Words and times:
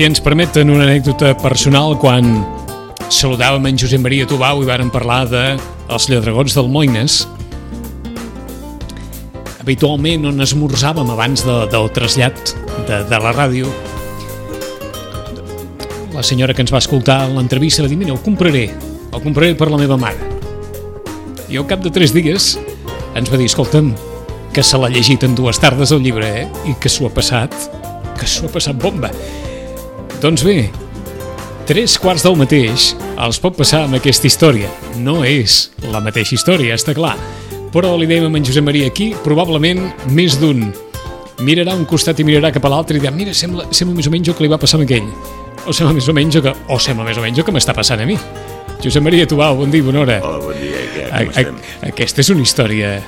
Si 0.00 0.06
ens 0.08 0.22
permeten 0.24 0.70
una 0.72 0.86
anècdota 0.86 1.34
personal, 1.36 1.90
quan 2.00 2.24
saludàvem 3.12 3.66
en 3.68 3.76
Josep 3.82 4.00
Maria 4.00 4.24
Tubau 4.24 4.62
i 4.62 4.64
vàrem 4.64 4.88
parlar 4.88 5.26
de 5.28 5.42
els 5.92 6.06
lladregons 6.08 6.54
del 6.56 6.70
Moines, 6.72 7.16
habitualment 9.60 10.24
on 10.30 10.40
esmorzàvem 10.40 11.12
abans 11.12 11.44
de, 11.44 11.56
del 11.74 11.90
trasllat 11.92 12.54
de, 12.88 13.02
de 13.10 13.18
la 13.26 13.34
ràdio, 13.36 13.68
la 16.14 16.24
senyora 16.24 16.56
que 16.56 16.64
ens 16.64 16.72
va 16.72 16.80
escoltar 16.80 17.18
l'entrevista 17.34 17.84
va 17.84 17.92
dir, 17.92 18.00
mira, 18.00 18.16
ho 18.16 18.24
compraré, 18.24 18.70
el 18.72 19.20
compraré 19.20 19.52
per 19.52 19.68
la 19.68 19.82
meva 19.84 20.00
mare. 20.00 20.32
I 21.52 21.60
al 21.60 21.68
cap 21.68 21.84
de 21.84 21.92
tres 21.92 22.16
dies 22.16 22.54
ens 23.20 23.28
va 23.28 23.36
dir, 23.36 23.50
escolta'm, 23.52 23.92
que 24.56 24.64
se 24.64 24.80
l'ha 24.80 24.88
llegit 24.96 25.28
en 25.28 25.36
dues 25.36 25.60
tardes 25.60 25.92
el 25.92 26.00
llibre, 26.08 26.32
eh? 26.46 26.48
I 26.72 26.78
que 26.80 26.88
s'ho 26.88 27.04
ha 27.04 27.12
passat, 27.20 27.52
que 28.16 28.24
s'ho 28.24 28.48
ha 28.48 28.56
passat 28.56 28.80
bomba. 28.80 29.12
Doncs 30.20 30.42
bé, 30.44 30.66
tres 31.64 31.94
quarts 31.96 32.26
del 32.26 32.34
mateix 32.36 32.90
els 33.24 33.38
pot 33.40 33.54
passar 33.56 33.86
amb 33.86 33.96
aquesta 33.96 34.28
història. 34.28 34.68
No 35.00 35.22
és 35.24 35.70
la 35.88 36.02
mateixa 36.04 36.34
història, 36.36 36.74
està 36.76 36.92
clar. 36.92 37.14
Però 37.72 37.94
li 37.96 38.08
dèiem 38.10 38.28
a 38.28 38.36
en 38.36 38.44
Josep 38.44 38.66
Maria 38.66 38.90
aquí, 38.90 39.14
probablement 39.24 39.80
més 40.12 40.36
d'un 40.36 40.66
mirarà 41.40 41.72
un 41.72 41.86
costat 41.88 42.20
i 42.20 42.26
mirarà 42.28 42.50
cap 42.52 42.66
a 42.68 42.72
l'altre 42.74 42.98
i 42.98 43.00
dirà, 43.00 43.14
mira, 43.16 43.32
sembla, 43.32 43.64
sembla 43.72 43.96
més 43.96 44.10
o 44.10 44.12
menys 44.12 44.28
el 44.28 44.36
que 44.36 44.44
li 44.44 44.52
va 44.52 44.60
passar 44.60 44.82
a 44.82 44.84
aquell. 44.84 45.08
O 45.64 45.72
sembla 45.72 45.94
més 45.96 46.10
o 46.12 46.16
menys 46.16 46.36
el 46.36 46.44
que, 46.44 46.52
o 46.68 46.76
sembla 46.76 47.06
més 47.08 47.16
o 47.16 47.24
menys 47.24 47.40
el 47.40 47.46
que 47.48 47.54
m'està 47.56 47.72
passant 47.76 48.04
a 48.04 48.08
mi. 48.10 48.18
Josep 48.84 49.00
Maria 49.00 49.24
Tubau, 49.28 49.56
bon 49.62 49.72
dia, 49.72 49.86
bona 49.88 50.04
hora. 50.04 50.18
Hola, 50.20 50.44
bon 50.44 50.60
dia, 50.60 50.84
estem? 51.30 51.64
aquesta 51.88 52.20
és 52.20 52.32
una 52.36 52.44
història 52.44 52.98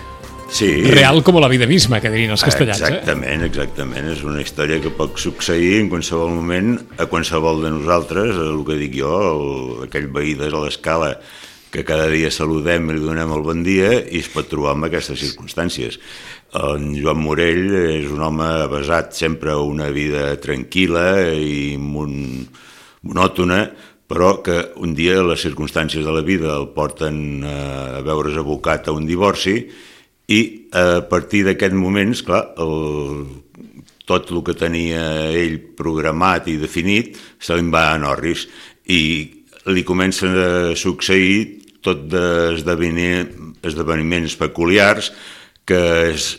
Sí, 0.53 0.69
real 0.85 1.23
com 1.25 1.39
la 1.41 1.49
vida 1.49 1.67
misma, 1.67 1.99
que 2.05 2.11
dirien 2.13 2.35
els 2.35 2.43
castellans. 2.45 2.83
Eh? 2.83 2.91
Exactament, 2.91 3.45
exactament. 3.47 4.11
És 4.13 4.21
una 4.27 4.43
història 4.43 4.83
que 4.85 4.93
pot 4.93 5.17
succeir 5.21 5.79
en 5.81 5.89
qualsevol 5.89 6.35
moment 6.37 6.75
a 7.01 7.07
qualsevol 7.09 7.63
de 7.65 7.71
nosaltres, 7.73 8.37
el 8.37 8.61
que 8.69 8.77
dic 8.77 8.99
jo, 9.01 9.15
el, 9.31 9.47
aquell 9.89 10.11
veí 10.13 10.35
de 10.37 10.51
l'escala 10.53 11.15
que 11.73 11.87
cada 11.89 12.05
dia 12.13 12.29
saludem 12.29 12.91
i 12.91 12.99
li 12.99 13.01
donem 13.01 13.31
el 13.33 13.45
bon 13.47 13.63
dia 13.65 13.95
i 14.03 14.21
es 14.21 14.29
pot 14.29 14.51
trobar 14.51 14.75
en 14.77 14.85
aquestes 14.91 15.23
circumstàncies. 15.25 15.97
En 16.61 16.91
Joan 16.99 17.23
Morell 17.25 17.73
és 17.81 18.11
un 18.13 18.21
home 18.21 18.49
basat 18.69 19.17
sempre 19.17 19.55
a 19.55 19.63
una 19.65 19.89
vida 19.95 20.35
tranquil·la 20.43 21.07
i 21.33 21.79
mon, 21.81 22.13
monòtona, 23.09 23.63
però 24.05 24.35
que 24.45 24.59
un 24.85 24.93
dia 24.93 25.23
les 25.25 25.41
circumstàncies 25.41 26.05
de 26.05 26.13
la 26.13 26.21
vida 26.21 26.53
el 26.59 26.69
porten 26.77 27.17
a 27.49 28.05
veure's 28.05 28.37
abocat 28.37 28.93
a 28.93 28.93
un 28.93 29.09
divorci 29.09 29.57
i 30.31 30.69
a 30.73 31.03
partir 31.09 31.45
d'aquest 31.47 31.75
moment, 31.75 32.13
clar, 32.25 32.55
el, 32.63 33.27
tot 34.07 34.31
el 34.31 34.43
que 34.47 34.55
tenia 34.59 35.31
ell 35.35 35.59
programat 35.79 36.49
i 36.51 36.57
definit 36.61 37.17
se 37.43 37.57
li 37.57 37.71
va 37.73 37.93
a 37.93 37.99
Norris. 38.01 38.49
I 38.87 39.01
li 39.73 39.83
comencen 39.87 40.37
a 40.39 40.77
succeir 40.79 41.61
tot 41.83 41.99
d'esdeveniments 42.11 44.37
peculiars 44.39 45.13
que 45.67 46.11
és 46.11 46.39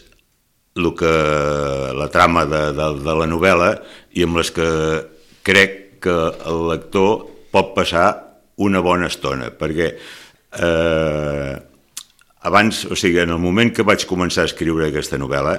el 0.75 0.95
que, 0.97 1.13
la 1.95 2.09
trama 2.11 2.45
de, 2.49 2.73
de, 2.75 2.87
de 3.03 3.13
la 3.19 3.27
novel·la 3.29 3.81
i 4.17 4.23
amb 4.25 4.37
les 4.39 4.51
que 4.55 4.69
crec 5.45 5.71
que 6.03 6.15
el 6.49 6.59
lector 6.71 7.11
pot 7.53 7.67
passar 7.75 8.07
una 8.63 8.81
bona 8.83 9.07
estona, 9.11 9.47
perquè 9.53 9.87
eh, 9.93 11.53
abans, 12.43 12.83
o 12.85 12.95
sigui, 12.99 13.21
en 13.23 13.33
el 13.33 13.41
moment 13.41 13.71
que 13.73 13.85
vaig 13.87 14.05
començar 14.09 14.43
a 14.43 14.51
escriure 14.51 14.89
aquesta 14.89 15.19
novel·la, 15.19 15.55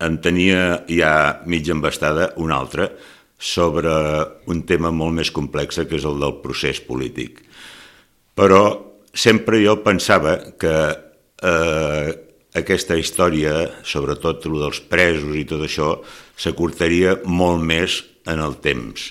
en 0.00 0.16
tenia 0.24 0.84
ja 0.88 1.12
mig 1.48 1.68
embastada 1.72 2.30
una 2.40 2.56
altra 2.60 2.88
sobre 3.40 3.92
un 4.52 4.62
tema 4.68 4.92
molt 4.92 5.16
més 5.16 5.30
complex 5.32 5.80
que 5.80 5.96
és 5.96 6.06
el 6.08 6.20
del 6.20 6.38
procés 6.44 6.80
polític. 6.84 7.40
Però 8.36 8.62
sempre 9.12 9.60
jo 9.64 9.78
pensava 9.84 10.36
que 10.60 10.74
eh, 10.92 12.10
aquesta 12.60 12.96
història, 12.96 13.54
sobretot 13.84 14.44
el 14.48 14.60
dels 14.64 14.82
presos 14.92 15.36
i 15.36 15.46
tot 15.48 15.64
això, 15.64 15.94
s'acortaria 16.36 17.18
molt 17.24 17.64
més 17.64 18.02
en 18.28 18.40
el 18.44 18.56
temps 18.64 19.10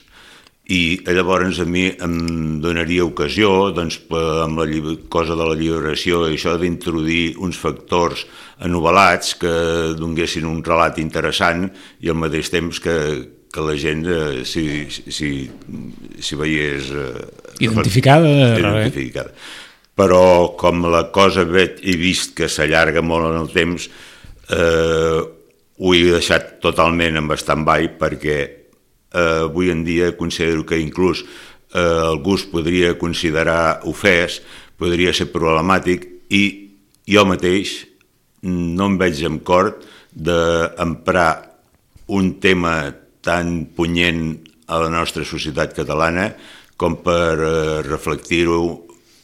i 0.70 1.00
llavors 1.10 1.58
a 1.64 1.66
mi 1.66 1.88
em 1.90 2.60
donaria 2.62 3.06
ocasió, 3.08 3.72
doncs, 3.74 3.98
amb 4.14 4.60
la 4.62 4.94
cosa 5.10 5.34
de 5.34 5.48
la 5.48 5.56
lliberació 5.58 6.28
i 6.28 6.36
això 6.38 6.54
d'introduir 6.62 7.40
uns 7.42 7.58
factors 7.58 8.28
anovel·lats 8.62 9.34
que 9.42 9.54
donguessin 9.98 10.46
un 10.46 10.62
relat 10.66 11.00
interessant 11.02 11.66
i 12.06 12.12
al 12.14 12.20
mateix 12.22 12.52
temps 12.54 12.82
que, 12.84 12.98
que 13.50 13.66
la 13.66 13.74
gent 13.82 14.06
eh, 14.06 14.44
si, 14.46 14.86
si, 14.92 15.32
si 16.22 16.38
veiés... 16.38 16.94
Eh, 16.94 17.26
identificada. 17.66 18.30
Identificada. 18.62 19.34
Però 19.98 20.54
com 20.60 20.86
la 20.86 21.08
cosa 21.10 21.48
veig 21.50 21.82
i 21.82 21.98
vist 21.98 22.38
que 22.38 22.46
s'allarga 22.46 23.02
molt 23.02 23.32
en 23.32 23.42
el 23.42 23.50
temps, 23.58 23.90
eh, 24.54 25.18
ho 25.80 25.98
he 25.98 26.06
deixat 26.14 26.60
totalment 26.62 27.18
en 27.18 27.34
stand-by 27.42 27.96
perquè 27.98 28.59
eh, 29.14 29.46
avui 29.46 29.72
en 29.72 29.84
dia 29.84 30.16
considero 30.18 30.66
que 30.66 30.80
inclús 30.80 31.24
eh, 31.74 31.80
algú 31.80 32.36
es 32.36 32.46
podria 32.50 32.98
considerar 32.98 33.82
ofès, 33.90 34.42
podria 34.80 35.14
ser 35.14 35.30
problemàtic 35.34 36.08
i 36.30 36.44
jo 37.10 37.26
mateix 37.28 37.86
no 38.46 38.88
em 38.88 38.98
veig 39.00 39.24
amb 39.28 39.44
cor 39.44 39.74
d'emprar 40.14 41.32
un 42.16 42.36
tema 42.42 42.94
tan 43.22 43.68
punyent 43.76 44.40
a 44.70 44.80
la 44.82 44.90
nostra 44.94 45.26
societat 45.26 45.76
catalana 45.76 46.30
com 46.80 47.02
per 47.04 47.36
eh, 47.36 47.82
reflectir-ho 47.86 48.62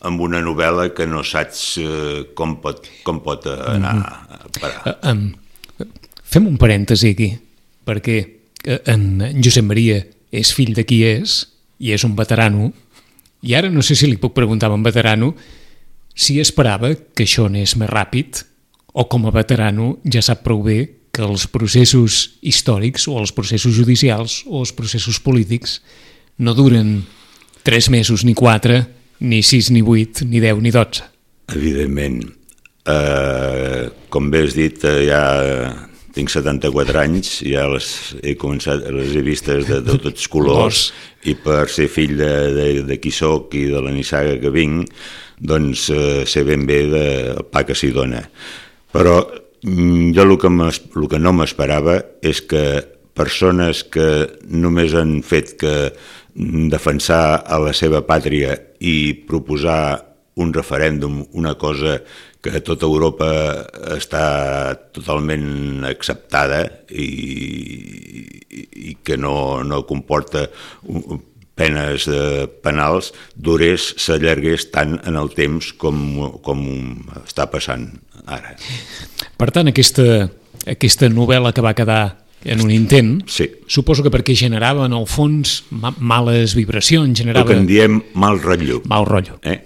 amb 0.05 0.21
una 0.21 0.41
novel·la 0.43 0.91
que 0.93 1.07
no 1.09 1.23
saps 1.25 1.63
eh, 1.81 2.21
com, 2.37 2.59
pot, 2.61 2.89
com 3.05 3.21
pot 3.25 3.47
anar 3.49 3.95
a 4.03 4.41
parar. 4.59 4.81
Uh, 4.91 5.13
um, 5.13 5.23
fem 6.21 6.49
un 6.51 6.59
parèntesi 6.61 7.13
aquí, 7.15 7.31
perquè 7.87 8.19
en 8.65 9.21
Josep 9.41 9.65
Maria 9.65 10.01
és 10.31 10.51
fill 10.53 10.73
de 10.75 10.85
qui 10.87 11.03
és, 11.05 11.43
i 11.79 11.93
és 11.95 12.03
un 12.07 12.15
veterano, 12.17 12.71
i 13.45 13.53
ara 13.53 13.69
no 13.69 13.83
sé 13.85 13.95
si 13.95 14.09
li 14.09 14.17
puc 14.17 14.33
preguntar 14.33 14.71
a 14.71 14.75
un 14.75 14.83
veterano 14.83 15.33
si 16.15 16.39
esperava 16.39 16.93
que 16.95 17.25
això 17.27 17.45
anés 17.49 17.75
més 17.77 17.91
ràpid 17.91 18.41
o 18.95 19.05
com 19.11 19.27
a 19.27 19.33
veterano 19.35 19.97
ja 20.07 20.23
sap 20.23 20.45
prou 20.45 20.63
bé 20.65 20.79
que 21.15 21.23
els 21.23 21.45
processos 21.51 22.39
històrics 22.41 23.07
o 23.11 23.19
els 23.19 23.31
processos 23.35 23.75
judicials 23.75 24.41
o 24.47 24.63
els 24.63 24.73
processos 24.75 25.19
polítics 25.23 25.79
no 26.39 26.55
duren 26.55 27.03
tres 27.63 27.89
mesos 27.89 28.25
ni 28.25 28.33
quatre, 28.35 28.81
ni 29.19 29.41
sis 29.43 29.71
ni 29.71 29.81
vuit, 29.81 30.21
ni 30.27 30.41
deu 30.43 30.59
ni 30.61 30.71
dotze. 30.75 31.05
Evidentment. 31.55 32.19
Eh, 32.85 33.87
com 34.09 34.27
bé 34.29 34.43
has 34.45 34.53
dit, 34.53 34.83
eh, 34.83 35.07
ja 35.07 35.23
tinc 36.15 36.31
74 36.31 37.01
anys, 37.01 37.31
ja 37.43 37.65
les 37.67 37.89
he 38.23 38.35
començat, 38.39 38.85
les 38.95 39.13
he 39.15 39.23
vistes 39.25 39.67
de, 39.67 39.81
de 39.83 39.97
tots 40.01 40.29
colors, 40.31 40.87
i 41.27 41.35
per 41.35 41.65
ser 41.71 41.89
fill 41.91 42.15
de, 42.19 42.33
de, 42.55 42.67
de 42.87 42.97
qui 43.03 43.11
soc 43.11 43.55
i 43.59 43.65
de 43.73 43.81
la 43.83 43.93
nissaga 43.93 44.37
que 44.39 44.53
vinc, 44.53 44.91
doncs 45.35 45.89
eh, 45.91 46.23
sé 46.27 46.45
ben 46.47 46.63
bé 46.67 46.79
de, 46.91 47.05
el 47.35 47.47
pa 47.51 47.65
que 47.67 47.75
s'hi 47.75 47.91
dona. 47.95 48.23
Però 48.95 49.17
mm, 49.25 50.13
jo 50.15 50.23
el 50.23 50.37
que, 50.39 50.51
el 50.51 51.07
que 51.11 51.19
no 51.19 51.35
m'esperava 51.35 51.99
és 52.23 52.41
que 52.47 52.65
persones 53.15 53.83
que 53.87 54.07
només 54.51 54.95
han 54.95 55.19
fet 55.23 55.55
que 55.59 55.75
defensar 56.35 57.43
a 57.47 57.59
la 57.63 57.71
seva 57.75 58.03
pàtria 58.07 58.57
i 58.83 59.15
proposar 59.27 60.15
un 60.35 60.51
referèndum, 60.53 61.21
una 61.31 61.55
cosa 61.55 62.01
que 62.45 62.61
tota 62.65 62.85
Europa 62.85 63.27
està 63.95 64.25
totalment 64.93 65.85
acceptada 65.89 66.61
i, 66.93 67.07
i, 67.09 68.65
i 68.91 68.97
que 69.03 69.17
no, 69.17 69.63
no 69.65 69.85
comporta 69.89 70.45
penes 71.55 72.05
eh, 72.11 72.45
penals, 72.63 73.13
durés, 73.35 73.93
s'allargués 74.01 74.69
tant 74.75 74.97
en 75.07 75.17
el 75.17 75.31
temps 75.35 75.71
com, 75.79 75.97
com 76.45 76.61
està 77.23 77.47
passant 77.51 77.87
ara. 78.27 78.53
Per 79.39 79.49
tant, 79.55 79.71
aquesta, 79.71 80.27
aquesta 80.67 81.09
novel·la 81.11 81.55
que 81.55 81.63
va 81.65 81.75
quedar 81.77 82.03
en 82.45 82.61
un 82.61 82.71
intent, 82.71 83.23
sí. 83.27 83.47
suposo 83.67 84.03
que 84.05 84.11
perquè 84.13 84.35
generava 84.37 84.85
en 84.85 84.93
el 84.93 85.07
fons 85.09 85.57
ma 85.73 85.91
males 85.97 86.53
vibracions, 86.55 87.17
generava... 87.17 87.49
El 87.49 87.51
que 87.51 87.61
en 87.63 87.67
diem 87.69 87.99
mal 88.21 88.37
rotllo. 88.41 88.81
Mal 88.89 89.07
rotllo. 89.09 89.39
Eh? 89.41 89.57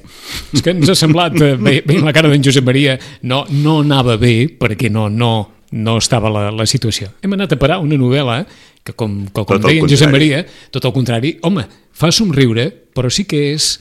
És 0.55 0.63
que 0.63 0.71
ens 0.71 0.89
ha 0.89 0.95
semblat, 0.97 1.35
eh, 1.43 1.57
veient 1.59 2.07
la 2.07 2.15
cara 2.15 2.31
d'en 2.31 2.45
Josep 2.45 2.65
Maria, 2.65 2.95
no, 3.27 3.43
no 3.51 3.81
anava 3.83 4.15
bé 4.21 4.47
perquè 4.59 4.89
no, 4.93 5.09
no, 5.11 5.33
no 5.75 5.97
estava 5.99 6.31
la, 6.31 6.47
la 6.55 6.67
situació. 6.69 7.11
Hem 7.21 7.35
anat 7.35 7.57
a 7.57 7.59
parar 7.59 7.81
una 7.83 7.99
novel·la 7.99 8.41
que, 8.47 8.95
com, 8.95 9.21
que, 9.27 9.43
com 9.43 9.61
deia 9.67 9.83
en 9.83 9.91
Josep 9.91 10.15
Maria, 10.15 10.45
tot 10.71 10.87
el 10.87 10.95
contrari, 10.95 11.35
home, 11.43 11.67
fa 11.91 12.13
somriure, 12.15 12.69
però 12.95 13.11
sí 13.11 13.27
que 13.29 13.51
és... 13.53 13.75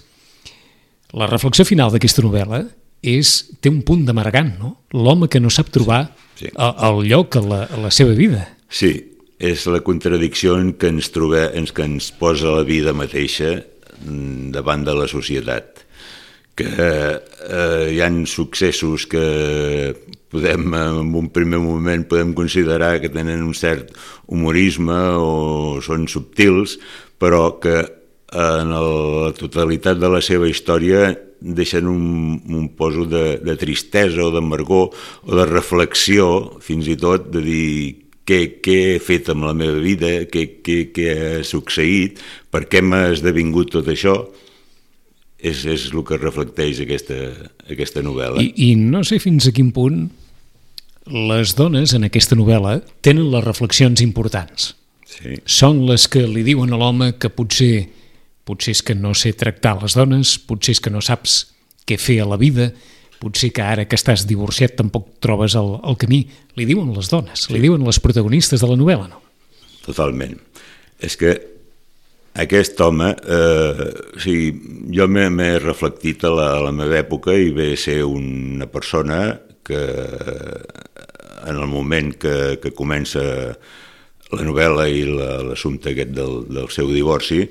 La 1.17 1.25
reflexió 1.25 1.65
final 1.65 1.89
d'aquesta 1.89 2.21
novel·la 2.21 2.67
és, 3.00 3.31
té 3.65 3.71
un 3.73 3.81
punt 3.87 4.03
d'amargant, 4.05 4.50
no? 4.61 4.75
L'home 4.93 5.31
que 5.33 5.41
no 5.41 5.49
sap 5.49 5.71
trobar 5.73 6.03
sí. 6.11 6.25
Sí. 6.39 6.50
El, 6.55 6.75
el 6.87 7.09
lloc 7.11 7.37
a 7.37 7.43
la, 7.43 7.65
a 7.67 7.81
la 7.87 7.91
seva 7.95 8.12
vida. 8.15 8.45
Sí, 8.69 8.93
és 9.38 9.65
la 9.70 9.81
contradicció 9.87 10.59
en 10.61 10.75
què 10.76 10.91
ens 10.93 11.09
trobem, 11.15 11.55
en 11.56 11.67
què 11.73 11.87
ens 11.88 12.11
posa 12.19 12.53
la 12.59 12.65
vida 12.69 12.93
mateixa 12.93 13.55
mm, 13.56 14.50
davant 14.53 14.85
de 14.85 14.94
la 14.99 15.06
societat. 15.09 15.85
Que 16.59 16.69
eh, 16.69 17.85
hi 17.94 18.00
han 18.03 18.25
successos 18.26 19.06
que 19.06 19.94
podem, 20.29 20.67
en 20.75 21.15
un 21.17 21.29
primer 21.32 21.61
moment 21.62 22.05
podem 22.11 22.35
considerar 22.37 22.99
que 23.00 23.12
tenen 23.15 23.44
un 23.47 23.55
cert 23.55 23.94
humorisme 24.26 24.99
o 25.17 25.79
són 25.85 26.09
subtils, 26.11 26.76
però 27.19 27.56
que 27.62 27.79
en 28.29 28.75
la 28.75 29.32
totalitat 29.38 29.97
de 30.03 30.11
la 30.12 30.21
seva 30.21 30.50
història 30.50 31.14
deixen 31.41 31.87
un, 31.88 32.03
un 32.50 32.67
poso 32.76 33.06
de, 33.09 33.38
de 33.41 33.55
tristesa 33.56 34.26
o 34.26 34.32
d'amargor 34.35 34.91
o 35.25 35.38
de 35.38 35.47
reflexió, 35.49 36.59
fins 36.61 36.91
i 36.91 36.99
tot, 36.99 37.31
de 37.32 37.44
dir 37.47 38.07
què, 38.28 38.40
què 38.64 38.76
he 38.94 38.98
fet 39.00 39.30
amb 39.32 39.48
la 39.48 39.54
meva 39.56 39.80
vida, 39.80 40.10
què, 40.28 40.44
què, 40.64 40.78
què 40.94 41.08
ha 41.14 41.32
succeït, 41.46 42.20
per 42.52 42.66
què 42.69 42.82
m'ha 42.84 43.08
esdevingut 43.14 43.72
tot 43.78 43.88
això, 43.88 44.19
és, 45.38 45.64
és 45.64 45.88
el 45.92 46.02
que 46.06 46.19
reflecteix 46.19 46.82
aquesta, 46.84 47.19
aquesta 47.70 48.02
novel·la. 48.04 48.42
I, 48.42 48.52
I 48.69 48.75
no 48.78 49.04
sé 49.06 49.20
fins 49.22 49.48
a 49.48 49.54
quin 49.54 49.70
punt 49.75 50.08
les 51.08 51.54
dones 51.56 51.94
en 51.96 52.04
aquesta 52.08 52.36
novel·la 52.36 52.78
tenen 53.04 53.30
les 53.32 53.44
reflexions 53.46 54.02
importants. 54.04 54.75
Sí. 55.08 55.38
Són 55.48 55.86
les 55.88 56.04
que 56.10 56.26
li 56.28 56.44
diuen 56.44 56.75
a 56.75 56.80
l'home 56.80 57.14
que 57.20 57.30
potser, 57.32 57.88
potser 58.44 58.76
és 58.76 58.84
que 58.84 58.96
no 58.98 59.14
sé 59.16 59.32
tractar 59.38 59.78
les 59.80 59.96
dones, 59.96 60.36
potser 60.44 60.76
és 60.76 60.82
que 60.84 60.92
no 60.92 61.00
saps 61.04 61.40
què 61.88 61.96
fer 61.96 62.20
a 62.22 62.28
la 62.28 62.36
vida, 62.36 62.72
potser 63.19 63.50
que 63.55 63.65
ara 63.65 63.87
que 63.88 63.99
estàs 63.99 64.26
divorciat 64.29 64.76
tampoc 64.79 65.19
trobes 65.25 65.56
el, 65.59 65.75
el 65.85 65.99
camí. 66.00 66.25
Li 66.59 66.67
diuen 66.69 66.93
les 66.97 67.11
dones, 67.11 67.47
sí. 67.47 67.55
li 67.55 67.62
diuen 67.65 67.85
les 67.87 68.00
protagonistes 68.03 68.62
de 68.62 68.70
la 68.70 68.79
novel·la, 68.79 69.09
no? 69.11 69.23
Totalment. 69.87 70.37
És 71.03 71.17
que 71.19 71.35
aquest 72.38 72.81
home, 72.81 73.11
eh, 73.11 73.88
o 74.15 74.23
sigui, 74.23 74.53
jo 74.94 75.09
m'he 75.11 75.50
reflectit 75.62 76.25
a 76.29 76.32
la, 76.35 76.49
a 76.59 76.62
la 76.69 76.75
meva 76.75 77.00
època 77.00 77.35
i 77.35 77.50
ve 77.55 77.73
ser 77.76 78.03
una 78.06 78.69
persona 78.70 79.38
que 79.67 79.82
en 81.49 81.56
el 81.56 81.67
moment 81.67 82.14
que, 82.19 82.59
que 82.62 82.73
comença 82.76 83.23
la 84.29 84.44
novel·la 84.44 84.87
i 84.93 85.05
l'assumpte 85.09 85.93
aquest 85.93 86.12
del, 86.17 86.43
del 86.53 86.69
seu 86.73 86.91
divorci 86.93 87.43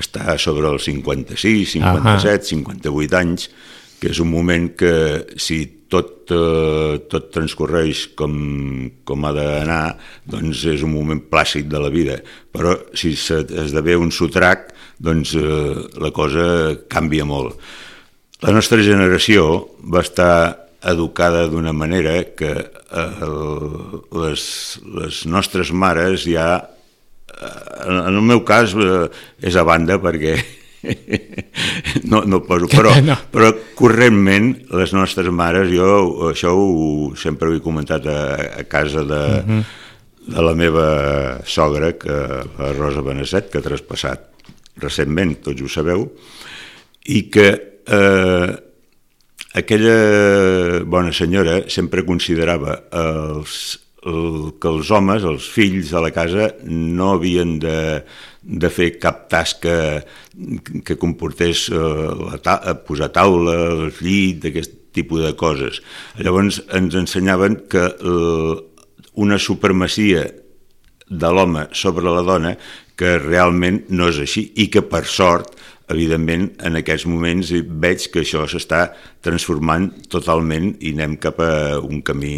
està 0.00 0.34
sobre 0.42 0.66
els 0.70 0.88
56, 0.90 1.76
57, 1.76 1.78
uh 1.78 2.04
-huh. 2.10 2.48
58 2.50 3.16
anys 3.18 3.50
que 4.04 4.12
és 4.12 4.20
un 4.20 4.28
moment 4.28 4.66
que 4.76 4.92
si 5.40 5.62
tot, 5.88 6.28
eh, 6.28 6.98
tot 7.08 7.30
transcorreix 7.32 8.10
com, 8.18 8.34
com 9.08 9.24
ha 9.24 9.30
d'anar, 9.32 9.96
doncs 10.28 10.66
és 10.74 10.82
un 10.84 10.92
moment 10.92 11.22
plàcid 11.30 11.70
de 11.72 11.80
la 11.80 11.88
vida. 11.94 12.18
Però 12.52 12.74
si 12.92 13.14
esdevé 13.16 13.96
un 13.96 14.12
sotrac, 14.12 14.74
doncs 15.00 15.32
eh, 15.40 15.72
la 16.04 16.10
cosa 16.12 16.44
canvia 16.92 17.24
molt. 17.24 17.56
La 18.44 18.52
nostra 18.52 18.84
generació 18.84 19.46
va 19.88 20.04
estar 20.04 20.34
educada 20.84 21.46
d'una 21.48 21.72
manera 21.72 22.18
que 22.36 22.52
eh, 22.60 23.30
les, 24.20 24.44
les 25.00 25.22
nostres 25.32 25.72
mares 25.72 26.28
ja, 26.28 26.50
eh, 27.32 27.56
en 27.88 28.12
el 28.12 28.20
meu 28.20 28.44
cas, 28.44 28.76
eh, 28.76 29.08
és 29.40 29.56
a 29.56 29.64
banda 29.64 29.96
perquè 30.02 30.36
no, 32.10 32.22
no 32.26 32.40
poso, 32.44 32.68
però, 32.70 32.92
no. 33.04 33.16
però 33.32 33.50
correntment 33.78 34.52
les 34.76 34.94
nostres 34.96 35.30
mares, 35.32 35.70
jo 35.72 36.30
això 36.30 36.54
ho, 36.56 37.14
sempre 37.18 37.48
ho 37.48 37.56
he 37.56 37.62
comentat 37.64 38.06
a, 38.10 38.20
a 38.60 38.66
casa 38.70 39.04
de, 39.04 39.22
uh 39.24 39.46
mhm. 39.46 39.58
-huh. 39.60 40.34
de 40.34 40.42
la 40.42 40.54
meva 40.54 41.40
sogra, 41.44 41.92
que, 41.98 42.16
la 42.58 42.72
Rosa 42.72 43.02
Beneset, 43.02 43.50
que 43.50 43.58
ha 43.58 43.68
traspassat 43.68 44.30
recentment, 44.76 45.36
tots 45.42 45.62
ho 45.62 45.68
sabeu, 45.68 46.12
i 47.04 47.28
que 47.30 47.48
eh, 47.86 48.56
aquella 49.54 50.82
bona 50.84 51.12
senyora 51.12 51.68
sempre 51.68 52.04
considerava 52.04 52.84
els, 52.90 53.83
el, 54.06 54.54
que 54.60 54.70
els 54.70 54.90
homes, 54.94 55.24
els 55.24 55.48
fills 55.48 55.90
de 55.94 56.04
la 56.04 56.12
casa, 56.14 56.52
no 56.68 57.14
havien 57.16 57.58
de 57.62 57.78
de 58.44 58.68
fer 58.68 58.90
cap 59.00 59.24
tasca 59.32 60.04
que 60.84 60.96
comportés 61.00 61.68
eh, 61.72 61.78
la 61.78 62.38
ta 62.44 62.58
posar 62.84 63.10
taula, 63.14 63.56
el 63.72 63.92
llit, 64.04 64.44
aquest 64.44 64.76
tipus 64.94 65.24
de 65.24 65.32
coses. 65.36 65.80
Llavors 66.20 66.60
ens 66.76 66.94
ensenyaven 67.00 67.64
que 67.70 67.84
eh, 67.88 68.54
una 69.14 69.38
supremacia 69.38 70.26
de 71.08 71.30
l'home 71.32 71.68
sobre 71.72 72.04
la 72.04 72.24
dona 72.24 72.54
que 72.96 73.16
realment 73.18 73.84
no 73.90 74.08
és 74.12 74.20
així 74.22 74.46
i 74.60 74.68
que 74.72 74.84
per 74.86 75.04
sort 75.08 75.56
evidentment 75.92 76.46
en 76.64 76.78
aquests 76.80 77.04
moments 77.10 77.50
veig 77.52 78.06
que 78.12 78.22
això 78.22 78.46
s'està 78.48 78.86
transformant 79.24 79.90
totalment 80.12 80.70
i 80.80 80.94
anem 80.94 81.18
cap 81.20 81.40
a 81.44 81.80
un 81.80 82.00
camí 82.06 82.36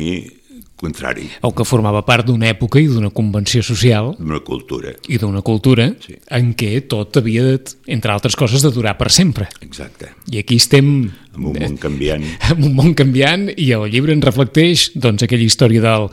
contrari. 0.77 1.27
O 1.43 1.53
que 1.57 1.65
formava 1.67 2.03
part 2.07 2.29
d'una 2.29 2.51
època 2.53 2.81
i 2.81 2.87
d'una 2.91 3.11
convenció 3.15 3.63
social. 3.65 4.13
D'una 4.19 4.43
cultura. 4.45 4.93
I 5.09 5.19
d'una 5.23 5.43
cultura 5.47 5.89
sí. 6.05 6.19
en 6.37 6.53
què 6.59 6.85
tot 6.91 7.17
havia, 7.21 7.45
de, 7.49 7.77
entre 7.97 8.13
altres 8.13 8.37
coses, 8.37 8.63
de 8.63 8.71
durar 8.75 8.97
per 9.01 9.11
sempre. 9.15 9.49
Exacte. 9.65 10.13
I 10.31 10.43
aquí 10.45 10.61
estem... 10.61 11.11
En 11.37 11.49
un 11.51 11.57
món 11.57 11.81
canviant. 11.81 12.25
En 12.53 12.63
un 12.69 12.77
món 12.77 12.95
canviant 12.97 13.49
i 13.57 13.71
el 13.77 13.89
llibre 13.93 14.15
en 14.15 14.23
reflecteix 14.25 14.91
doncs, 14.95 15.25
aquella 15.27 15.49
història 15.49 15.83
del, 15.85 16.09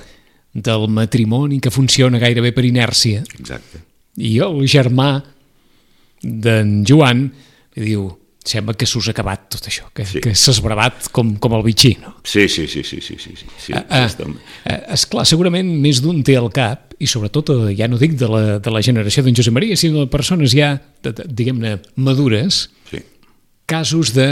del 0.53 0.87
matrimoni 0.91 1.59
que 1.59 1.71
funciona 1.71 2.21
gairebé 2.23 2.53
per 2.55 2.65
inèrcia. 2.67 3.23
Exacte. 3.39 3.83
I 4.17 4.37
el 4.45 4.63
germà 4.69 5.17
d'en 6.23 6.83
Joan 6.87 7.27
li 7.75 7.89
diu 7.89 8.11
sembla 8.43 8.75
que 8.75 8.87
s'us 8.89 9.07
ha 9.07 9.13
acabat 9.15 9.45
tot 9.55 9.67
això, 9.69 9.87
que, 9.95 10.05
sí. 10.07 10.19
que 10.23 10.33
s'ha 10.35 10.51
esbravat 10.51 11.07
com, 11.15 11.33
com 11.41 11.55
el 11.55 11.63
bitxí, 11.63 11.93
no? 12.01 12.15
Sí, 12.27 12.49
sí, 12.51 12.65
sí, 12.67 12.83
sí, 12.83 12.99
sí, 13.01 13.15
sí, 13.19 13.35
sí. 13.39 13.75
Ah, 13.75 13.85
ah, 13.87 14.07
ah, 14.67 14.79
esclar, 14.97 15.23
segurament 15.29 15.69
més 15.83 16.01
d'un 16.03 16.19
té 16.27 16.35
al 16.39 16.49
cap, 16.53 16.91
i 16.99 17.07
sobretot, 17.09 17.53
eh, 17.55 17.75
ja 17.79 17.87
no 17.91 17.99
dic 18.01 18.17
de 18.19 18.27
la, 18.29 18.41
de 18.63 18.73
la 18.73 18.81
generació 18.83 19.23
d'en 19.23 19.37
Josep 19.37 19.55
Maria, 19.55 19.77
sinó 19.79 20.03
de 20.03 20.11
persones 20.11 20.55
ja, 20.55 20.75
diguem-ne, 21.03 21.77
madures, 21.95 22.65
sí. 22.91 23.03
casos 23.69 24.13
de 24.17 24.29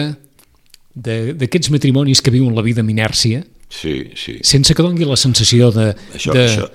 d'aquests 0.91 1.69
matrimonis 1.71 2.19
que 2.19 2.33
viuen 2.33 2.51
la 2.51 2.63
vida 2.65 2.83
amb 2.83 2.91
inèrcia, 2.91 3.45
sí, 3.71 4.11
sí. 4.19 4.41
sense 4.43 4.75
que 4.75 4.83
dongui 4.83 5.07
la 5.07 5.15
sensació 5.15 5.69
de, 5.71 5.93
això, 6.11 6.35
de, 6.35 6.43
això, 6.49 6.67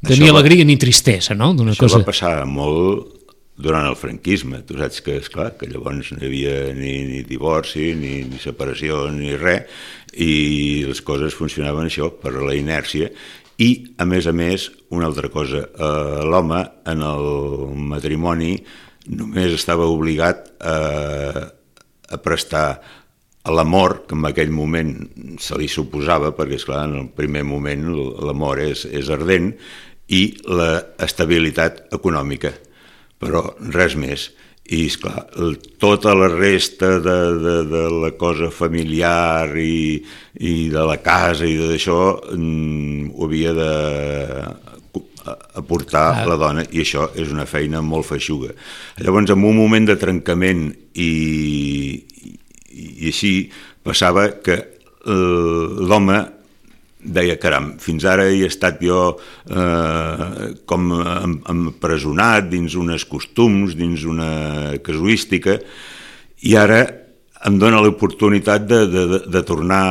de 0.00 0.16
ni 0.16 0.30
alegria 0.32 0.64
va, 0.64 0.70
ni 0.70 0.78
tristesa, 0.80 1.36
no? 1.36 1.50
Això 1.66 1.84
cosa... 1.84 2.00
va 2.00 2.08
passar 2.08 2.32
molt 2.48 3.23
durant 3.56 3.86
el 3.86 3.96
franquisme. 3.96 4.62
Tu 4.66 4.78
saps 4.78 5.00
que, 5.04 5.18
és 5.22 5.30
clar 5.30 5.52
que 5.58 5.68
llavors 5.70 6.12
no 6.14 6.22
hi 6.22 6.28
havia 6.28 6.56
ni, 6.76 6.96
ni 7.08 7.22
divorci, 7.26 7.92
ni, 7.98 8.16
ni 8.28 8.40
separació, 8.42 9.06
ni 9.14 9.36
res, 9.38 9.70
i 10.14 10.84
les 10.86 11.00
coses 11.02 11.34
funcionaven 11.34 11.88
això, 11.88 12.10
per 12.20 12.34
la 12.36 12.54
inèrcia, 12.56 13.10
i, 13.62 13.94
a 14.02 14.06
més 14.06 14.26
a 14.26 14.34
més, 14.34 14.66
una 14.90 15.06
altra 15.06 15.30
cosa, 15.30 15.62
eh, 15.62 16.24
l'home 16.26 16.64
en 16.90 17.06
el 17.06 17.28
matrimoni 17.94 18.56
només 19.14 19.54
estava 19.54 19.86
obligat 19.86 20.48
a, 20.58 20.76
a 22.10 22.18
prestar 22.24 22.66
l'amor, 23.44 24.00
que 24.08 24.16
en 24.16 24.26
aquell 24.26 24.50
moment 24.50 24.94
se 25.38 25.58
li 25.60 25.68
suposava, 25.68 26.32
perquè, 26.34 26.58
és 26.58 26.66
clar 26.66 26.86
en 26.88 26.96
el 27.02 27.08
primer 27.14 27.44
moment 27.46 27.84
l'amor 28.24 28.62
és, 28.64 28.86
és 28.88 29.10
ardent, 29.12 29.52
i 30.08 30.22
l'estabilitat 30.44 31.86
econòmica 31.96 32.50
però 33.20 33.46
res 33.74 33.96
més. 33.98 34.30
I, 34.64 34.86
esclar, 34.88 35.26
tota 35.76 36.14
la 36.16 36.30
resta 36.32 36.94
de, 37.04 37.16
de, 37.36 37.56
de 37.68 37.82
la 38.00 38.14
cosa 38.16 38.48
familiar 38.48 39.50
i, 39.60 39.98
i 40.40 40.54
de 40.72 40.84
la 40.88 40.96
casa 41.04 41.44
i 41.44 41.58
d'això 41.60 41.98
mm, 42.32 43.10
ho 43.12 43.28
havia 43.28 43.52
de 43.52 43.72
aportar 45.60 46.06
ah. 46.22 46.24
la 46.28 46.36
dona 46.40 46.64
i 46.70 46.80
això 46.80 47.10
és 47.16 47.32
una 47.32 47.44
feina 47.48 47.82
molt 47.84 48.08
feixuga. 48.08 48.54
Llavors, 49.04 49.30
en 49.32 49.44
un 49.44 49.56
moment 49.56 49.88
de 49.88 49.98
trencament 50.00 50.70
i, 50.94 51.10
i, 52.24 52.32
i 52.72 53.12
així 53.12 53.34
passava 53.84 54.30
que 54.44 54.62
l'home 55.04 56.18
deia, 57.04 57.36
caram, 57.40 57.74
fins 57.82 58.04
ara 58.08 58.26
he 58.32 58.42
estat 58.48 58.80
jo 58.82 59.14
eh, 59.50 60.50
com 60.66 60.90
empresonat 61.52 62.48
dins 62.50 62.74
unes 62.80 63.04
costums, 63.08 63.76
dins 63.78 64.04
una 64.08 64.74
casuística, 64.84 65.58
i 66.44 66.56
ara 66.60 66.82
em 67.44 67.58
dona 67.60 67.82
l'oportunitat 67.84 68.64
de, 68.66 68.84
de, 68.88 69.18
de 69.28 69.42
tornar 69.44 69.84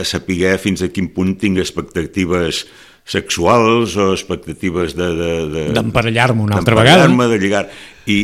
a 0.00 0.04
saber 0.08 0.56
fins 0.62 0.80
a 0.82 0.88
quin 0.88 1.10
punt 1.12 1.34
tinc 1.40 1.60
expectatives 1.60 2.64
sexuals 3.04 3.96
o 4.00 4.12
expectatives 4.14 4.94
de... 4.96 5.10
D'emparellar-me 5.74 6.40
de, 6.40 6.46
una 6.46 6.60
altra 6.60 6.78
vegada. 6.78 7.08
de 7.08 7.38
lligar. 7.42 7.66
I 8.06 8.18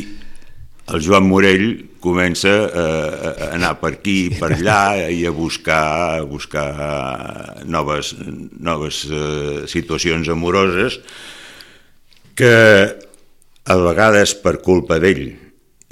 el 0.94 1.02
Joan 1.02 1.26
Morell 1.28 1.66
comença 2.06 2.52
a, 2.66 2.84
a 3.32 3.48
anar 3.56 3.75
per 3.82 3.96
aquí 3.96 4.18
i 4.28 4.34
per 4.38 4.52
allà 4.54 4.80
i 5.18 5.25
a 5.26 5.32
buscar, 5.34 5.82
a 6.20 6.26
buscar 6.28 6.68
noves, 7.66 8.14
noves 8.62 9.02
uh, 9.10 9.64
situacions 9.70 10.30
amoroses 10.32 11.00
que 12.38 12.54
a 13.66 13.76
vegades 13.82 14.36
per 14.38 14.60
culpa 14.62 15.00
d'ell 15.02 15.26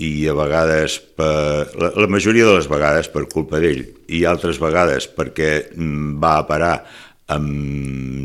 i 0.05 0.13
a 0.27 0.35
vegades 0.35 0.99
per, 1.19 1.71
la, 1.79 1.91
la 1.95 2.11
majoria 2.11 2.47
de 2.47 2.57
les 2.59 2.69
vegades 2.71 3.11
per 3.11 3.27
culpa 3.31 3.61
d'ell 3.63 3.83
i 4.11 4.25
altres 4.27 4.59
vegades 4.63 5.07
perquè 5.11 5.51
mm, 5.75 6.17
va 6.23 6.39
a 6.41 6.47
parar 6.49 6.77
amb 7.35 7.49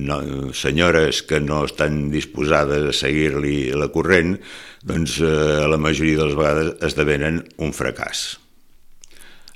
no, 0.09 0.17
senyores 0.53 1.21
que 1.23 1.39
no 1.39 1.63
estan 1.67 2.09
disposades 2.11 2.89
a 2.89 2.95
seguir-li 2.95 3.71
la 3.77 3.87
corrent, 3.93 4.35
doncs 4.83 5.19
eh, 5.21 5.65
la 5.67 5.79
majoria 5.81 6.19
de 6.19 6.27
les 6.29 6.37
vegades 6.37 6.75
esdevenen 6.89 7.41
un 7.59 7.73
fracàs. 7.75 8.37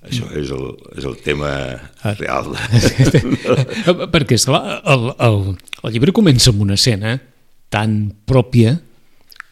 Això 0.03 0.27
és 0.36 0.50
el, 0.51 0.65
és 1.00 1.06
el 1.08 1.15
tema 1.24 1.51
ah. 2.03 2.15
real. 2.20 2.51
Perquè, 4.13 4.36
esclar, 4.36 4.82
el, 4.84 5.13
el, 5.15 5.38
el 5.80 5.94
llibre 5.96 6.15
comença 6.15 6.51
amb 6.51 6.65
una 6.65 6.75
escena 6.75 7.15
tan 7.72 8.12
pròpia 8.27 8.75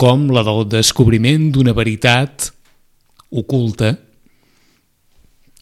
com 0.02 0.28
la 0.34 0.44
del 0.44 0.66
descobriment 0.68 1.52
d'una 1.56 1.76
veritat 1.78 2.50
oculta, 3.32 3.94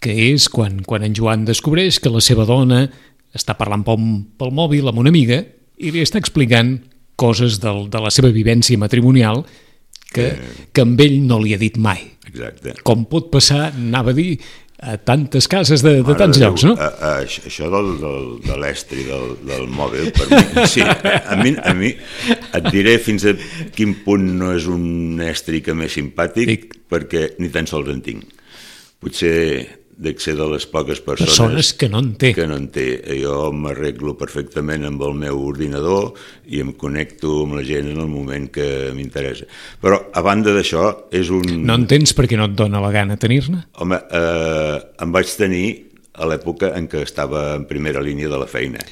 que 0.01 0.15
és 0.31 0.47
quan, 0.49 0.79
quan 0.87 1.05
en 1.05 1.13
Joan 1.13 1.45
descobreix 1.45 1.99
que 2.01 2.09
la 2.09 2.23
seva 2.23 2.47
dona 2.47 2.85
està 3.35 3.53
parlant 3.59 3.83
pel, 3.85 4.05
pel 4.39 4.53
mòbil 4.55 4.89
amb 4.89 5.03
una 5.03 5.11
amiga 5.13 5.43
i 5.77 5.91
li 5.93 6.01
està 6.01 6.17
explicant 6.17 6.77
coses 7.19 7.59
del, 7.61 7.85
de 7.91 7.99
la 8.01 8.09
seva 8.15 8.31
vivència 8.33 8.79
matrimonial 8.79 9.43
que, 10.13 10.31
eh... 10.31 10.55
que 10.73 10.85
amb 10.85 10.99
ell 11.03 11.19
no 11.27 11.39
li 11.43 11.53
ha 11.55 11.61
dit 11.61 11.77
mai. 11.81 12.05
Exacte. 12.29 12.75
Com 12.85 13.05
pot 13.09 13.29
passar, 13.33 13.69
anava 13.73 14.13
a 14.13 14.17
dir, 14.17 14.33
a 14.79 14.95
tantes 14.95 15.47
cases 15.51 15.81
de, 15.83 15.97
de 16.07 16.15
tants 16.15 16.37
llocs, 16.39 16.63
no? 16.63 16.75
A, 16.79 16.87
a, 16.87 17.11
això 17.25 17.67
del, 17.71 17.89
del, 17.99 18.27
de 18.45 18.59
l'estri 18.61 19.03
del, 19.07 19.33
del 19.47 19.65
mòbil, 19.75 20.11
per 20.15 20.29
mi, 20.31 20.67
sí, 20.71 20.85
a 20.85 21.35
mi, 21.39 21.51
a 21.59 21.73
mi 21.75 21.91
et 21.91 22.69
diré 22.71 22.95
fins 23.03 23.27
a 23.27 23.35
quin 23.75 23.97
punt 24.05 24.23
no 24.39 24.53
és 24.55 24.69
un 24.71 25.19
estri 25.25 25.59
que 25.65 25.75
més 25.75 25.97
simpàtic, 25.99 26.47
Dic. 26.47 26.79
perquè 26.91 27.33
ni 27.43 27.51
tan 27.51 27.67
sols 27.67 27.91
en 27.91 27.99
tinc. 28.05 28.23
Potser 29.03 29.35
ser 30.19 30.35
de 30.37 30.47
les 30.47 30.65
poques 30.69 31.01
persones, 31.03 31.35
persones 31.35 31.73
que 31.73 31.89
no 31.91 31.99
en 31.99 32.13
té. 32.19 32.31
Que 32.35 32.47
no 32.47 32.55
en 32.59 32.69
té. 32.71 32.87
Jo 33.19 33.51
m'arreglo 33.51 34.15
perfectament 34.19 34.87
amb 34.87 35.03
el 35.03 35.17
meu 35.19 35.41
ordinador 35.43 36.13
i 36.47 36.61
em 36.63 36.71
connecto 36.79 37.43
amb 37.43 37.59
la 37.59 37.65
gent 37.67 37.91
en 37.91 37.99
el 37.99 38.07
moment 38.07 38.47
que 38.53 38.89
m'interessa. 38.95 39.49
Però, 39.83 39.99
a 40.13 40.23
banda 40.25 40.55
d'això, 40.55 40.87
és 41.11 41.31
un... 41.35 41.45
No 41.67 41.75
en 41.75 41.87
tens 41.91 42.15
perquè 42.15 42.39
no 42.39 42.47
et 42.49 42.57
dona 42.57 42.81
la 42.83 42.91
gana 42.95 43.19
tenir-ne? 43.19 43.65
Home, 43.83 43.99
eh, 43.99 44.75
em 45.03 45.15
vaig 45.15 45.35
tenir 45.39 45.67
a 46.19 46.27
l'època 46.27 46.73
en 46.75 46.87
què 46.91 47.03
estava 47.03 47.53
en 47.55 47.67
primera 47.69 48.03
línia 48.03 48.31
de 48.31 48.39
la 48.39 48.47
feina. 48.49 48.83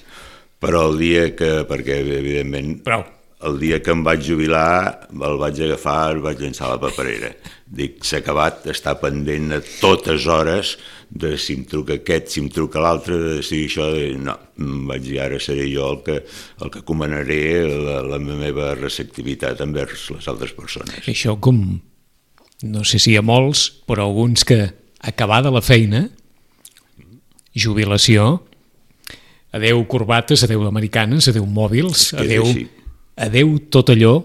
Però 0.59 0.87
el 0.89 0.97
dia 0.99 1.29
que, 1.37 1.61
perquè 1.69 2.01
evidentment... 2.03 2.81
Prou 2.87 3.05
el 3.45 3.59
dia 3.61 3.77
que 3.85 3.93
em 3.93 4.01
vaig 4.05 4.23
jubilar 4.25 5.07
el 5.13 5.37
vaig 5.37 5.59
agafar, 5.61 6.15
el 6.15 6.21
vaig 6.23 6.39
llançar 6.41 6.67
a 6.67 6.75
la 6.75 6.81
paperera. 6.81 7.29
Dic, 7.67 7.99
s'ha 8.07 8.21
acabat, 8.23 8.65
està 8.71 8.95
pendent 8.97 9.51
a 9.53 9.59
totes 9.81 10.25
hores 10.25 10.75
de 11.09 11.35
si 11.39 11.53
em 11.59 11.65
truca 11.69 11.99
aquest, 11.99 12.31
si 12.33 12.41
em 12.41 12.47
truca 12.51 12.81
l'altre, 12.81 13.17
de 13.21 13.43
si 13.45 13.63
això... 13.67 13.91
No, 14.17 14.35
vaig 14.89 15.05
dir, 15.05 15.19
ara 15.21 15.37
seré 15.43 15.67
jo 15.69 15.91
el 15.93 16.01
que, 16.05 16.17
el 16.63 16.73
que 16.73 16.81
comanaré 16.87 17.41
la, 17.69 18.01
la 18.15 18.19
meva 18.19 18.73
receptivitat 18.79 19.61
envers 19.63 20.09
les 20.15 20.27
altres 20.31 20.55
persones. 20.57 21.05
Això 21.05 21.37
com, 21.39 21.61
no 22.65 22.83
sé 22.87 22.99
si 23.03 23.13
hi 23.13 23.19
ha 23.21 23.25
molts, 23.25 23.67
però 23.85 24.09
alguns 24.09 24.47
que 24.47 24.63
acabada 25.05 25.53
la 25.53 25.61
feina, 25.61 26.07
jubilació, 27.57 28.41
adeu 29.53 29.85
corbates, 29.89 30.43
adeu 30.43 30.65
americanes, 30.67 31.29
adeu 31.29 31.45
mòbils, 31.45 32.09
adeu... 32.17 32.49
Així 33.17 33.27
adeu 33.27 33.57
tot 33.73 33.89
allò 33.89 34.17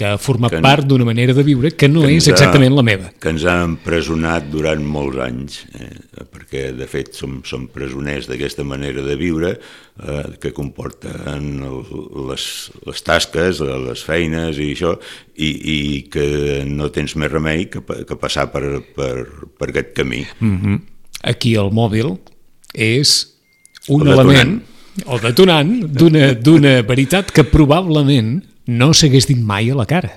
que 0.00 0.08
ha 0.08 0.16
format 0.16 0.54
que, 0.54 0.60
part 0.64 0.86
d'una 0.88 1.04
manera 1.04 1.34
de 1.36 1.42
viure 1.44 1.74
que 1.76 1.88
no 1.90 2.06
que 2.06 2.14
és 2.16 2.26
exactament 2.30 2.72
ha, 2.72 2.76
la 2.78 2.84
meva. 2.86 3.10
Que 3.20 3.34
ens 3.34 3.44
ha 3.44 3.58
empresonat 3.66 4.46
durant 4.48 4.80
molts 4.80 5.20
anys, 5.20 5.58
eh, 5.76 5.90
perquè 6.32 6.70
de 6.72 6.88
fet 6.88 7.12
som, 7.18 7.42
som 7.44 7.66
presoners 7.68 8.30
d'aquesta 8.30 8.64
manera 8.64 9.04
de 9.04 9.16
viure 9.20 9.50
eh, 9.58 10.22
que 10.40 10.54
comporten 10.56 11.60
el, 11.68 11.82
les, 12.30 12.46
les 12.88 13.04
tasques, 13.04 13.60
les 13.60 14.06
feines 14.06 14.56
i 14.56 14.70
això, 14.72 14.94
i, 15.36 15.50
i 15.50 15.78
que 16.08 16.26
no 16.64 16.88
tens 16.94 17.18
més 17.20 17.32
remei 17.32 17.68
que, 17.68 17.84
que 17.84 18.16
passar 18.16 18.48
per, 18.54 18.64
per, 18.96 19.12
per 19.60 19.68
aquest 19.68 19.92
camí. 20.00 20.24
Mm 20.40 20.56
-hmm. 20.56 20.80
Aquí 21.28 21.54
el 21.60 21.68
mòbil 21.76 22.16
és 22.72 23.36
un 23.88 24.08
element 24.08 24.62
o 25.06 25.18
detonant 25.22 25.70
d'una 25.90 26.80
veritat 26.86 27.30
que 27.34 27.44
probablement 27.46 28.40
no 28.70 28.90
s'hagués 28.94 29.28
dit 29.30 29.38
mai 29.38 29.70
a 29.70 29.78
la 29.78 29.86
cara. 29.88 30.10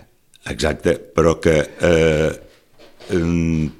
Exacte, 0.49 0.97
però 1.15 1.37
que 1.39 1.55
eh, 1.63 2.31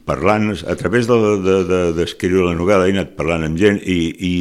parlant, 0.08 0.52
a 0.68 0.76
través 0.80 1.08
d'escriure 1.08 1.44
de, 1.44 1.94
de, 1.98 2.04
de 2.04 2.48
la 2.48 2.58
novel·la 2.58 2.88
he 2.88 2.96
anat 2.96 3.16
parlant 3.18 3.46
amb 3.48 3.60
gent 3.60 3.80
i, 3.84 4.00
i 4.14 4.34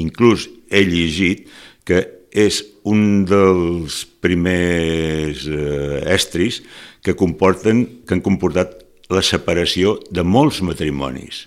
inclús 0.00 0.48
he 0.70 0.84
llegit 0.86 1.48
que 1.88 2.04
és 2.30 2.60
un 2.86 3.24
dels 3.26 4.04
primers 4.22 5.46
eh, 5.50 6.02
estris 6.14 6.60
que 7.02 7.16
comporten 7.18 8.04
que 8.06 8.14
han 8.14 8.22
comportat 8.24 8.76
la 9.10 9.22
separació 9.26 9.98
de 10.12 10.22
molts 10.22 10.60
matrimonis 10.62 11.46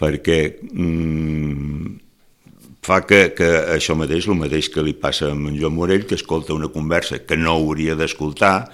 perquè 0.00 0.38
mm, 0.70 2.09
fa 2.82 3.02
que, 3.06 3.30
que 3.36 3.48
això 3.76 3.96
mateix, 3.98 4.28
el 4.28 4.38
mateix 4.40 4.70
que 4.72 4.84
li 4.84 4.94
passa 4.96 5.28
a 5.28 5.34
en 5.36 5.58
Joan 5.58 5.76
Morell, 5.76 6.06
que 6.08 6.16
escolta 6.16 6.56
una 6.56 6.70
conversa 6.72 7.20
que 7.24 7.36
no 7.36 7.52
hauria 7.58 7.96
d'escoltar, 7.98 8.70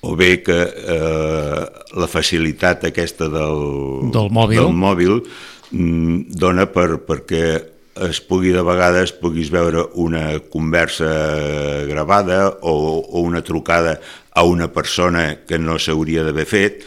o 0.00 0.14
bé 0.16 0.40
que 0.42 0.56
eh, 0.64 1.64
la 2.00 2.08
facilitat 2.08 2.86
aquesta 2.88 3.28
del, 3.28 4.08
del 4.14 4.30
mòbil, 4.32 4.62
del 4.62 4.72
mòbil 4.72 5.18
mm, 5.20 6.38
dona 6.40 6.64
per, 6.72 7.02
perquè 7.04 7.44
es 8.00 8.20
pugui 8.24 8.54
de 8.54 8.62
vegades 8.64 9.12
puguis 9.12 9.50
veure 9.52 9.82
una 10.00 10.38
conversa 10.40 11.10
gravada 11.90 12.46
o, 12.62 12.72
o 13.02 13.20
una 13.20 13.42
trucada 13.44 13.98
a 14.32 14.44
una 14.48 14.70
persona 14.72 15.42
que 15.44 15.58
no 15.58 15.76
s'hauria 15.76 16.24
d'haver 16.24 16.46
fet 16.48 16.86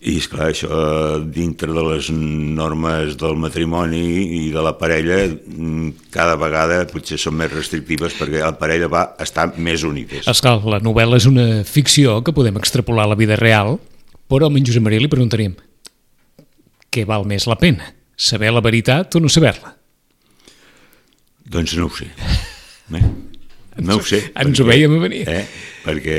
i, 0.00 0.14
esclar, 0.16 0.46
això 0.48 1.18
dintre 1.28 1.74
de 1.76 1.82
les 1.84 2.06
normes 2.10 3.18
del 3.20 3.34
matrimoni 3.36 4.00
i 4.38 4.42
de 4.52 4.62
la 4.64 4.72
parella, 4.80 5.18
mm, 5.28 6.08
cada 6.14 6.38
vegada 6.40 6.78
potser 6.88 7.18
són 7.20 7.36
més 7.36 7.52
restrictives 7.52 8.16
perquè 8.16 8.40
la 8.40 8.56
parella 8.56 8.88
va 8.88 9.02
estar 9.20 9.50
més 9.58 9.84
unides. 9.84 10.24
Esclar, 10.24 10.56
la 10.64 10.80
novel·la 10.80 11.20
és 11.20 11.26
una 11.28 11.64
ficció 11.68 12.22
que 12.24 12.32
podem 12.32 12.56
extrapolar 12.56 13.04
a 13.04 13.12
la 13.12 13.18
vida 13.20 13.36
real, 13.36 13.76
però 14.26 14.48
a 14.48 14.56
en 14.56 14.64
Josep 14.64 14.82
Maria 14.82 15.04
li 15.04 15.12
preguntaríem 15.12 15.58
què 16.90 17.04
val 17.06 17.26
més 17.28 17.46
la 17.46 17.58
pena? 17.60 17.92
Saber 18.16 18.50
la 18.52 18.64
veritat 18.64 19.14
o 19.14 19.20
no 19.20 19.28
saber-la? 19.28 19.76
Doncs 21.44 21.76
no 21.76 21.90
ho 21.90 21.92
sé. 21.94 22.08
Eh? 22.90 23.06
No 23.86 24.00
ho 24.00 24.02
sé. 24.02 24.18
Ens 24.34 24.58
perquè, 24.58 24.62
ho 24.64 24.66
veiem 24.66 24.94
a 24.96 24.98
venir. 24.98 25.20
Eh? 25.30 25.44
Perquè... 25.84 26.16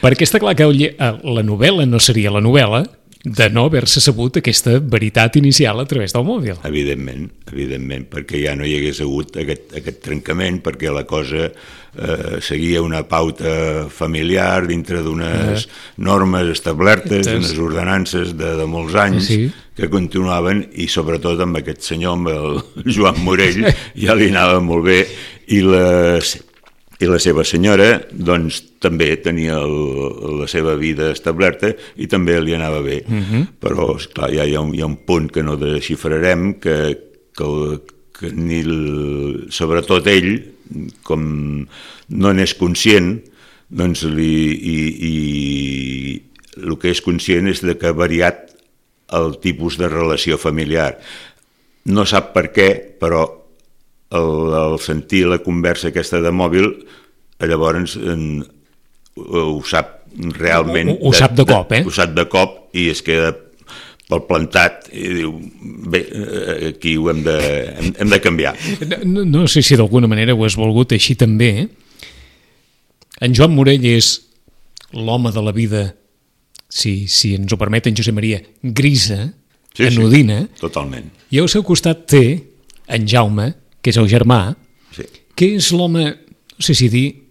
Perquè 0.00 0.24
està 0.24 0.38
clar 0.40 0.54
que 0.56 0.64
la 0.64 1.42
novel·la 1.44 1.84
no 1.84 2.00
seria 2.00 2.32
la 2.32 2.40
novel·la 2.40 2.80
de 3.26 3.48
no 3.50 3.64
haver-se 3.66 3.98
sabut 3.98 4.36
aquesta 4.38 4.76
veritat 4.78 5.34
inicial 5.40 5.80
a 5.82 5.86
través 5.90 6.12
del 6.14 6.22
mòbil. 6.22 6.60
Evidentment, 6.68 7.24
evidentment, 7.50 8.04
perquè 8.12 8.38
ja 8.44 8.54
no 8.54 8.62
hi 8.62 8.76
hagués 8.76 9.00
hagut 9.02 9.34
aquest, 9.42 9.72
aquest 9.80 9.98
trencament, 10.04 10.60
perquè 10.62 10.92
la 10.94 11.02
cosa 11.10 11.48
eh, 11.48 12.38
seguia 12.38 12.84
una 12.86 13.02
pauta 13.10 13.88
familiar 13.90 14.68
dintre 14.70 15.02
d'unes 15.02 15.66
uh, 15.66 15.76
normes 16.06 16.52
establertes, 16.54 17.26
unes 17.34 17.58
ordenances 17.58 18.36
de, 18.38 18.54
de 18.60 18.70
molts 18.70 18.94
anys 18.94 19.26
sí. 19.32 19.42
que 19.74 19.90
continuaven 19.90 20.62
i 20.78 20.86
sobretot 20.86 21.42
amb 21.42 21.58
aquest 21.58 21.82
senyor, 21.82 22.20
amb 22.20 22.30
el 22.30 22.60
Joan 22.94 23.18
Morell, 23.26 23.72
ja 23.98 24.14
li 24.14 24.30
anava 24.30 24.62
molt 24.62 24.86
bé 24.86 25.00
i 25.50 25.64
les 25.66 26.36
i 27.00 27.08
la 27.08 27.18
seva 27.20 27.44
senyora 27.44 28.00
doncs, 28.10 28.62
també 28.80 29.10
tenia 29.20 29.58
el, 29.60 29.76
la 30.40 30.48
seva 30.48 30.76
vida 30.80 31.10
establerta 31.12 31.72
i 32.00 32.08
també 32.08 32.38
li 32.40 32.56
anava 32.56 32.80
bé. 32.82 33.02
Uh 33.04 33.12
mhm. 33.12 33.24
-huh. 33.32 33.46
Però, 33.60 33.96
esclar, 33.96 34.30
ja 34.32 34.44
hi 34.44 34.54
ha, 34.54 34.60
un, 34.60 34.74
hi 34.74 34.80
ha 34.80 34.86
un 34.86 34.96
punt 34.96 35.30
que 35.32 35.42
no 35.42 35.56
desxifrarem, 35.56 36.54
que, 36.54 36.98
que, 37.36 37.44
el, 37.44 37.80
que 38.18 38.32
ni 38.32 38.60
el, 38.60 39.46
sobretot 39.50 40.06
ell, 40.06 40.42
com 41.02 41.66
no 42.08 42.32
n'és 42.32 42.54
conscient, 42.54 43.20
doncs 43.68 44.04
li, 44.04 44.34
i, 44.54 44.76
i 45.10 46.22
el 46.62 46.78
que 46.78 46.90
és 46.90 47.02
conscient 47.02 47.46
és 47.48 47.60
de 47.60 47.76
que 47.76 47.88
ha 47.88 47.92
variat 47.92 48.56
el 49.12 49.38
tipus 49.38 49.76
de 49.76 49.88
relació 49.88 50.38
familiar. 50.38 50.98
No 51.84 52.04
sap 52.04 52.32
per 52.34 52.50
què, 52.52 52.96
però 52.98 53.45
el, 54.14 54.30
el 54.54 54.78
sentir 54.84 55.24
la 55.30 55.38
conversa 55.42 55.88
aquesta 55.90 56.20
de 56.22 56.30
mòbil, 56.34 56.68
llavors 57.42 57.96
en, 57.96 58.44
ho 59.16 59.58
sap 59.66 59.98
realment... 60.38 60.92
Ho, 60.94 60.98
ho, 61.00 61.10
ho 61.10 61.16
sap 61.16 61.34
de 61.36 61.44
cop, 61.48 61.72
eh? 61.76 61.82
Ho 61.86 61.92
sap 61.94 62.14
de 62.16 62.24
cop 62.30 62.76
i 62.76 62.88
es 62.92 63.02
queda 63.04 63.32
pel 64.06 64.22
plantat 64.28 64.86
i 64.94 65.08
diu, 65.16 65.32
bé, 65.90 66.04
eh, 66.06 66.68
aquí 66.70 66.94
ho 66.96 67.08
hem 67.10 67.24
de, 67.26 67.34
hem, 67.74 67.88
hem 68.04 68.12
de 68.12 68.20
canviar. 68.22 68.52
No, 69.02 69.24
no 69.26 69.46
sé 69.50 69.64
si 69.66 69.74
d'alguna 69.78 70.06
manera 70.06 70.36
ho 70.36 70.44
has 70.46 70.54
volgut 70.58 70.94
així 70.94 71.16
també. 71.18 71.66
En 73.20 73.34
Joan 73.34 73.54
Morell 73.56 73.82
és 73.90 74.12
l'home 74.94 75.32
de 75.34 75.42
la 75.42 75.52
vida, 75.56 75.88
si, 76.70 77.08
si 77.10 77.34
ens 77.34 77.50
ho 77.52 77.58
permet 77.58 77.88
en 77.90 77.96
Josep 77.98 78.14
Maria, 78.16 78.40
grisa, 78.62 79.32
Sí, 79.76 79.84
sí. 79.84 79.88
anodina, 79.90 80.38
Totalment. 80.56 81.10
i 81.34 81.36
al 81.42 81.50
seu 81.52 81.60
costat 81.66 82.06
té 82.08 82.22
en 82.96 83.04
Jaume, 83.10 83.50
que 83.86 83.92
és 83.94 83.98
el 84.02 84.08
germà, 84.10 84.56
Sí. 84.90 85.04
que 85.36 85.54
és 85.54 85.70
l'home, 85.70 86.02
no 86.10 86.64
sé 86.64 86.74
si 86.74 86.88
dir, 86.90 87.22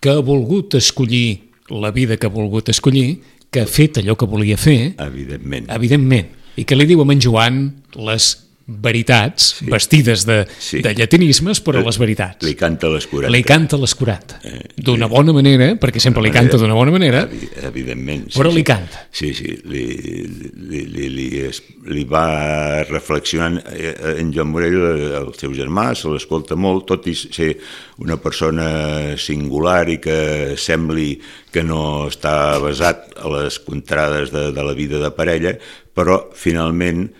que 0.00 0.10
ha 0.10 0.18
volgut 0.18 0.74
escollir 0.74 1.38
la 1.70 1.92
vida 1.94 2.16
que 2.16 2.26
ha 2.26 2.32
volgut 2.32 2.68
escollir, 2.72 3.20
que 3.52 3.60
ha 3.62 3.66
fet 3.70 4.00
allò 4.00 4.16
que 4.18 4.26
volia 4.26 4.56
fer, 4.56 4.96
Evidentment. 4.98 5.70
evidentment, 5.70 6.26
i 6.56 6.64
que 6.64 6.74
li 6.74 6.86
diu 6.86 7.00
a 7.00 7.06
en 7.12 7.20
Joan 7.20 7.60
les 7.94 8.26
veritats, 8.66 9.56
sí. 9.58 9.66
vestides 9.70 10.24
de, 10.26 10.46
Sí. 10.58 10.80
de 10.82 10.94
llatinismes, 10.94 11.60
però 11.64 11.82
les 11.84 11.98
veritats. 11.98 12.42
Li 12.46 12.54
canta 12.54 12.88
l'escurat. 12.88 13.30
Li 13.30 13.42
canta 13.42 13.76
l'escurat. 13.76 14.36
Eh, 14.44 14.60
D'una 14.76 15.06
bona 15.10 15.32
manera, 15.32 15.72
perquè 15.80 16.00
sempre 16.00 16.22
li 16.22 16.30
canta 16.30 16.56
d'una 16.56 16.74
bona 16.74 16.90
manera, 16.94 17.24
Evi- 17.28 17.48
Evidentment. 17.62 18.28
Sí, 18.30 18.38
però 18.38 18.50
sí. 18.50 18.56
li 18.56 18.62
canta. 18.64 19.06
Sí, 19.10 19.32
sí, 19.34 19.58
li, 19.64 19.84
li, 20.68 20.84
li, 20.86 21.08
li, 21.08 21.28
es- 21.48 21.62
li 21.86 22.04
va 22.04 22.82
reflexionant 22.84 23.58
eh, 23.72 23.94
en 24.18 24.32
Joan 24.34 24.48
Morell, 24.50 24.78
eh, 24.82 25.16
el 25.22 25.32
seu 25.38 25.52
germà, 25.54 25.94
se 25.94 26.08
l'escolta 26.08 26.56
molt, 26.56 26.86
tot 26.86 27.06
i 27.06 27.14
ser 27.14 27.56
una 27.98 28.16
persona 28.16 29.16
singular 29.16 29.88
i 29.90 29.98
que 30.02 30.54
sembli 30.56 31.20
que 31.52 31.62
no 31.62 32.08
està 32.08 32.58
basat 32.62 33.12
a 33.20 33.28
les 33.28 33.58
contrades 33.60 34.30
de, 34.32 34.50
de 34.52 34.62
la 34.64 34.72
vida 34.72 34.98
de 34.98 35.10
parella, 35.10 35.56
però 35.94 36.30
finalment 36.34 37.10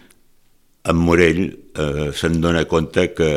en 0.89 0.99
Morell 0.99 1.43
eh, 1.47 2.11
se'n 2.17 2.41
dona 2.43 2.65
compte 2.71 3.09
que 3.17 3.33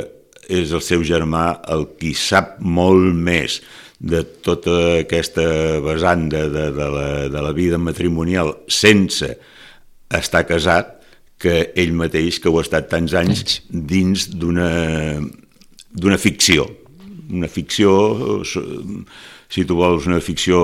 és 0.50 0.72
el 0.74 0.82
seu 0.86 1.04
germà 1.06 1.48
el 1.74 1.88
qui 2.00 2.14
sap 2.18 2.60
molt 2.62 3.14
més 3.16 3.60
de 4.00 4.22
tota 4.46 5.00
aquesta 5.02 5.46
vessant 5.82 6.28
de, 6.30 6.44
de, 6.54 6.66
de, 6.76 6.90
la, 6.98 7.08
de 7.32 7.42
la 7.42 7.54
vida 7.56 7.80
matrimonial 7.82 8.54
sense 8.68 9.32
estar 10.14 10.44
casat 10.46 10.92
que 11.42 11.72
ell 11.76 11.94
mateix, 11.98 12.40
que 12.40 12.50
ho 12.50 12.60
ha 12.60 12.64
estat 12.66 12.88
tants 12.92 13.16
anys 13.18 13.60
dins 13.70 14.30
d'una 14.32 14.70
d'una 15.96 16.18
ficció. 16.20 16.66
Una 17.32 17.48
ficció, 17.48 17.92
si 18.44 19.64
tu 19.66 19.78
vols, 19.80 20.06
una 20.10 20.20
ficció 20.22 20.60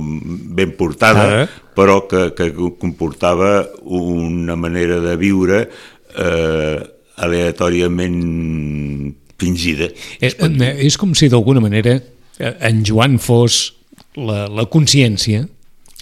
ben 0.00 0.74
portada, 0.76 1.26
Ah. 1.44 1.48
però 1.74 2.06
que, 2.10 2.34
que 2.34 2.50
comportava 2.78 3.68
una 3.82 4.56
manera 4.56 5.00
de 5.00 5.16
viure 5.16 5.68
eh, 6.18 6.78
aleatòriament 7.24 9.14
fingida. 9.40 9.88
És, 10.20 10.36
eh, 10.38 10.76
és 10.86 10.96
com 11.00 11.14
si 11.14 11.28
d'alguna 11.32 11.60
manera 11.64 11.96
eh, 12.38 12.54
en 12.68 12.84
Joan 12.86 13.18
fos 13.22 13.74
la, 14.16 14.46
la 14.48 14.64
consciència, 14.70 15.44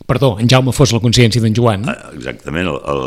perdó, 0.09 0.35
en 0.41 0.49
Jaume 0.51 0.73
fos 0.75 0.91
la 0.93 1.01
consciència 1.01 1.41
d'en 1.43 1.55
Joan, 1.57 1.85
Ah, 1.89 2.11
Exactament, 2.17 2.67
el, 2.69 2.79
el, 2.93 3.03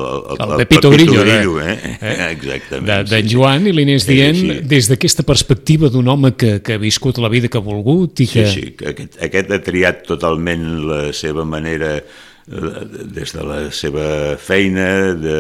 el 0.46 0.62
Pepito 0.64 0.90
Grillo, 0.94 1.22
Grillo 1.22 1.56
de- 1.60 1.74
eh? 1.74 1.98
eh? 2.02 2.28
Exactament. 2.36 2.88
de- 2.88 3.04
d'en 3.12 3.24
sí, 3.24 3.30
sí. 3.30 3.36
Joan, 3.36 3.68
i 3.68 3.74
li 3.76 3.84
anés 3.86 4.06
Sí, 4.06 4.14
dient 4.16 4.38
sí. 4.40 4.60
des 4.70 4.90
d'aquesta 4.90 5.24
perspectiva 5.28 5.90
d'un 5.94 6.08
home 6.08 6.34
que, 6.40 6.60
que 6.66 6.78
ha 6.78 6.82
viscut 6.82 7.18
la 7.22 7.30
vida 7.30 7.50
que 7.50 7.58
ha 7.60 7.66
volgut 7.66 8.20
i 8.22 8.26
Sí, 8.30 8.40
que... 8.40 8.46
sí, 8.54 8.66
que 8.80 8.90
aquest, 8.94 9.20
aquest 9.22 9.52
ha 9.52 9.62
triat 9.66 10.06
totalment 10.08 10.66
la 10.90 11.02
seva 11.14 11.46
manera 11.46 11.98
eh, 12.00 12.04
des 12.46 13.34
de 13.34 13.44
la 13.44 13.60
seva 13.74 14.38
feina, 14.38 15.16
de, 15.18 15.38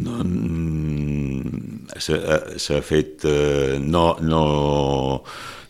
no, 0.00 0.22
mm, 0.24 1.88
s'ha 2.00 2.80
fet, 2.80 3.24
eh, 3.28 3.76
no, 3.80 4.16
no, 4.24 5.22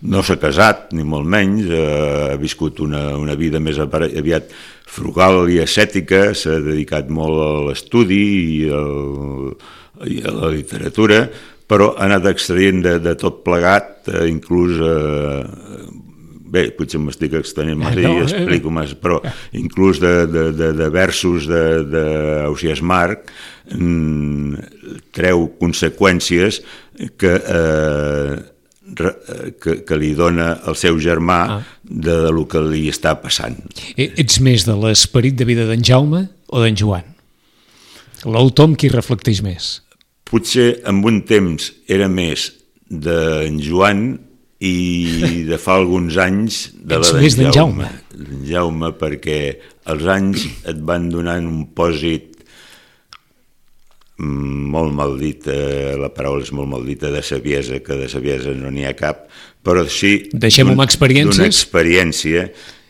no 0.02 0.22
s'ha 0.22 0.38
casat, 0.38 0.92
ni 0.94 1.02
molt 1.02 1.26
menys, 1.26 1.66
eh, 1.66 2.30
ha 2.30 2.38
viscut 2.38 2.78
una, 2.80 3.16
una 3.18 3.34
vida 3.34 3.58
més 3.58 3.78
aviat 3.82 4.54
frugal 4.86 5.50
i 5.50 5.58
ascètica, 5.64 6.32
s'ha 6.34 6.60
dedicat 6.62 7.10
molt 7.10 7.42
a 7.42 7.52
l'estudi 7.68 8.22
i, 8.62 8.66
i 8.70 10.22
a 10.22 10.34
la 10.34 10.52
literatura, 10.54 11.24
però 11.68 11.92
ha 11.96 12.06
anat 12.06 12.30
extraient 12.30 12.84
de, 12.86 12.98
de 13.02 13.18
tot 13.18 13.42
plegat, 13.44 14.06
eh, 14.14 14.28
inclús 14.30 14.78
eh, 14.78 15.42
bé, 16.48 16.64
potser 16.76 16.98
m'estic 17.02 17.34
extenent 17.38 17.78
massa 17.80 18.00
No, 18.04 18.14
i 18.16 18.22
eh, 18.22 18.26
explico 18.26 18.70
massa, 18.74 18.96
però 19.00 19.20
inclús 19.58 20.00
de, 20.02 20.12
de, 20.30 20.44
de, 20.56 20.70
de 20.78 20.88
versos 20.94 21.46
d'Ausias 21.50 22.80
Marc 22.82 23.28
mm, 23.74 24.54
treu 25.16 25.46
conseqüències 25.60 26.62
que, 27.20 27.32
eh, 27.36 28.36
eh, 28.98 29.50
que, 29.60 29.76
que 29.86 29.98
li 30.00 30.14
dona 30.18 30.54
el 30.68 30.76
seu 30.80 30.98
germà 31.02 31.38
Ah. 31.48 31.60
de, 31.84 32.14
de 32.26 32.32
lo 32.34 32.46
que 32.50 32.60
li 32.64 32.86
està 32.90 33.14
passant. 33.22 33.56
E- 33.96 34.10
Ets 34.20 34.40
més 34.44 34.64
de 34.68 34.74
l'esperit 34.76 35.36
de 35.38 35.46
vida 35.48 35.66
d'en 35.68 35.84
Jaume 35.84 36.24
o 36.48 36.62
d'en 36.64 36.76
Joan? 36.76 37.04
L'autor 38.26 38.66
amb 38.72 38.78
qui 38.80 38.88
reflecteix 38.90 39.42
més? 39.46 39.68
Potser 40.28 40.80
en 40.88 40.98
un 41.06 41.20
temps 41.28 41.70
era 41.88 42.08
més 42.10 42.48
d'en 42.90 43.60
Joan 43.62 44.18
i 44.58 45.44
de 45.46 45.58
fa 45.60 45.76
alguns 45.78 46.16
anys 46.18 46.64
de 46.74 46.98
Ets 46.98 47.12
la 47.12 47.44
d'en 47.44 47.52
Jaume. 47.54 47.90
D'en 48.14 48.40
Jaume, 48.48 48.90
perquè 48.98 49.38
els 49.92 50.08
anys 50.10 50.48
et 50.66 50.80
van 50.86 51.06
donant 51.12 51.46
un 51.46 51.68
pòsit 51.78 52.34
molt 54.18 54.96
maldit, 54.98 55.46
eh, 55.46 55.94
la 55.98 56.10
paraula 56.10 56.42
és 56.42 56.50
molt 56.50 56.68
maldita, 56.72 57.12
de 57.14 57.22
saviesa, 57.22 57.78
que 57.86 57.94
de 58.00 58.08
saviesa 58.10 58.50
no 58.50 58.72
n'hi 58.74 58.88
ha 58.88 58.96
cap, 58.98 59.28
però 59.62 59.84
sí... 59.86 60.26
Experiències. 60.88 61.38
D'una 61.38 61.46
experiència 61.46 62.48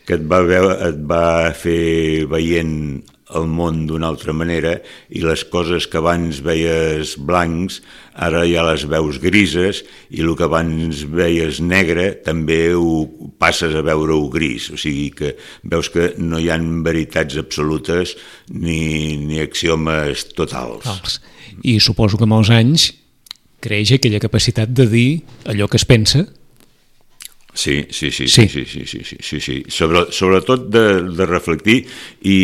que 0.09 0.17
et 0.17 0.25
va, 0.25 0.41
veure, 0.41 0.73
et 0.89 0.97
va 1.05 1.53
fer 1.53 2.25
veient 2.31 2.73
el 3.37 3.45
món 3.49 3.83
d'una 3.89 4.07
altra 4.09 4.33
manera 4.33 4.77
i 5.13 5.21
les 5.21 5.43
coses 5.53 5.85
que 5.89 5.99
abans 6.01 6.39
veies 6.45 7.13
blancs 7.21 7.79
ara 8.17 8.41
ja 8.49 8.63
les 8.67 8.85
veus 8.89 9.19
grises 9.21 9.83
i 10.09 10.23
el 10.25 10.33
que 10.37 10.47
abans 10.47 11.03
veies 11.13 11.61
negre 11.61 12.09
també 12.25 12.73
ho 12.73 13.05
passes 13.41 13.75
a 13.75 13.83
veure-ho 13.85 14.27
gris, 14.33 14.69
o 14.73 14.77
sigui 14.79 15.09
que 15.15 15.35
veus 15.63 15.91
que 15.93 16.13
no 16.17 16.41
hi 16.41 16.49
han 16.51 16.81
veritats 16.83 17.37
absolutes 17.39 18.15
ni, 18.49 19.17
ni 19.21 19.39
axiomes 19.43 20.25
totals. 20.33 21.19
I 21.63 21.79
suposo 21.83 22.17
que 22.17 22.27
amb 22.27 22.39
els 22.41 22.51
anys 22.53 22.89
creix 23.63 23.93
aquella 23.93 24.21
capacitat 24.23 24.71
de 24.71 24.87
dir 24.89 25.09
allò 25.51 25.67
que 25.69 25.79
es 25.79 25.87
pensa 25.87 26.25
Sí, 27.59 27.87
sí, 27.89 28.09
sí, 28.11 28.27
Sí. 28.31 28.47
sí, 28.47 28.63
sí, 28.65 28.85
sí, 28.85 29.01
sí, 29.03 29.17
sí, 29.19 29.39
sí. 29.41 29.55
Sobre, 29.67 30.05
sobretot 30.15 30.69
de, 30.71 30.83
de 31.17 31.25
reflectir 31.27 31.81
i, 32.21 32.37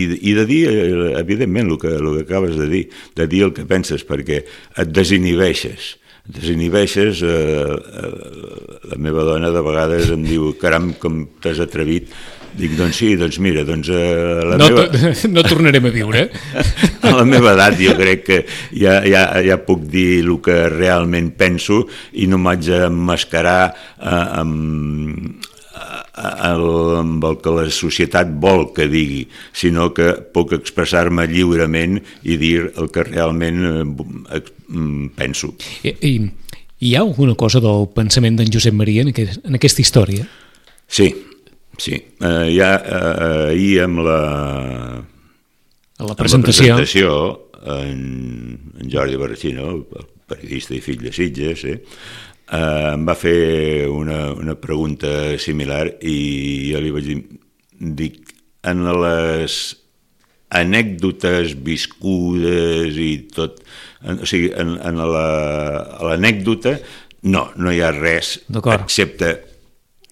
i 0.30 0.32
de 0.34 0.44
dir, 0.48 0.62
eh, 0.72 1.12
evidentment, 1.20 1.70
el 1.70 1.78
que, 1.78 1.92
el 1.94 2.08
que 2.16 2.24
acabes 2.24 2.56
de 2.58 2.66
dir, 2.72 2.82
de 3.14 3.28
dir 3.30 3.44
el 3.46 3.52
que 3.54 3.66
penses, 3.70 4.02
perquè 4.08 4.40
et 4.82 4.90
desinhibeixes. 4.90 5.92
Desinhibeixes, 6.26 7.22
eh, 7.22 7.28
eh, 7.30 8.88
la 8.90 8.98
meva 8.98 9.22
dona 9.26 9.52
de 9.54 9.62
vegades 9.62 10.10
em 10.10 10.24
diu, 10.26 10.50
caram, 10.60 10.90
com 10.98 11.24
t'has 11.42 11.60
atrevit. 11.62 12.10
Dic, 12.56 12.72
doncs 12.78 12.96
sí, 12.96 13.10
doncs 13.20 13.36
mira, 13.44 13.66
doncs 13.68 13.90
eh, 13.92 14.44
la 14.48 14.56
no, 14.56 14.68
meva... 14.72 14.86
no 15.34 15.42
tornarem 15.44 15.88
a 15.90 15.92
viure 15.92 16.22
A 17.06 17.12
la 17.18 17.26
meva 17.28 17.52
edat 17.52 17.76
jo 17.82 17.92
crec 17.98 18.22
que 18.24 18.38
ja, 18.72 19.02
ja, 19.04 19.26
ja 19.44 19.58
puc 19.60 19.84
dir 19.92 20.22
el 20.22 20.32
que 20.44 20.56
realment 20.72 21.34
penso 21.36 21.82
i 22.16 22.24
no 22.30 22.40
m'haig 22.40 22.64
d'emmascarar 22.70 23.60
eh, 23.68 24.40
amb, 24.40 25.36
eh, 25.36 25.55
el, 26.16 26.64
amb 27.00 27.24
el 27.28 27.38
que 27.42 27.52
la 27.54 27.66
societat 27.72 28.30
vol 28.42 28.70
que 28.76 28.88
digui, 28.90 29.26
sinó 29.56 29.90
que 29.96 30.12
puc 30.34 30.54
expressar-me 30.56 31.26
lliurement 31.30 31.98
i 32.24 32.38
dir 32.40 32.70
el 32.74 32.90
que 32.92 33.04
realment 33.06 33.62
eh, 33.68 34.42
mm, 34.68 35.12
penso. 35.18 35.54
I, 35.82 35.94
i 36.00 36.14
hi 36.86 36.94
ha 36.94 37.02
alguna 37.04 37.36
cosa 37.38 37.62
del 37.64 37.88
pensament 37.94 38.36
d'en 38.40 38.52
Josep 38.52 38.74
Maria 38.76 39.04
en, 39.06 39.12
aquest, 39.14 39.40
en 39.44 39.56
aquesta 39.56 39.82
història? 39.84 40.26
Sí, 40.88 41.08
sí. 41.80 41.96
Eh, 41.96 42.48
ja 42.56 42.74
eh, 42.76 43.52
ahir 43.52 43.84
amb 43.86 44.04
la, 44.04 44.20
A 45.96 46.04
la 46.04 46.12
Amb 46.12 46.20
presentació, 46.20 46.74
la 46.74 46.82
presentació, 46.82 47.12
en, 47.66 48.00
en 48.80 48.90
Jordi 48.92 49.16
Barracino, 49.16 49.70
el 49.72 50.08
periodista 50.28 50.74
i 50.76 50.82
fill 50.84 51.00
de 51.00 51.12
Sitges, 51.16 51.64
eh, 51.64 51.78
eh, 52.52 52.92
em 52.92 53.06
va 53.08 53.14
fer 53.18 53.88
una, 53.90 54.32
una 54.34 54.54
pregunta 54.60 55.36
similar 55.42 55.86
i 56.06 56.70
jo 56.72 56.80
li 56.84 56.92
vaig 56.94 57.08
dir, 57.10 57.18
dic, 58.02 58.20
en 58.66 58.84
les 59.02 59.56
anècdotes 60.56 61.56
viscudes 61.66 62.96
i 63.02 63.10
tot, 63.34 63.58
en, 64.06 64.20
o 64.22 64.28
sigui, 64.28 64.52
en, 64.54 64.76
en 64.78 65.00
la- 65.00 65.98
l'anècdota 66.06 66.76
no, 67.26 67.48
no 67.58 67.72
hi 67.74 67.80
ha 67.82 67.90
res 67.96 68.36
excepte 68.86 69.32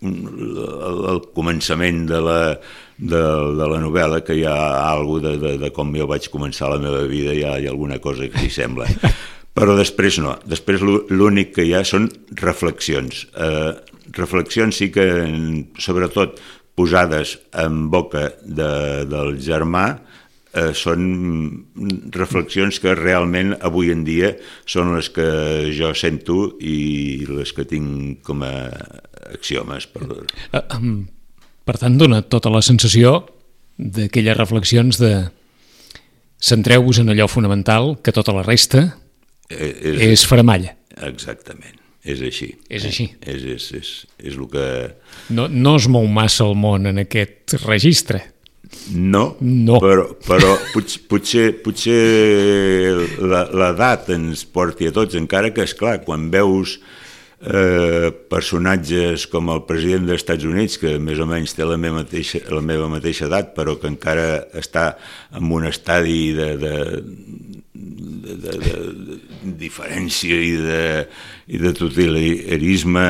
el, 0.04 0.98
el 1.14 1.20
començament 1.36 2.02
de 2.10 2.18
la, 2.20 2.38
de, 2.98 3.20
de 3.60 3.68
la 3.70 3.78
novel·la, 3.80 4.18
que 4.26 4.34
hi 4.36 4.42
ha 4.44 4.56
alguna 4.90 5.30
de, 5.30 5.38
de, 5.40 5.52
de 5.62 5.70
com 5.72 5.94
jo 5.96 6.08
vaig 6.10 6.26
començar 6.32 6.68
la 6.74 6.80
meva 6.82 7.04
vida, 7.08 7.32
hi 7.32 7.44
ha, 7.46 7.54
hi 7.62 7.68
ha 7.68 7.72
alguna 7.72 8.00
cosa 8.04 8.26
que 8.28 8.42
s'hi 8.42 8.50
sembla. 8.52 8.90
Però 9.54 9.76
després 9.78 10.18
no, 10.18 10.34
després 10.50 10.82
l'ú- 10.82 11.04
l'únic 11.14 11.52
que 11.54 11.62
hi 11.66 11.74
ha 11.78 11.84
són 11.86 12.08
reflexions. 12.40 13.26
Eh, 13.38 13.72
reflexions 14.16 14.76
sí 14.80 14.90
que, 14.90 15.04
sobretot, 15.78 16.40
posades 16.74 17.36
en 17.62 17.84
boca 17.92 18.32
de, 18.42 19.04
del 19.06 19.36
germà 19.38 19.84
eh, 20.54 20.72
són 20.74 21.04
reflexions 22.10 22.80
que 22.82 22.96
realment 22.98 23.54
avui 23.62 23.92
en 23.94 24.02
dia 24.06 24.32
són 24.66 24.90
les 24.96 25.08
que 25.14 25.70
jo 25.76 25.92
sento 25.94 26.56
i 26.58 27.22
les 27.30 27.54
que 27.54 27.62
tinc 27.70 28.24
com 28.26 28.42
a 28.42 28.52
axiomes. 29.34 29.86
Per, 29.86 30.02
um, 30.74 31.06
per 31.64 31.78
tant, 31.78 31.94
dona 31.98 32.24
tota 32.26 32.50
la 32.50 32.62
sensació 32.62 33.20
d'aquelles 33.78 34.36
reflexions 34.36 34.98
de 34.98 35.14
centreu-vos 36.42 36.98
en 37.00 37.14
allò 37.14 37.26
fonamental, 37.30 37.94
que 38.02 38.12
tota 38.12 38.34
la 38.34 38.42
resta 38.42 38.88
eh, 39.50 39.72
és, 39.92 40.02
és 40.10 40.26
faramalla. 40.28 40.74
Exactament, 41.08 41.80
és 42.04 42.22
així. 42.24 42.52
És 42.68 42.86
així. 42.88 43.08
És, 43.20 43.42
és, 43.56 43.70
és, 43.80 43.90
és 44.22 44.36
el 44.38 44.46
que... 44.52 44.68
No, 45.34 45.48
no 45.48 45.76
es 45.80 45.88
mou 45.90 46.06
massa 46.10 46.46
el 46.46 46.56
món 46.58 46.86
en 46.90 47.02
aquest 47.04 47.58
registre. 47.64 48.22
No, 48.90 49.36
no. 49.40 49.78
però, 49.82 50.08
però 50.26 50.50
potser, 50.72 51.04
potser, 51.08 51.46
potser 51.62 52.00
l'edat 53.22 54.10
ens 54.14 54.44
porti 54.50 54.88
a 54.88 54.94
tots, 54.94 55.16
encara 55.18 55.52
que, 55.54 55.64
és 55.64 55.74
clar 55.78 56.00
quan 56.04 56.26
veus 56.32 56.78
eh, 57.44 58.10
personatges 58.32 59.26
com 59.30 59.52
el 59.54 59.62
president 59.68 60.08
dels 60.08 60.24
Estats 60.24 60.46
Units, 60.48 60.78
que 60.80 60.96
més 61.02 61.20
o 61.20 61.28
menys 61.28 61.54
té 61.56 61.66
la 61.68 61.78
meva 61.80 62.02
mateixa, 62.02 62.42
la 62.50 62.64
meva 62.64 62.88
mateixa 62.92 63.28
edat, 63.28 63.52
però 63.56 63.76
que 63.80 63.90
encara 63.90 64.44
està 64.58 64.94
en 65.36 65.52
un 65.52 65.68
estadi 65.70 66.32
de, 66.36 66.50
de, 66.60 66.74
de, 67.84 68.36
de, 68.36 68.52
de 68.60 69.56
diferència 69.60 70.36
i 70.36 70.54
de, 70.60 70.84
i 71.48 71.60
de 71.60 71.72
totalitarisme 71.76 73.08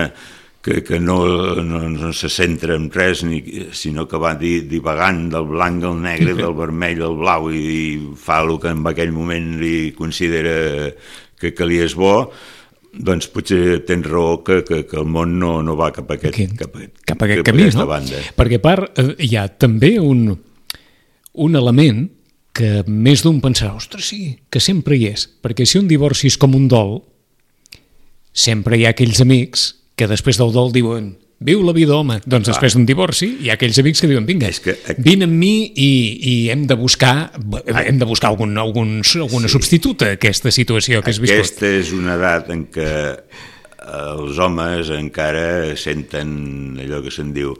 que, 0.64 0.82
que 0.82 0.98
no, 0.98 1.18
no, 1.60 1.82
no 1.92 2.12
se 2.16 2.30
centra 2.32 2.78
en 2.78 2.88
res, 2.90 3.20
ni, 3.28 3.42
sinó 3.76 4.06
que 4.08 4.16
va 4.16 4.32
divagant 4.40 5.26
del 5.34 5.50
blanc 5.50 5.84
al 5.84 6.00
negre, 6.00 6.32
del 6.40 6.56
vermell 6.56 7.04
al 7.04 7.18
blau, 7.20 7.50
i, 7.52 7.60
i 7.60 8.16
fa 8.16 8.40
el 8.42 8.56
que 8.62 8.72
en 8.72 8.80
aquell 8.88 9.12
moment 9.12 9.58
li 9.60 9.92
considera 9.96 10.88
que, 11.36 11.52
que 11.52 11.68
li 11.68 11.82
és 11.84 11.92
bo, 11.98 12.16
doncs 12.94 13.28
potser 13.34 13.82
tens 13.84 14.08
raó 14.08 14.38
que, 14.46 14.62
que, 14.64 14.84
que 14.88 14.98
el 15.02 15.06
món 15.10 15.36
no, 15.38 15.58
no 15.66 15.76
va 15.76 15.90
cap 15.92 16.10
a 16.10 16.16
aquest, 16.16 16.32
Aquí, 16.32 16.48
cap 16.56 16.76
a, 16.78 16.88
cap 17.04 17.20
a 17.20 17.28
aquest 17.28 17.44
cap 17.44 17.52
camí, 17.52 17.68
no? 17.74 17.86
banda. 17.90 18.24
Perquè 18.38 18.60
a 18.62 18.64
part 18.64 19.00
eh, 19.02 19.10
hi 19.26 19.34
ha 19.36 19.48
també 19.50 19.96
un, 20.00 20.30
un 21.44 21.60
element 21.60 22.06
que 22.54 22.84
més 22.86 23.24
d'un 23.24 23.40
pensarà, 23.42 23.74
ostres, 23.74 24.06
sí, 24.12 24.36
que 24.50 24.62
sempre 24.62 24.96
hi 24.96 25.08
és, 25.10 25.26
perquè 25.42 25.66
si 25.66 25.80
un 25.80 25.90
divorci 25.90 26.30
és 26.30 26.38
com 26.40 26.54
un 26.54 26.68
dol, 26.70 27.00
sempre 28.34 28.78
hi 28.78 28.86
ha 28.86 28.94
aquells 28.94 29.20
amics 29.24 29.72
que 29.98 30.08
després 30.10 30.38
del 30.38 30.54
dol 30.54 30.72
diuen 30.74 31.14
viu 31.44 31.62
la 31.66 31.74
vida, 31.76 31.96
home. 31.98 32.20
Doncs 32.24 32.46
Clar. 32.46 32.54
després 32.54 32.76
d'un 32.76 32.86
divorci 32.88 33.28
hi 33.42 33.50
ha 33.50 33.56
aquells 33.58 33.78
amics 33.82 34.00
que 34.00 34.08
diuen 34.10 34.26
vinga, 34.26 34.48
és 34.48 34.60
que... 34.64 34.76
vine 35.02 35.26
amb 35.28 35.34
mi 35.36 35.66
i, 35.68 35.90
i 36.30 36.34
hem 36.54 36.64
de 36.70 36.76
buscar 36.78 37.32
hem 37.34 37.98
de 38.00 38.08
buscar 38.08 38.30
algun, 38.32 38.54
algun, 38.58 39.00
alguna 39.02 39.50
sí. 39.50 39.54
substituta 39.56 40.12
a 40.12 40.18
aquesta 40.18 40.54
situació 40.54 41.02
que 41.02 41.12
has 41.12 41.20
viscut. 41.22 41.42
Aquesta 41.42 41.74
és 41.82 41.92
una 41.96 42.16
edat 42.16 42.48
en 42.54 42.64
què 42.72 42.92
els 43.84 44.38
homes 44.40 44.88
encara 44.94 45.74
senten 45.76 46.78
allò 46.80 47.02
que 47.04 47.12
se'n 47.12 47.34
diu 47.36 47.52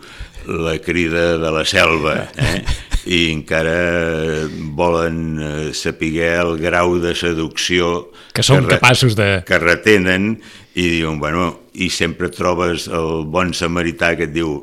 la 0.47 0.79
crida 0.79 1.37
de 1.39 1.51
la 1.53 1.65
selva 1.65 2.17
eh? 2.37 2.61
i 3.05 3.21
encara 3.33 4.47
volen 4.77 5.19
eh, 5.39 5.73
saber 5.77 6.31
el 6.41 6.59
grau 6.61 6.99
de 7.03 7.15
seducció 7.17 8.11
que 8.35 8.45
són 8.47 8.65
que 8.69 8.79
capaços 8.79 9.17
de... 9.19 9.43
que 9.47 9.59
retenen 9.61 10.35
i 10.75 10.89
diuen, 10.97 11.21
bueno, 11.23 11.51
i 11.75 11.91
sempre 11.93 12.31
trobes 12.35 12.89
el 12.89 13.27
bon 13.31 13.53
samarità 13.55 14.15
que 14.19 14.29
et 14.29 14.35
diu 14.35 14.63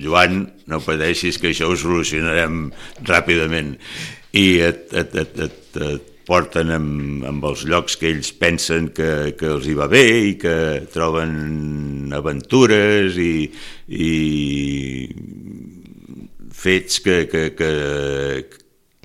Joan, 0.00 0.46
no 0.68 0.80
pateixis 0.80 1.38
que 1.40 1.52
això 1.52 1.68
ho 1.68 1.76
solucionarem 1.76 2.70
ràpidament 3.04 3.76
i 4.32 4.46
et, 4.64 4.86
et, 4.96 5.14
et, 5.20 5.42
et, 5.46 5.80
et 5.92 6.11
porten 6.32 6.72
amb, 6.72 7.24
amb 7.28 7.44
els 7.50 7.66
llocs 7.68 7.98
que 8.00 8.08
ells 8.08 8.32
pensen 8.40 8.88
que, 8.96 9.34
que 9.36 9.50
els 9.52 9.68
hi 9.68 9.76
va 9.76 9.90
bé 9.92 10.04
i 10.30 10.34
que 10.40 10.56
troben 10.92 12.12
aventures 12.16 13.18
i, 13.20 13.34
i 13.92 14.12
fets 16.62 17.02
que, 17.04 17.18
que, 17.28 17.48
que, 17.58 17.72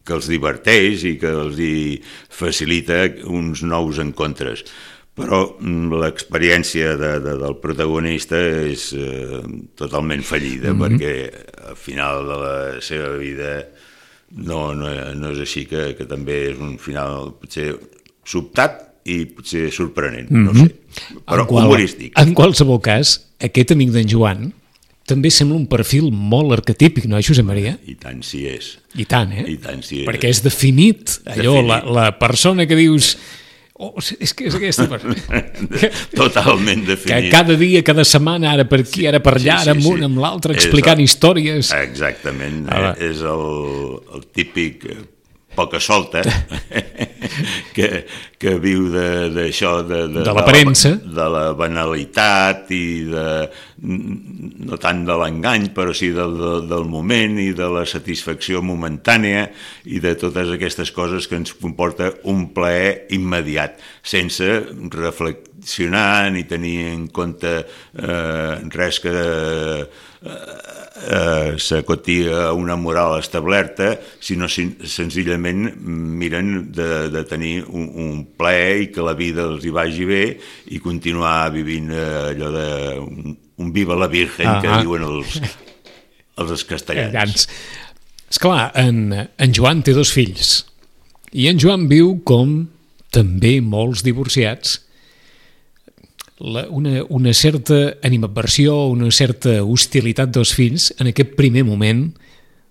que 0.07 0.15
els 0.15 0.29
diverteix 0.31 1.03
i 1.09 1.17
que 1.19 1.33
els 1.43 1.59
hi 1.59 1.79
facilita 2.31 3.03
uns 3.27 3.65
nous 3.67 3.99
encontres 4.03 4.63
però 5.17 5.41
mm, 5.57 5.97
l'experiència 5.97 6.93
de, 6.99 7.15
de, 7.25 7.35
del 7.41 7.57
protagonista 7.59 8.37
és 8.37 8.91
eh, 8.93 9.41
totalment 9.75 10.21
fallida, 10.21 10.71
mm 10.71 10.77
-hmm. 10.77 10.83
perquè 10.83 11.13
al 11.71 11.75
final 11.75 12.21
de 12.29 12.37
la 12.43 12.57
seva 12.81 13.17
vida 13.17 13.51
no, 14.35 14.73
no, 14.75 14.91
no 15.15 15.31
és 15.31 15.39
així, 15.45 15.65
que, 15.69 15.93
que 15.97 16.07
també 16.09 16.47
és 16.51 16.59
un 16.59 16.75
final 16.81 17.31
potser 17.39 17.71
sobtat 18.27 18.83
i 19.07 19.21
potser 19.31 19.69
sorprenent, 19.71 20.29
mm 20.29 20.35
-hmm. 20.35 20.43
no 20.43 20.53
mhm. 20.53 20.67
sé, 20.67 21.15
però 21.25 21.41
en 21.41 21.47
qual, 21.47 21.65
humorístic. 21.65 22.19
En 22.19 22.33
qualsevol 22.33 22.81
cas, 22.81 23.21
aquest 23.39 23.71
amic 23.71 23.91
d'en 23.91 24.07
Joan 24.07 24.51
també 25.07 25.31
sembla 25.31 25.55
un 25.55 25.67
perfil 25.67 26.11
molt 26.11 26.51
arquetípic, 26.51 27.05
no, 27.05 27.21
Josep 27.23 27.45
Maria? 27.45 27.77
I 27.87 27.95
tant 27.95 28.21
si 28.23 28.45
és. 28.45 28.77
I 28.95 29.05
tant, 29.05 29.31
eh? 29.31 29.45
I 29.47 29.57
tant 29.63 29.81
si 29.81 30.01
és. 30.01 30.07
Perquè 30.07 30.27
és 30.27 30.43
definit, 30.43 31.21
allò, 31.23 31.63
definit. 31.63 31.69
La, 31.69 31.79
la 31.85 32.07
persona 32.19 32.67
que 32.67 32.75
dius 32.75 33.15
Oh, 33.77 33.91
és 34.01 34.31
que 34.33 34.47
és 34.49 34.55
aquesta 34.57 34.87
Totalment 36.17 36.81
definit. 36.87 37.11
Que 37.11 37.29
cada 37.29 37.53
dia, 37.59 37.83
cada 37.85 38.01
setmana, 38.07 38.55
ara 38.55 38.65
per 38.65 38.79
aquí, 38.81 39.05
ara 39.05 39.19
per 39.21 39.35
allà, 39.35 39.59
sí, 39.59 39.67
sí, 39.67 39.69
ara 39.69 39.75
amunt, 39.77 40.01
sí. 40.01 40.07
amb 40.07 40.21
l'altre, 40.23 40.55
explicant 40.57 40.97
el, 40.97 41.05
històries. 41.05 41.69
Exactament, 41.77 42.63
ah, 42.73 42.95
és 42.97 43.21
el, 43.21 43.45
el 44.17 44.25
típic 44.33 44.87
poca 45.57 45.81
solta, 45.81 46.21
que, 47.75 47.89
que 48.37 48.53
viu 48.61 48.87
d'això, 48.93 49.81
de, 49.81 50.03
de, 50.05 50.19
de, 50.19 50.25
de 50.27 50.35
l'aparença, 50.37 50.93
de, 51.01 51.13
de 51.17 51.27
la 51.33 51.45
banalitat 51.57 52.69
i 52.75 52.85
de, 53.09 53.25
no 53.81 54.79
tant 54.81 55.03
de 55.07 55.17
l'engany, 55.21 55.69
però 55.75 55.95
sí 55.97 56.11
del, 56.15 56.37
del 56.69 56.87
moment 56.89 57.39
i 57.41 57.49
de 57.57 57.69
la 57.73 57.85
satisfacció 57.89 58.61
momentània 58.65 59.47
i 59.85 60.01
de 60.03 60.13
totes 60.19 60.53
aquestes 60.53 60.93
coses 60.95 61.29
que 61.29 61.39
ens 61.41 61.55
comporta 61.57 62.13
un 62.29 62.47
plaer 62.55 63.07
immediat, 63.17 63.81
sense 64.05 64.47
reflexionar 65.67 66.31
ni 66.31 66.43
tenir 66.43 66.87
en 66.93 67.07
compte 67.07 67.65
eh, 67.93 68.69
res 68.69 68.99
que... 68.99 69.11
Eh, 69.11 69.85
eh, 71.11 71.55
s'acotia 71.59 72.51
una 72.53 72.75
moral 72.75 73.19
establerta, 73.19 73.99
sinó 74.19 74.47
senzillament 74.49 75.75
miren 75.77 76.71
de, 76.73 77.09
de 77.13 77.23
tenir 77.23 77.65
un, 77.69 77.85
un 77.93 78.23
ple 78.35 78.81
i 78.81 78.87
que 78.89 79.05
la 79.05 79.13
vida 79.13 79.45
els 79.45 79.63
hi 79.63 79.69
vagi 79.69 80.07
bé 80.09 80.23
i 80.73 80.79
continuar 80.79 81.51
vivint 81.53 81.91
eh, 81.93 82.31
allò 82.31 82.49
de 82.51 82.69
un, 82.97 83.37
un 83.61 83.71
viva 83.71 83.95
la 83.95 84.07
Virgen 84.07 84.47
ah, 84.47 84.57
que 84.59 84.71
ah. 84.73 84.81
diuen 84.81 85.05
els, 85.05 85.37
els 86.41 86.65
castellans. 86.65 87.45
Esclar, 88.27 88.71
en, 88.75 89.13
en 89.13 89.53
Joan 89.53 89.85
té 89.85 89.93
dos 89.93 90.09
fills 90.11 90.63
i 91.31 91.45
en 91.51 91.61
Joan 91.61 91.85
viu 91.87 92.17
com 92.25 92.63
també 93.13 93.59
molts 93.61 94.01
divorciats 94.03 94.79
la, 96.39 96.67
una, 96.69 97.01
una 97.09 97.33
certa 97.33 97.97
animadversió, 98.03 98.85
una 98.87 99.09
certa 99.11 99.61
hostilitat 99.63 100.33
dels 100.35 100.53
fills 100.53 100.91
en 100.99 101.11
aquest 101.11 101.35
primer 101.37 101.65
moment 101.67 102.07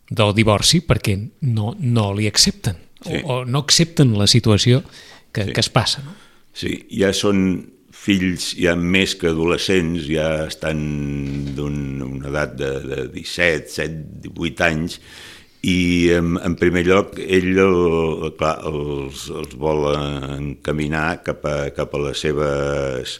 del 0.06 0.34
divorci 0.36 0.82
perquè 0.86 1.16
no, 1.50 1.74
no 1.80 2.10
li 2.14 2.28
accepten 2.30 2.78
sí. 3.02 3.22
o, 3.24 3.40
o 3.40 3.44
no 3.44 3.64
accepten 3.64 4.14
la 4.18 4.28
situació 4.30 4.82
que, 5.32 5.48
sí. 5.48 5.52
que 5.52 5.62
es 5.62 5.70
passa. 5.70 6.04
No? 6.06 6.14
Sí, 6.56 6.78
ja 6.94 7.10
són 7.12 7.40
fills 7.96 8.52
ja 8.54 8.76
més 8.78 9.16
que 9.18 9.32
adolescents, 9.32 10.06
ja 10.06 10.46
estan 10.46 10.82
d'una 11.56 12.28
edat 12.30 12.54
de, 12.60 12.70
de 12.86 13.06
17, 13.14 13.72
7, 13.72 14.04
18 14.28 14.68
anys 14.68 15.00
i 15.66 16.12
en, 16.14 16.36
en 16.38 16.54
primer 16.60 16.84
lloc 16.86 17.16
ell 17.18 17.56
el, 17.58 18.28
clar, 18.38 18.54
els, 18.68 19.26
els 19.34 19.56
vol 19.58 19.88
encaminar 19.96 21.22
cap 21.26 21.42
a, 21.48 21.56
cap 21.74 21.96
a 21.96 22.02
les 22.04 22.22
seves 22.22 23.16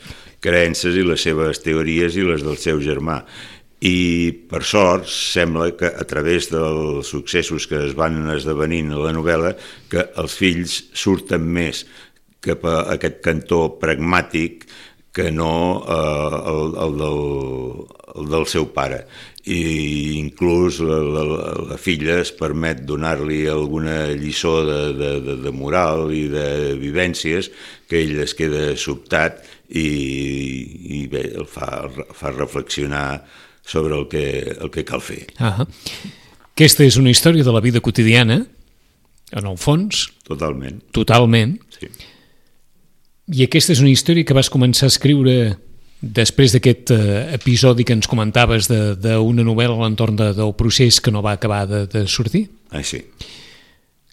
creences 0.46 0.96
i 0.96 1.04
les 1.06 1.26
seves 1.26 1.60
teories 1.64 2.16
i 2.16 2.24
les 2.26 2.46
del 2.46 2.58
seu 2.62 2.80
germà. 2.82 3.20
I 3.84 4.32
per 4.48 4.62
sort 4.64 5.04
sembla 5.10 5.68
que 5.76 5.90
a 5.90 6.04
través 6.08 6.48
dels 6.48 7.10
successos 7.12 7.66
que 7.68 7.82
es 7.90 7.92
van 7.98 8.22
esdevenint 8.32 8.94
a 8.94 9.02
la 9.02 9.12
novel·la 9.12 9.52
que 9.92 10.06
els 10.16 10.36
fills 10.38 10.78
surten 10.96 11.44
més 11.44 11.84
cap 12.46 12.64
a 12.68 12.76
aquest 12.94 13.20
cantó 13.24 13.66
pragmàtic 13.80 14.64
que 15.16 15.30
no 15.32 15.82
eh, 15.88 16.40
el, 16.52 16.74
el, 16.84 16.98
del, 17.00 17.20
el 18.20 18.28
del 18.34 18.46
seu 18.52 18.68
pare 18.74 19.06
i 19.46 20.18
inclús 20.18 20.80
la, 20.82 20.98
la, 21.00 21.24
la 21.70 21.78
filla 21.80 22.18
es 22.20 22.32
permet 22.34 22.82
donar-li 22.88 23.44
alguna 23.48 24.10
lliçó 24.18 24.58
de, 24.66 24.80
de, 24.98 25.12
de, 25.22 25.36
de 25.44 25.52
moral 25.54 26.10
i 26.12 26.26
de 26.32 26.48
vivències 26.80 27.48
que 27.88 28.02
ell 28.02 28.18
es 28.26 28.34
queda 28.36 28.74
sobtat 28.76 29.40
i, 29.70 29.86
i 30.98 31.06
bé, 31.10 31.24
el 31.38 31.46
fa, 31.48 31.86
fa 32.14 32.34
reflexionar 32.34 33.22
sobre 33.66 33.96
el 33.96 34.06
que, 34.10 34.26
el 34.60 34.70
que 34.70 34.84
cal 34.86 35.02
fer. 35.02 35.24
Ah 35.38 35.66
Aquesta 36.56 36.86
és 36.86 36.96
una 36.96 37.10
història 37.12 37.44
de 37.44 37.52
la 37.52 37.60
vida 37.60 37.82
quotidiana, 37.84 38.38
en 39.36 39.48
el 39.50 39.58
fons. 39.60 40.06
Totalment. 40.24 40.78
Totalment. 40.96 41.58
Sí. 41.74 41.90
I 43.32 43.46
aquesta 43.46 43.74
és 43.74 43.82
una 43.82 43.90
història 43.90 44.26
que 44.26 44.36
vas 44.36 44.50
començar 44.52 44.86
a 44.86 44.92
escriure 44.92 45.56
després 46.00 46.52
d'aquest 46.54 46.92
eh, 46.94 47.22
episodi 47.34 47.86
que 47.86 47.96
ens 47.96 48.06
comentaves 48.06 48.68
d'una 48.70 49.46
novel·la 49.46 49.74
a 49.74 49.86
l'entorn 49.86 50.18
de, 50.18 50.30
del 50.36 50.52
procés 50.58 51.00
que 51.02 51.10
no 51.10 51.24
va 51.24 51.34
acabar 51.34 51.64
de, 51.66 51.86
de 51.90 52.04
sortir? 52.06 52.46
Ah, 52.70 52.84
sí. 52.86 53.02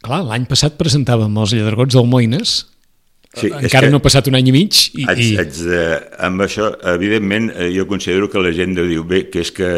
Clar, 0.04 0.23
l'any 0.28 0.47
passat 0.49 0.80
presentàvem 0.80 1.36
els 1.43 1.54
lladregots 1.56 1.99
del 1.99 2.10
Moines, 2.10 2.62
Sí, 3.34 3.49
encara 3.49 3.89
no 3.89 3.97
ha 3.97 4.04
passat 4.06 4.28
un 4.30 4.36
any 4.38 4.52
i 4.52 4.54
mig 4.54 4.80
i, 4.93 5.08
haig, 5.10 5.21
haig 5.41 5.56
de, 5.65 5.78
amb 6.21 6.43
això, 6.45 6.67
evidentment 6.91 7.47
eh, 7.49 7.71
jo 7.73 7.88
considero 7.89 8.28
que 8.30 8.41
la 8.43 8.52
gent 8.54 8.76
deu 8.78 8.86
dir 8.86 8.99
bé, 9.10 9.23
que 9.34 9.41
és 9.41 9.49
que 9.49 9.69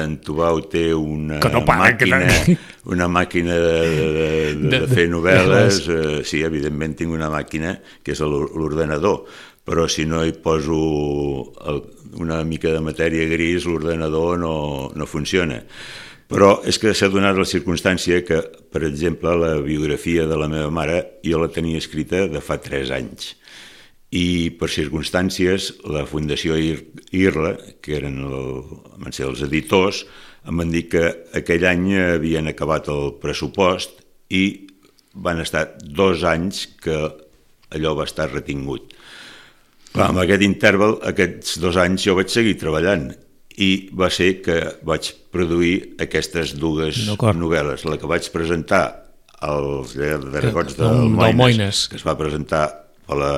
en 0.00 0.18
Tubau 0.24 0.60
té 0.70 0.88
una 0.94 1.38
que 1.42 1.50
no 1.52 1.64
para, 1.66 1.88
màquina, 1.88 2.20
que 2.24 2.56
una 2.94 3.08
màquina 3.08 3.56
de, 3.58 3.76
de, 3.90 4.08
de, 4.16 4.30
de, 4.62 4.80
de 4.86 4.88
fer 4.90 5.06
novel·les, 5.12 5.80
eh, 5.88 6.18
sí, 6.28 6.42
evidentment 6.46 6.96
tinc 6.98 7.14
una 7.14 7.30
màquina 7.32 7.76
que 8.04 8.14
és 8.16 8.22
l'ordenador, 8.24 9.24
però 9.68 9.86
si 9.90 10.06
no 10.08 10.24
hi 10.24 10.34
poso 10.42 10.80
el, 11.68 11.82
una 12.20 12.42
mica 12.44 12.72
de 12.72 12.84
matèria 12.84 13.28
gris, 13.30 13.66
l'ordenador 13.68 14.38
no, 14.40 14.54
no 14.96 15.08
funciona. 15.08 15.60
Però 16.28 16.58
és 16.68 16.76
que 16.80 16.92
s'ha 16.92 17.08
donat 17.08 17.38
la 17.40 17.48
circumstància 17.48 18.20
que, 18.24 18.42
per 18.72 18.82
exemple, 18.84 19.32
la 19.40 19.54
biografia 19.64 20.26
de 20.28 20.36
la 20.36 20.48
meva 20.52 20.68
mare 20.68 20.98
jo 21.24 21.40
la 21.40 21.48
tenia 21.52 21.80
escrita 21.80 22.26
de 22.28 22.42
fa 22.44 22.58
3 22.60 22.92
anys 22.96 23.34
i 24.14 24.48
per 24.56 24.70
circumstàncies 24.72 25.68
la 25.92 26.06
Fundació 26.08 26.56
IRLA, 26.56 27.52
que 27.84 27.98
eren 27.98 28.22
el, 28.24 28.62
van 29.02 29.12
ser 29.12 29.26
els 29.28 29.42
editors, 29.44 30.04
em 30.48 30.62
van 30.62 30.72
dir 30.72 30.86
que 30.88 31.04
aquell 31.36 31.66
any 31.68 31.90
havien 32.00 32.48
acabat 32.48 32.88
el 32.92 33.12
pressupost 33.20 34.00
i 34.32 34.44
van 35.12 35.42
estar 35.42 35.66
dos 35.82 36.24
anys 36.24 36.64
que 36.80 36.96
allò 37.74 37.94
va 37.98 38.06
estar 38.08 38.30
retingut. 38.32 38.94
Clar, 39.92 40.10
amb 40.12 40.22
aquest 40.22 40.44
interval, 40.44 40.98
aquests 41.08 41.58
dos 41.60 41.76
anys 41.80 42.06
jo 42.06 42.16
vaig 42.16 42.32
seguir 42.32 42.56
treballant 42.60 43.10
i 43.58 43.70
va 43.98 44.08
ser 44.14 44.38
que 44.44 44.58
vaig 44.86 45.10
produir 45.34 45.74
aquestes 46.00 46.54
dues 46.56 47.04
novel·les. 47.18 47.84
La 47.88 47.98
que 48.00 48.08
vaig 48.08 48.28
presentar 48.32 48.84
als 49.44 49.96
Llardegots 49.98 50.76
del, 50.78 50.86
del 50.86 51.16
Moines, 51.16 51.40
Moines, 51.40 51.86
que 51.90 51.98
es 51.98 52.06
va 52.06 52.16
presentar 52.18 52.87
a 53.08 53.16
la 53.18 53.34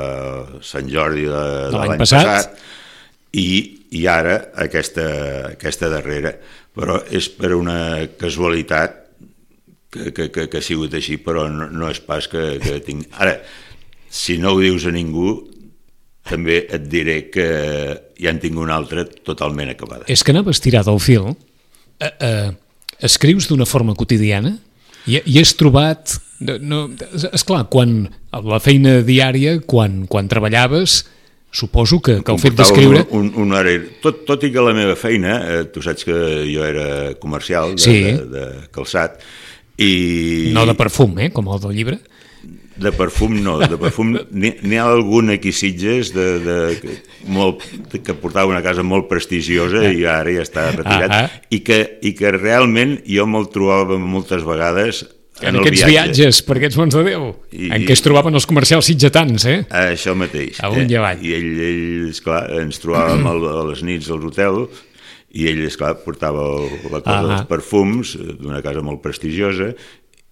Sant 0.67 0.89
Jordi 0.91 1.27
de, 1.29 1.43
de, 1.71 1.77
l'any 1.79 2.01
passat, 2.01 2.27
passat 2.27 3.37
i, 3.39 3.51
i 3.95 4.07
ara 4.11 4.37
aquesta, 4.65 5.07
aquesta 5.53 5.91
darrera. 5.93 6.35
Però 6.75 7.01
és 7.11 7.27
per 7.35 7.53
una 7.57 8.07
casualitat 8.19 8.97
que, 9.91 10.13
que, 10.15 10.29
que, 10.31 10.47
que 10.51 10.61
ha 10.61 10.65
sigut 10.65 10.95
així, 10.95 11.19
però 11.23 11.49
no, 11.51 11.69
no 11.71 11.91
és 11.91 12.01
pas 12.03 12.29
que, 12.31 12.59
que 12.63 12.79
tinc... 12.87 13.09
Ara, 13.19 13.39
si 14.11 14.39
no 14.43 14.55
ho 14.55 14.61
dius 14.63 14.87
a 14.87 14.95
ningú, 14.95 15.35
també 16.27 16.63
et 16.71 16.87
diré 16.91 17.19
que 17.33 17.47
ja 18.21 18.31
en 18.31 18.41
tinc 18.43 18.59
una 18.61 18.77
altra 18.79 19.05
totalment 19.07 19.73
acabada. 19.73 20.07
És 20.11 20.23
que 20.23 20.35
anaves 20.35 20.63
tirat 20.63 20.91
al 20.91 21.01
fil. 21.03 21.33
Eh, 22.01 22.11
eh, 22.11 22.51
escrius 23.07 23.49
d'una 23.51 23.67
forma 23.69 23.97
quotidiana 23.99 24.57
i, 25.07 25.19
i 25.19 25.41
has 25.43 25.55
trobat... 25.59 26.19
No, 26.41 26.87
és 27.13 27.45
clar, 27.45 27.67
quan 27.73 28.07
la 28.33 28.61
feina 28.65 29.01
diària, 29.05 29.59
quan, 29.69 30.07
quan 30.09 30.29
treballaves, 30.31 31.03
suposo 31.53 31.99
que, 32.01 32.21
que 32.25 32.33
el 32.33 32.41
fet 32.41 32.57
d'escriure... 32.57 33.05
Un, 33.11 33.29
un, 33.29 33.43
un 33.45 33.59
horari. 33.59 33.81
Tot, 34.01 34.23
tot 34.29 34.47
i 34.47 34.53
que 34.55 34.65
la 34.65 34.73
meva 34.77 34.97
feina, 34.97 35.37
eh, 35.45 35.65
tu 35.73 35.83
saps 35.85 36.07
que 36.09 36.17
jo 36.49 36.65
era 36.65 37.13
comercial 37.21 37.75
de, 37.75 37.83
sí. 37.85 37.99
de, 38.07 38.25
de 38.31 38.47
calçat, 38.73 39.21
i... 39.81 40.51
No 40.55 40.65
de 40.69 40.77
perfum, 40.79 41.19
eh, 41.21 41.29
com 41.35 41.51
el 41.53 41.61
del 41.61 41.77
llibre. 41.77 42.01
De 42.81 42.95
perfum 42.97 43.35
no, 43.45 43.59
de 43.61 43.77
perfum 43.77 44.15
n'hi 44.33 44.79
ha 44.81 44.87
algun 44.89 45.35
aquí 45.35 45.53
Sitges 45.53 46.15
de, 46.15 46.27
de, 46.41 46.95
molt, 47.29 47.67
de, 47.93 48.01
que 48.01 48.17
portava 48.17 48.49
una 48.49 48.63
casa 48.65 48.81
molt 48.87 49.11
prestigiosa 49.11 49.83
i 49.93 50.07
ara 50.09 50.33
ja 50.33 50.47
està 50.47 50.71
retirat 50.73 51.11
uh 51.11 51.19
-huh. 51.19 51.43
i, 51.51 51.61
que, 51.61 51.81
i 52.01 52.15
que 52.17 52.33
realment 52.33 53.03
jo 53.05 53.27
me'l 53.27 53.51
trobava 53.53 53.99
moltes 53.99 54.47
vegades 54.49 55.05
en, 55.41 55.55
en 55.55 55.61
aquests 55.63 55.85
viatge. 55.85 55.93
viatges 55.95 56.43
per 56.47 56.59
aquests 56.59 56.79
mons 56.81 56.97
de 56.97 57.05
Déu, 57.07 57.31
I, 57.53 57.71
en 57.77 57.87
què 57.87 57.97
es 57.97 58.05
trobaven 58.05 58.37
els 58.37 58.47
comercials 58.51 58.91
sitgetans, 58.91 59.47
eh? 59.49 59.59
Això 59.71 60.15
mateix. 60.19 60.61
A 60.61 60.73
un 60.73 60.85
eh? 60.85 60.89
i 60.91 60.99
avall. 61.01 61.25
I 61.25 61.35
ell, 61.39 61.51
ell 61.71 62.11
esclar, 62.11 62.45
ens 62.61 62.83
trobàvem 62.83 63.27
a 63.31 63.35
les 63.71 63.85
nits 63.87 64.11
als 64.13 64.27
hotels 64.29 64.85
i 65.31 65.47
ell, 65.47 65.63
esclar, 65.69 65.95
portava 66.05 66.43
la 66.91 67.01
cosa 67.01 67.23
-huh. 67.23 67.29
dels 67.29 67.49
perfums 67.49 68.17
d'una 68.19 68.63
casa 68.63 68.83
molt 68.83 69.01
prestigiosa 69.01 69.75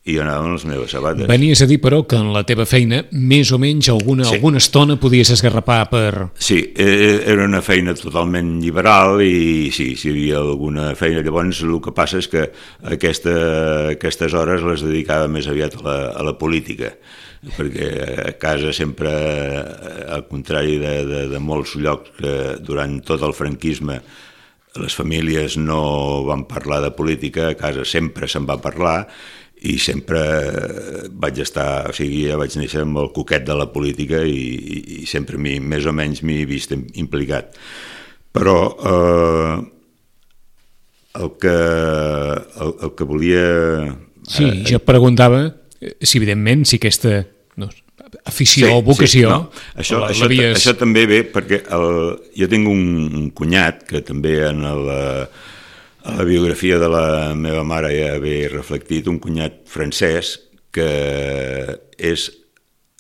i 0.09 0.17
jo 0.17 0.25
anava 0.25 0.47
amb 0.47 0.57
les 0.57 0.65
meves 0.69 0.95
sabates. 0.95 1.29
Venies 1.29 1.61
a 1.63 1.69
dir, 1.69 1.79
però, 1.85 2.01
que 2.09 2.17
en 2.17 2.33
la 2.33 2.45
teva 2.49 2.67
feina 2.69 3.03
més 3.13 3.53
o 3.53 3.61
menys 3.61 3.91
alguna, 3.93 4.25
sí. 4.25 4.39
alguna 4.39 4.63
estona 4.63 4.97
podies 5.01 5.33
esgarrapar 5.37 5.81
per... 5.93 6.11
Sí, 6.41 6.61
eh, 6.73 7.21
era 7.29 7.45
una 7.45 7.61
feina 7.65 7.95
totalment 7.99 8.57
liberal 8.63 9.23
i 9.25 9.69
sí, 9.75 9.93
si 10.01 10.09
hi 10.09 10.15
havia 10.15 10.43
alguna 10.43 10.91
feina. 10.99 11.23
Llavors 11.25 11.63
el 11.67 11.79
que 11.85 11.95
passa 11.97 12.23
és 12.23 12.31
que 12.33 12.49
aquesta, 12.89 13.35
aquestes 13.95 14.35
hores 14.35 14.65
les 14.65 14.85
dedicava 14.87 15.29
més 15.31 15.49
aviat 15.51 15.79
a 15.79 15.85
la, 15.85 15.99
a 16.17 16.29
la 16.31 16.37
política 16.41 16.95
perquè 17.39 17.89
a 18.27 18.33
casa 18.41 18.73
sempre, 18.75 19.11
al 20.11 20.25
contrari 20.27 20.79
de, 20.83 20.95
de, 21.07 21.21
de 21.31 21.39
molts 21.39 21.77
llocs 21.79 22.11
que 22.19 22.33
durant 22.67 22.99
tot 23.07 23.23
el 23.23 23.35
franquisme 23.37 24.01
les 24.79 24.95
famílies 24.95 25.57
no 25.59 26.25
van 26.27 26.45
parlar 26.51 26.81
de 26.83 26.93
política, 26.95 27.49
a 27.49 27.59
casa 27.59 27.87
sempre 27.89 28.29
se'n 28.29 28.47
va 28.47 28.59
parlar 28.63 29.09
i 29.67 29.79
sempre 29.83 30.21
vaig 31.19 31.41
estar, 31.43 31.89
o 31.91 31.95
sigui, 31.97 32.27
ja 32.31 32.37
vaig 32.39 32.55
néixer 32.61 32.85
amb 32.85 33.01
el 33.03 33.11
coquet 33.17 33.47
de 33.47 33.57
la 33.59 33.69
política 33.73 34.21
i, 34.23 35.01
i 35.03 35.07
sempre 35.11 35.41
mi, 35.41 35.57
més 35.59 35.89
o 35.89 35.95
menys 35.95 36.23
m'hi 36.23 36.43
he 36.43 36.47
vist 36.49 36.75
implicat. 36.77 37.57
Però 38.35 38.59
eh, 38.79 39.57
el, 41.19 41.33
que, 41.43 41.57
el, 41.57 42.73
el 42.87 42.95
que 42.95 43.09
volia... 43.09 43.45
Sí, 44.29 44.45
eh, 44.45 44.63
jo 44.69 44.81
preguntava 44.85 45.47
si 45.79 46.19
evidentment 46.19 46.67
si 46.69 46.79
aquesta 46.79 47.23
no, 47.59 47.71
afició 48.29 48.69
sí, 48.69 48.73
o 48.73 48.81
vocació... 48.87 49.29
Sí, 49.29 49.35
no. 49.35 49.41
això, 49.75 50.03
això, 50.07 50.31
això 50.53 50.75
també 50.79 51.07
ve 51.11 51.23
perquè 51.33 51.63
el, 51.75 51.89
jo 52.39 52.51
tinc 52.51 52.71
un, 52.71 52.83
un 53.09 53.31
cunyat 53.35 53.87
que 53.89 54.03
també 54.07 54.39
en 54.49 54.67
el 54.69 54.91
a 56.09 56.15
la 56.17 56.25
biografia 56.25 56.79
de 56.79 56.89
la 56.89 57.35
meva 57.37 57.63
mare 57.69 57.91
ja 57.93 58.15
ve 58.23 58.49
reflectit 58.49 59.09
un 59.13 59.19
cunyat 59.21 59.61
francès 59.69 60.39
que 60.73 60.89
és 62.01 62.25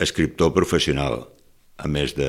escriptor 0.04 0.52
professional, 0.52 1.22
a 1.80 1.88
més 1.88 2.12
de, 2.18 2.28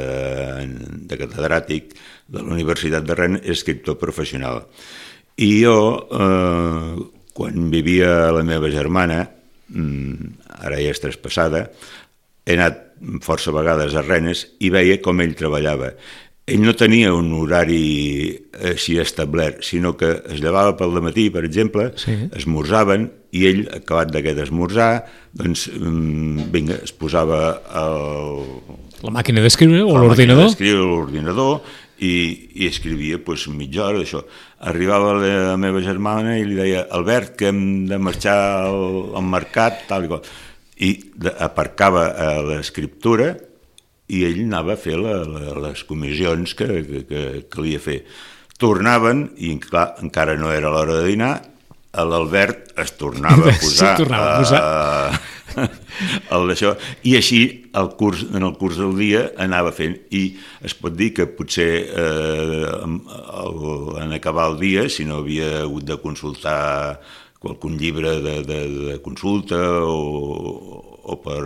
de 1.10 1.18
catedràtic 1.20 1.92
de 2.32 2.39
la 2.39 2.56
Universitat 2.56 3.04
de 3.04 3.18
Rennes, 3.18 3.44
és 3.44 3.60
escriptor 3.60 4.00
professional. 4.00 4.63
I 5.36 5.50
jo, 5.65 5.76
eh, 6.15 6.96
quan 7.36 7.68
vivia 7.74 8.32
la 8.32 8.46
meva 8.48 8.72
germana, 8.72 9.26
mm, 9.68 10.32
ara 10.63 10.80
ja 10.80 10.96
és 10.96 11.04
traspassada, 11.04 11.65
he 12.48 12.56
anat 12.56 12.86
força 13.26 13.52
vegades 13.52 14.00
a 14.00 14.06
Rennes 14.08 14.48
i 14.63 14.72
veia 14.72 15.02
com 15.04 15.20
ell 15.20 15.36
treballava 15.36 15.92
ell 16.49 16.63
no 16.65 16.73
tenia 16.77 17.13
un 17.15 17.31
horari 17.38 17.83
així 18.71 18.97
establert, 19.01 19.62
sinó 19.65 19.95
que 19.97 20.12
es 20.33 20.41
llevava 20.41 20.75
pel 20.79 20.97
matí, 21.05 21.29
per 21.33 21.45
exemple, 21.47 21.89
sí. 21.99 22.15
esmorzaven, 22.35 23.07
i 23.35 23.45
ell, 23.49 23.62
acabat 23.77 24.12
d'aquest 24.13 24.41
esmorzar, 24.47 24.91
doncs, 25.38 25.67
mm, 25.75 26.49
vinga, 26.53 26.79
es 26.85 26.95
posava 26.97 27.59
el... 27.81 28.41
La 29.05 29.13
màquina 29.15 29.43
d'escriure 29.45 29.83
o 29.85 29.93
l'ordinador? 29.95 30.49
La 30.49 30.55
màquina 30.55 30.81
l'ordinador 30.81 31.62
i, 31.99 32.13
i 32.57 32.67
escrivia 32.67 33.19
pues, 33.23 33.45
mitja 33.53 33.85
hora 33.85 34.01
d'això. 34.01 34.23
Arribava 34.71 35.13
la 35.19 35.57
meva 35.62 35.83
germana 35.83 36.38
i 36.39 36.47
li 36.47 36.57
deia 36.57 36.88
Albert, 36.95 37.35
que 37.39 37.51
hem 37.51 37.62
de 37.89 37.99
marxar 38.01 38.38
al, 38.65 39.13
al 39.19 39.27
mercat, 39.27 39.85
tal 39.91 40.07
i 40.07 40.12
qual. 40.12 40.25
I 40.79 40.91
aparcava 41.43 42.09
a 42.15 42.33
l'escriptura 42.45 43.33
i 44.10 44.24
ell 44.28 44.41
anava 44.48 44.76
a 44.76 44.82
fer 44.82 44.98
la, 45.00 45.22
la, 45.28 45.54
les 45.67 45.86
comissions 45.88 46.56
que, 46.58 46.67
que, 46.88 47.04
que 47.10 47.24
calia 47.52 47.82
fer. 47.84 48.02
Tornaven, 48.60 49.30
i 49.38 49.54
clar, 49.63 49.93
encara 50.04 50.36
no 50.39 50.52
era 50.52 50.72
l'hora 50.74 51.00
de 51.00 51.08
dinar, 51.08 51.34
l'Albert 51.93 52.74
es 52.80 52.91
tornava 53.00 53.50
a 53.50 53.58
posar, 53.58 53.93
sí, 53.95 54.04
tornava 54.04 54.32
a 54.34 54.39
posar. 54.43 54.62
A, 54.62 55.19
el 56.36 56.52
d'això, 56.52 56.74
i 57.10 57.15
així 57.17 57.39
el 57.80 57.89
curs, 58.00 58.22
en 58.30 58.45
el 58.45 58.54
curs 58.60 58.78
del 58.80 58.93
dia 59.00 59.24
anava 59.41 59.72
fent, 59.76 59.95
i 60.13 60.24
es 60.65 60.76
pot 60.78 60.95
dir 60.95 61.12
que 61.17 61.28
potser 61.34 61.72
eh, 61.89 62.69
el, 62.76 63.63
en 64.04 64.13
acabar 64.15 64.50
el 64.54 64.60
dia, 64.62 64.86
si 64.89 65.08
no 65.10 65.24
havia 65.24 65.63
hagut 65.63 65.88
de 65.89 65.98
consultar 66.04 67.00
qualcun 67.39 67.78
llibre 67.80 68.19
de, 68.22 68.36
de, 68.43 68.60
de 68.91 68.98
consulta 69.02 69.60
o, 69.88 71.00
o 71.04 71.19
per 71.24 71.43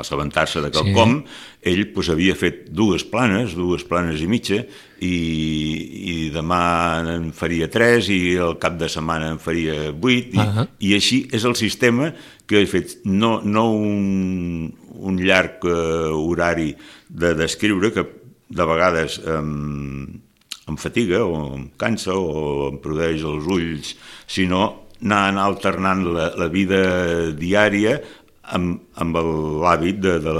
assabentar-se 0.00 0.60
de 0.64 0.70
quelcom, 0.74 1.20
sí. 1.22 1.70
ell 1.70 1.84
pues, 1.94 2.10
havia 2.10 2.34
fet 2.38 2.64
dues 2.74 3.04
planes, 3.06 3.54
dues 3.54 3.84
planes 3.86 4.22
i 4.24 4.28
mitja, 4.30 4.60
i, 5.04 5.14
i 6.10 6.16
demà 6.34 6.60
en 7.14 7.30
faria 7.36 7.68
tres, 7.70 8.08
i 8.10 8.34
el 8.40 8.56
cap 8.62 8.78
de 8.80 8.88
setmana 8.90 9.30
en 9.34 9.40
faria 9.42 9.92
vuit, 9.92 10.34
i, 10.34 10.38
uh 10.38 10.58
-huh. 10.58 10.66
i 10.80 10.94
així 10.94 11.28
és 11.32 11.44
el 11.44 11.54
sistema 11.54 12.12
que 12.46 12.62
he 12.62 12.66
fet, 12.66 12.98
no, 13.04 13.40
no 13.44 13.70
un, 13.70 14.72
un 14.94 15.16
llarg 15.16 15.64
uh, 15.64 16.12
horari 16.12 16.74
d'escriure, 17.08 17.90
de, 17.90 17.94
que 17.94 18.04
de 18.48 18.64
vegades 18.64 19.18
um, 19.18 20.06
em 20.68 20.76
fatiga, 20.76 21.24
o 21.24 21.54
em 21.56 21.68
cansa, 21.76 22.14
o 22.14 22.70
em 22.70 22.78
produeix 22.78 23.22
els 23.22 23.46
ulls, 23.46 23.96
sinó 24.26 24.84
anar 25.04 25.44
alternant 25.44 26.04
la, 26.14 26.30
la 26.38 26.48
vida 26.48 27.32
diària 27.36 28.00
amb, 28.52 28.82
amb 29.00 29.16
l'hàbit 29.62 30.02
de, 30.04 30.18
de 30.22 30.34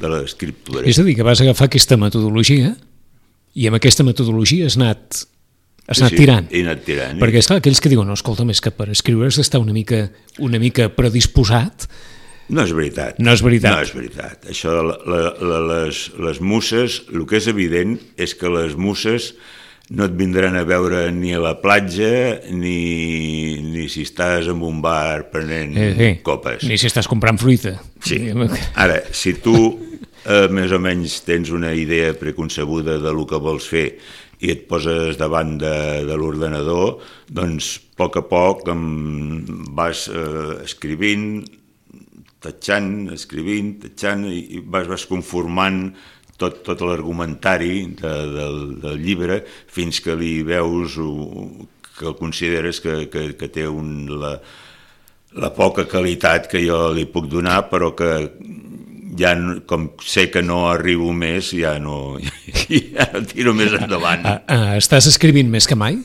de 0.00 0.10
l'escriptura. 0.10 0.86
És 0.88 0.98
a 0.98 1.04
dir, 1.06 1.16
que 1.18 1.26
vas 1.26 1.40
agafar 1.44 1.68
aquesta 1.68 1.98
metodologia 2.00 2.72
i 3.58 3.66
amb 3.68 3.78
aquesta 3.80 4.06
metodologia 4.06 4.68
has 4.68 4.78
anat, 4.78 5.24
has 5.86 6.00
anat 6.00 6.14
sí, 6.14 6.20
tirant. 6.22 6.48
he 6.54 6.62
anat 6.64 6.84
tirant, 6.86 7.18
eh? 7.18 7.22
Perquè, 7.22 7.42
esclar, 7.42 7.58
aquells 7.60 7.82
que 7.82 7.92
diuen, 7.92 8.08
no, 8.08 8.16
escolta, 8.18 8.46
més 8.48 8.62
que 8.62 8.72
per 8.74 8.88
escriure 8.94 9.28
has 9.28 9.40
d'estar 9.40 9.60
una 9.62 9.74
mica, 9.76 10.06
una 10.46 10.62
mica 10.62 10.90
predisposat, 10.94 11.90
No 12.50 12.64
és 12.66 12.72
veritat. 12.74 13.20
No 13.22 13.30
és 13.30 13.44
veritat. 13.46 13.76
No 13.76 13.82
és 13.84 13.92
veritat. 13.94 14.46
Això, 14.50 14.72
la, 14.82 14.96
la, 15.06 15.18
la, 15.38 15.58
les, 15.68 16.00
les 16.18 16.40
musses, 16.42 16.96
el 17.14 17.22
que 17.30 17.38
és 17.38 17.46
evident 17.46 17.92
és 18.18 18.34
que 18.34 18.50
les 18.50 18.74
musses 18.74 19.28
no 19.90 20.06
et 20.06 20.14
vindran 20.14 20.54
a 20.54 20.62
veure 20.66 21.08
ni 21.14 21.32
a 21.34 21.40
la 21.42 21.56
platja 21.58 22.38
ni, 22.54 23.58
ni 23.64 23.88
si 23.90 24.04
estàs 24.06 24.46
en 24.50 24.62
un 24.62 24.78
bar 24.84 25.26
prenent 25.32 25.74
eh, 25.74 25.92
sí. 25.98 26.10
copes. 26.26 26.62
ni 26.68 26.78
si 26.78 26.86
estàs 26.90 27.10
comprant 27.10 27.40
fruita. 27.40 27.74
Sí. 28.06 28.22
Ara, 28.82 29.00
si 29.10 29.34
tu 29.42 29.56
eh, 30.24 30.46
més 30.52 30.70
o 30.70 30.78
menys 30.82 31.20
tens 31.26 31.50
una 31.54 31.74
idea 31.74 32.14
preconcebuda 32.18 33.00
de 33.02 33.14
lo 33.14 33.26
que 33.26 33.40
vols 33.42 33.66
fer 33.66 33.88
i 34.40 34.54
et 34.54 34.62
poses 34.70 35.18
davant 35.20 35.56
de, 35.60 35.74
de 36.08 36.16
l'ordenador, 36.16 37.00
doncs 37.28 37.74
a 37.76 37.98
poc 38.00 38.16
a 38.16 38.22
poc 38.24 38.70
em 38.72 38.84
vas 39.76 40.06
eh, 40.08 40.62
escrivint, 40.64 41.42
tatxant, 42.40 43.10
escrivint, 43.12 43.74
tatxant, 43.82 44.24
i 44.30 44.62
vas, 44.64 44.88
vas 44.88 45.04
conformant 45.10 45.90
tot, 46.40 46.62
tot 46.66 46.82
l'argumentari 46.86 47.84
de, 48.00 48.14
del, 48.36 48.58
del 48.80 48.98
llibre 49.04 49.42
fins 49.70 50.00
que 50.04 50.16
li 50.16 50.40
veus 50.46 50.96
o, 51.00 51.12
que 52.00 52.08
el 52.08 52.16
consideres 52.16 52.80
que, 52.80 53.06
que, 53.12 53.30
que 53.36 53.48
té 53.52 53.66
un, 53.68 54.08
la, 54.22 54.34
la 55.36 55.52
poca 55.54 55.84
qualitat 55.88 56.48
que 56.50 56.62
jo 56.64 56.88
li 56.96 57.04
puc 57.10 57.28
donar, 57.30 57.66
però 57.70 57.92
que 57.96 58.10
ja 59.20 59.34
com 59.68 59.90
sé 60.06 60.28
que 60.32 60.42
no 60.42 60.64
arribo 60.70 61.12
més, 61.12 61.52
ja 61.52 61.76
no, 61.82 62.16
ja 62.96 63.10
no 63.12 63.24
tiro 63.28 63.54
més 63.56 63.76
endavant. 63.76 64.24
Ah, 64.24 64.40
ah, 64.48 64.72
estàs 64.80 65.10
escrivint 65.10 65.50
més 65.52 65.68
que 65.68 65.78
mai? 65.78 66.00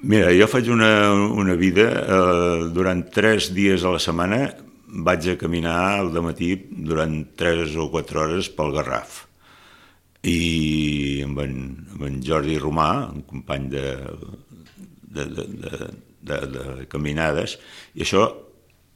Mira, 0.00 0.30
jo 0.32 0.46
faig 0.48 0.70
una, 0.72 1.12
una 1.12 1.54
vida, 1.60 1.86
eh, 2.00 2.68
durant 2.72 3.02
tres 3.12 3.50
dies 3.56 3.84
a 3.84 3.92
la 3.92 4.00
setmana 4.00 4.46
vaig 4.90 5.28
a 5.30 5.38
caminar 5.38 5.78
al 6.00 6.12
matí 6.24 6.54
durant 6.70 7.22
tres 7.38 7.76
o 7.78 7.88
quatre 7.92 8.20
hores 8.24 8.50
pel 8.52 8.74
Garraf. 8.74 9.26
I 10.26 11.22
amb 11.24 11.38
en, 11.40 11.54
amb 11.94 12.06
en 12.08 12.20
Jordi 12.24 12.58
Romà, 12.60 13.08
un 13.08 13.22
company 13.28 13.68
de, 13.72 13.84
de, 15.02 15.24
de, 15.24 15.46
de, 15.62 15.80
de, 16.20 16.40
de 16.54 16.88
caminades, 16.90 17.56
i 17.94 18.04
això 18.04 18.26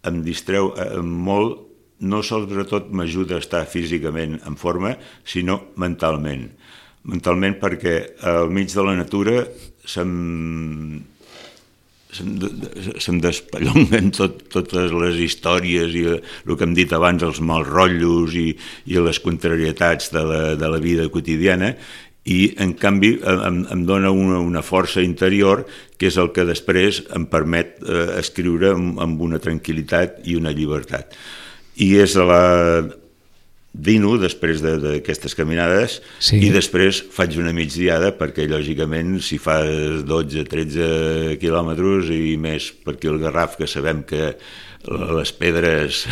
em 0.04 0.20
distreu 0.26 0.74
eh, 0.76 1.00
molt, 1.00 1.62
no 2.04 2.20
sobretot 2.26 2.90
m'ajuda 2.92 3.38
a 3.38 3.44
estar 3.44 3.62
físicament 3.70 4.36
en 4.44 4.58
forma, 4.60 4.96
sinó 5.24 5.60
mentalment. 5.80 6.50
Mentalment 7.08 7.56
perquè 7.60 7.96
al 8.28 8.50
mig 8.52 8.72
de 8.74 8.84
la 8.84 8.96
natura 8.98 9.44
se'm, 9.86 11.00
se'm, 12.14 12.38
se'm 13.02 13.20
despallonguen 13.24 14.12
tot, 14.14 14.40
totes 14.52 14.94
les 14.94 15.20
històries 15.26 15.94
i 15.98 16.06
el 16.14 16.54
que 16.54 16.64
hem 16.66 16.74
dit 16.76 16.92
abans, 16.94 17.24
els 17.26 17.42
mals 17.44 17.68
rotllos 17.70 18.36
i, 18.38 18.48
i 18.90 18.98
les 19.02 19.20
contrarietats 19.24 20.10
de 20.14 20.24
la, 20.24 20.42
de 20.58 20.70
la 20.70 20.82
vida 20.82 21.08
quotidiana 21.12 21.74
i 22.24 22.54
en 22.62 22.72
canvi 22.80 23.18
em, 23.20 23.62
em 23.70 23.84
dona 23.84 24.10
una, 24.14 24.40
una 24.40 24.62
força 24.64 25.04
interior 25.04 25.66
que 25.98 26.08
és 26.08 26.16
el 26.20 26.32
que 26.36 26.46
després 26.48 27.02
em 27.16 27.26
permet 27.30 27.76
eh, 27.84 28.06
escriure 28.20 28.72
amb, 28.72 29.00
amb 29.04 29.24
una 29.26 29.40
tranquil·litat 29.42 30.22
i 30.24 30.38
una 30.40 30.54
llibertat. 30.56 31.12
I 31.84 31.90
és 32.00 32.14
la, 32.16 32.40
dino 33.74 34.14
després 34.22 34.60
de- 34.62 34.78
d'aquestes 34.78 35.34
caminades 35.34 36.00
Sí. 36.22 36.38
i 36.46 36.50
després 36.54 37.02
faig 37.10 37.34
una 37.42 37.52
migdiada 37.52 38.12
perquè 38.16 38.46
lògicament 38.48 39.18
si 39.20 39.36
fas 39.42 40.04
12, 40.06 40.44
13 40.46 41.36
quilòmetres 41.42 42.08
i 42.14 42.36
més 42.38 42.70
per 42.84 42.94
aquí 42.94 43.08
el 43.10 43.18
Garraf 43.18 43.56
que 43.58 43.66
sabem 43.66 44.04
que 44.06 44.36
les 44.88 45.32
pedres 45.32 46.04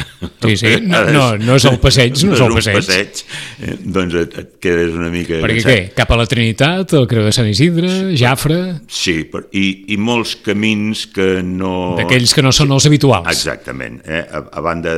Sí, 0.42 0.56
sí, 0.56 0.70
no- 0.92 1.04
no, 1.12 1.24
no 1.38 1.56
és 1.58 1.64
el 1.68 1.78
passeig, 1.82 2.16
no 2.24 2.34
és 2.34 2.40
el 2.40 2.54
passeig. 2.56 3.20
eh, 3.60 3.76
doncs 3.84 4.14
et, 4.22 4.38
et 4.38 4.54
quedes 4.62 4.94
una 4.96 5.10
mica 5.12 5.40
Perquè 5.42 5.62
què? 5.66 5.76
Cap 5.96 6.10
a 6.14 6.16
la 6.16 6.26
Trinitat, 6.26 6.94
el 6.98 7.06
Creu 7.10 7.26
de 7.28 7.32
Sant 7.36 7.48
Isidre, 7.50 7.90
Jafre, 8.16 8.58
Sí, 8.88 9.24
per, 9.28 9.44
i, 9.52 9.84
i 9.92 9.96
molts 10.00 10.36
camins 10.44 11.06
que 11.12 11.42
no... 11.44 11.94
d'aquells 11.98 12.32
que 12.34 12.42
no 12.42 12.52
són 12.54 12.72
els 12.72 12.86
habituals. 12.88 13.28
Exactament. 13.28 14.00
Eh? 14.06 14.22
A, 14.32 14.42
a 14.58 14.64
banda 14.64 14.94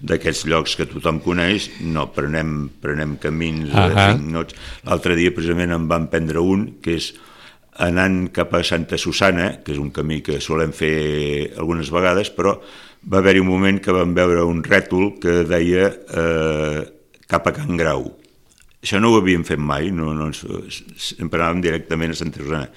d'aquests 0.00 0.46
llocs 0.50 0.76
que 0.78 0.86
tothom 0.90 1.20
coneix, 1.24 1.68
no, 1.84 2.08
prenem, 2.14 2.68
prenem 2.82 3.16
camins 3.22 3.70
uh 3.72 3.76
Ahà. 3.86 4.08
-huh. 4.14 4.18
ignots. 4.20 4.54
L'altre 4.86 5.14
dia 5.16 5.32
precisament 5.34 5.72
en 5.72 5.86
van 5.88 6.08
prendre 6.08 6.40
un, 6.40 6.76
que 6.82 6.96
és 6.96 7.12
anant 7.84 8.30
cap 8.34 8.54
a 8.56 8.62
Santa 8.64 8.98
Susana, 8.98 9.58
que 9.64 9.74
és 9.74 9.80
un 9.82 9.90
camí 9.94 10.22
que 10.24 10.40
solem 10.40 10.72
fer 10.76 11.52
algunes 11.58 11.90
vegades, 11.92 12.30
però 12.32 12.56
va 13.06 13.18
haver-hi 13.20 13.42
un 13.42 13.50
moment 13.50 13.80
que 13.82 13.94
vam 13.94 14.14
veure 14.16 14.44
un 14.48 14.62
rètol 14.64 15.12
que 15.22 15.42
deia 15.48 15.90
eh, 15.90 16.80
cap 17.28 17.46
a 17.46 17.52
Can 17.56 17.76
Grau. 17.76 18.08
Això 18.82 19.00
no 19.02 19.10
ho 19.12 19.20
havíem 19.20 19.44
fet 19.46 19.58
mai, 19.60 19.90
no, 19.90 20.12
no, 20.14 20.30
ens- 20.30 20.82
sempre 20.96 21.40
anàvem 21.42 21.62
directament 21.64 22.14
a 22.14 22.18
Santa 22.18 22.42
Susana. 22.42 22.68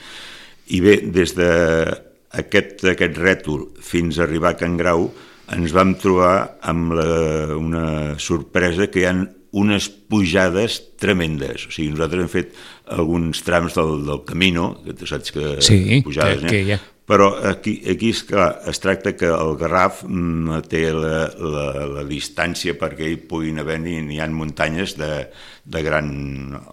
I 0.70 0.80
bé, 0.86 1.00
des 1.16 1.34
d'aquest 1.38 2.86
aquest 2.94 3.18
rètol 3.18 3.68
fins 3.82 4.20
a 4.20 4.26
arribar 4.28 4.54
a 4.54 4.60
Can 4.60 4.78
Grau 4.78 5.10
ens 5.56 5.74
vam 5.74 5.96
trobar 5.98 6.60
amb 6.62 6.94
la, 6.94 7.10
una 7.58 7.86
sorpresa 8.22 8.86
que 8.92 9.02
hi 9.02 9.08
han 9.10 9.24
unes 9.58 9.88
pujades 9.90 10.76
tremendes. 11.02 11.64
O 11.66 11.72
sigui, 11.74 11.90
nosaltres 11.96 12.22
hem 12.22 12.30
fet 12.30 12.52
alguns 12.90 13.44
trams 13.46 13.76
del, 13.78 14.06
del 14.08 14.24
Camino, 14.26 14.72
que 14.86 14.94
tu 14.94 15.06
saps 15.10 15.32
que 15.32 15.58
Sí, 15.62 16.02
pujades, 16.06 16.42
que- 16.42 16.48
que 16.50 16.62
hi 16.64 16.72
ha. 16.74 16.80
però 17.10 17.32
aquí, 17.50 17.80
aquí 17.90 18.12
és 18.14 18.20
clar, 18.24 18.62
es 18.70 18.78
tracta 18.80 19.16
que 19.18 19.26
el 19.34 19.56
Garraf 19.58 20.04
mm, 20.06 20.60
té 20.70 20.84
la, 20.94 21.24
la, 21.42 21.64
la 21.98 22.04
distància 22.06 22.76
perquè 22.78 23.08
hi 23.10 23.18
puguin 23.18 23.58
haver-hi, 23.64 23.96
n'hi 24.06 24.20
ha 24.22 24.28
muntanyes 24.30 24.94
de, 25.00 25.26
de 25.66 25.82
gran 25.82 26.12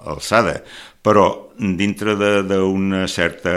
alçada, 0.04 0.58
però 1.02 1.26
dintre 1.56 2.16
de- 2.20 2.42
d'una 2.44 3.06
certa 3.08 3.54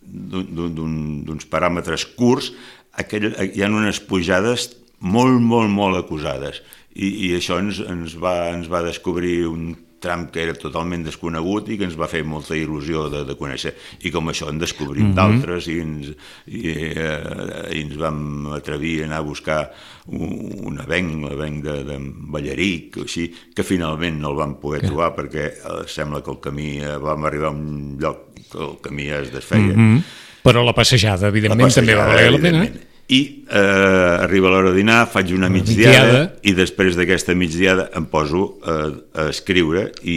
d'un- 0.00 0.74
d'un- 0.74 1.24
d'uns 1.26 1.46
paràmetres 1.50 2.06
curts, 2.16 2.52
aquell, 2.96 3.32
hi 3.54 3.62
ha 3.62 3.68
unes 3.70 3.98
pujades 4.00 4.70
molt, 5.00 5.40
molt, 5.42 5.68
molt 5.70 5.98
acusades. 5.98 6.62
I, 6.96 7.10
i 7.28 7.32
això 7.36 7.58
ens, 7.60 7.80
ens, 7.84 8.14
va, 8.16 8.48
ens 8.54 8.70
va 8.72 8.80
descobrir 8.86 9.42
un 9.50 9.74
tram 10.00 10.26
que 10.32 10.42
era 10.42 10.54
totalment 10.54 11.04
desconegut 11.06 11.70
i 11.72 11.78
que 11.78 11.86
ens 11.88 11.96
va 11.98 12.08
fer 12.10 12.22
molta 12.26 12.56
il·lusió 12.56 13.06
de, 13.12 13.22
de 13.28 13.36
conèixer. 13.38 13.72
I 14.04 14.12
com 14.14 14.28
això 14.30 14.50
en 14.50 14.58
descobrim 14.60 15.08
mm 15.08 15.12
-hmm. 15.12 15.16
d'altres 15.16 15.68
i, 15.68 15.78
ens, 15.80 16.08
i, 16.46 16.62
eh, 16.68 17.72
i 17.72 17.80
ens 17.82 17.96
vam 17.96 18.52
atrevir 18.52 19.02
a 19.02 19.06
anar 19.06 19.18
a 19.18 19.28
buscar 19.28 19.72
un, 20.08 20.52
un 20.70 20.80
avenc, 20.80 21.24
l'avenc 21.24 21.64
de, 21.64 21.84
de 21.84 21.96
Ballaric, 22.32 22.96
o 22.98 23.02
així, 23.02 23.32
que 23.54 23.62
finalment 23.62 24.20
no 24.20 24.30
el 24.30 24.36
vam 24.36 24.60
poder 24.60 24.80
Que- 24.80 24.88
trobar 24.88 25.14
perquè 25.16 25.44
eh, 25.46 25.84
sembla 25.86 26.22
que 26.22 26.30
el 26.30 26.40
camí, 26.40 26.78
eh, 26.78 26.98
vam 26.98 27.24
arribar 27.24 27.48
a 27.48 27.50
un 27.50 27.96
lloc 27.98 28.34
que 28.50 28.58
el 28.58 28.78
camí 28.82 29.08
ja 29.08 29.20
es 29.20 29.32
desfeia. 29.32 29.74
Mm. 29.74 30.02
Però 30.42 30.62
la 30.64 30.72
passejada, 30.72 31.28
evidentment, 31.28 31.74
també 31.74 31.94
va 31.94 32.06
valer 32.06 32.30
la 32.30 32.38
pena. 32.38 32.70
I 33.08 33.20
eh, 33.46 34.24
arriba 34.24 34.50
l'hora 34.50 34.72
de 34.72 34.80
dinar, 34.80 35.04
faig 35.06 35.30
una 35.36 35.48
migdiada. 35.48 36.06
migdiada 36.06 36.22
i 36.42 36.54
després 36.58 36.96
d'aquesta 36.98 37.34
migdiada 37.38 37.90
em 37.94 38.08
poso 38.10 38.56
eh, 38.66 38.90
a 39.14 39.28
escriure 39.30 39.92
i 40.02 40.16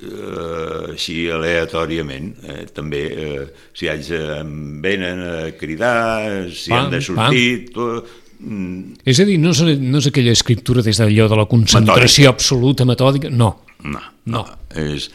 eh, 0.00 0.94
així 0.94 1.26
aleatòriament 1.28 2.30
eh, 2.48 2.62
també 2.72 3.02
eh, 3.12 3.44
si 3.76 3.90
haig 3.92 4.08
eh, 4.16 4.22
em 4.40 4.80
venen 4.80 5.20
a 5.20 5.34
cridar 5.60 6.48
si 6.48 6.72
Pam, 6.72 6.86
han 6.86 6.94
de 6.94 7.00
sortir 7.04 7.44
tot, 7.74 8.08
mm, 8.40 9.04
És 9.04 9.20
a 9.20 9.26
dir, 9.28 9.36
no 9.42 9.52
és, 9.52 9.60
no 9.76 10.00
és 10.00 10.08
aquella 10.08 10.32
escriptura 10.32 10.80
des 10.86 10.96
d'allò 11.02 11.28
de 11.28 11.36
la 11.42 11.46
concentració 11.50 12.32
absoluta, 12.32 12.88
metòdica, 12.88 13.28
no. 13.28 13.52
no, 13.84 14.00
No. 14.30 14.46
és, 14.76 15.10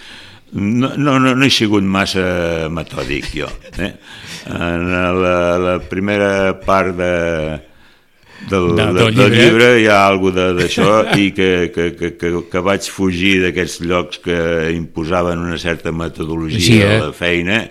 no, 0.54 0.96
no, 0.96 1.20
no, 1.20 1.34
no 1.36 1.46
he 1.46 1.52
sigut 1.52 1.84
massa 1.84 2.70
metòdic 2.72 3.32
jo 3.34 3.50
eh? 3.82 3.94
en 4.46 4.92
la, 5.22 5.38
la 5.58 5.80
primera 5.90 6.54
part 6.62 6.96
de 6.96 7.14
del, 8.50 8.76
de, 8.76 8.86
del, 8.94 9.16
del, 9.16 9.34
llibre. 9.34 9.68
hi 9.82 9.88
ha 9.90 10.06
alguna 10.06 10.52
d'això 10.54 11.16
i 11.18 11.32
que, 11.34 11.50
que, 11.74 11.90
que, 11.98 12.12
que, 12.20 12.32
que 12.52 12.64
vaig 12.64 12.88
fugir 12.92 13.40
d'aquests 13.46 13.82
llocs 13.88 14.22
que 14.26 14.40
imposaven 14.76 15.42
una 15.42 15.58
certa 15.58 15.94
metodologia 15.96 16.60
Sí, 16.60 16.82
eh? 16.82 16.98
a 16.98 17.06
la 17.08 17.14
feina 17.16 17.62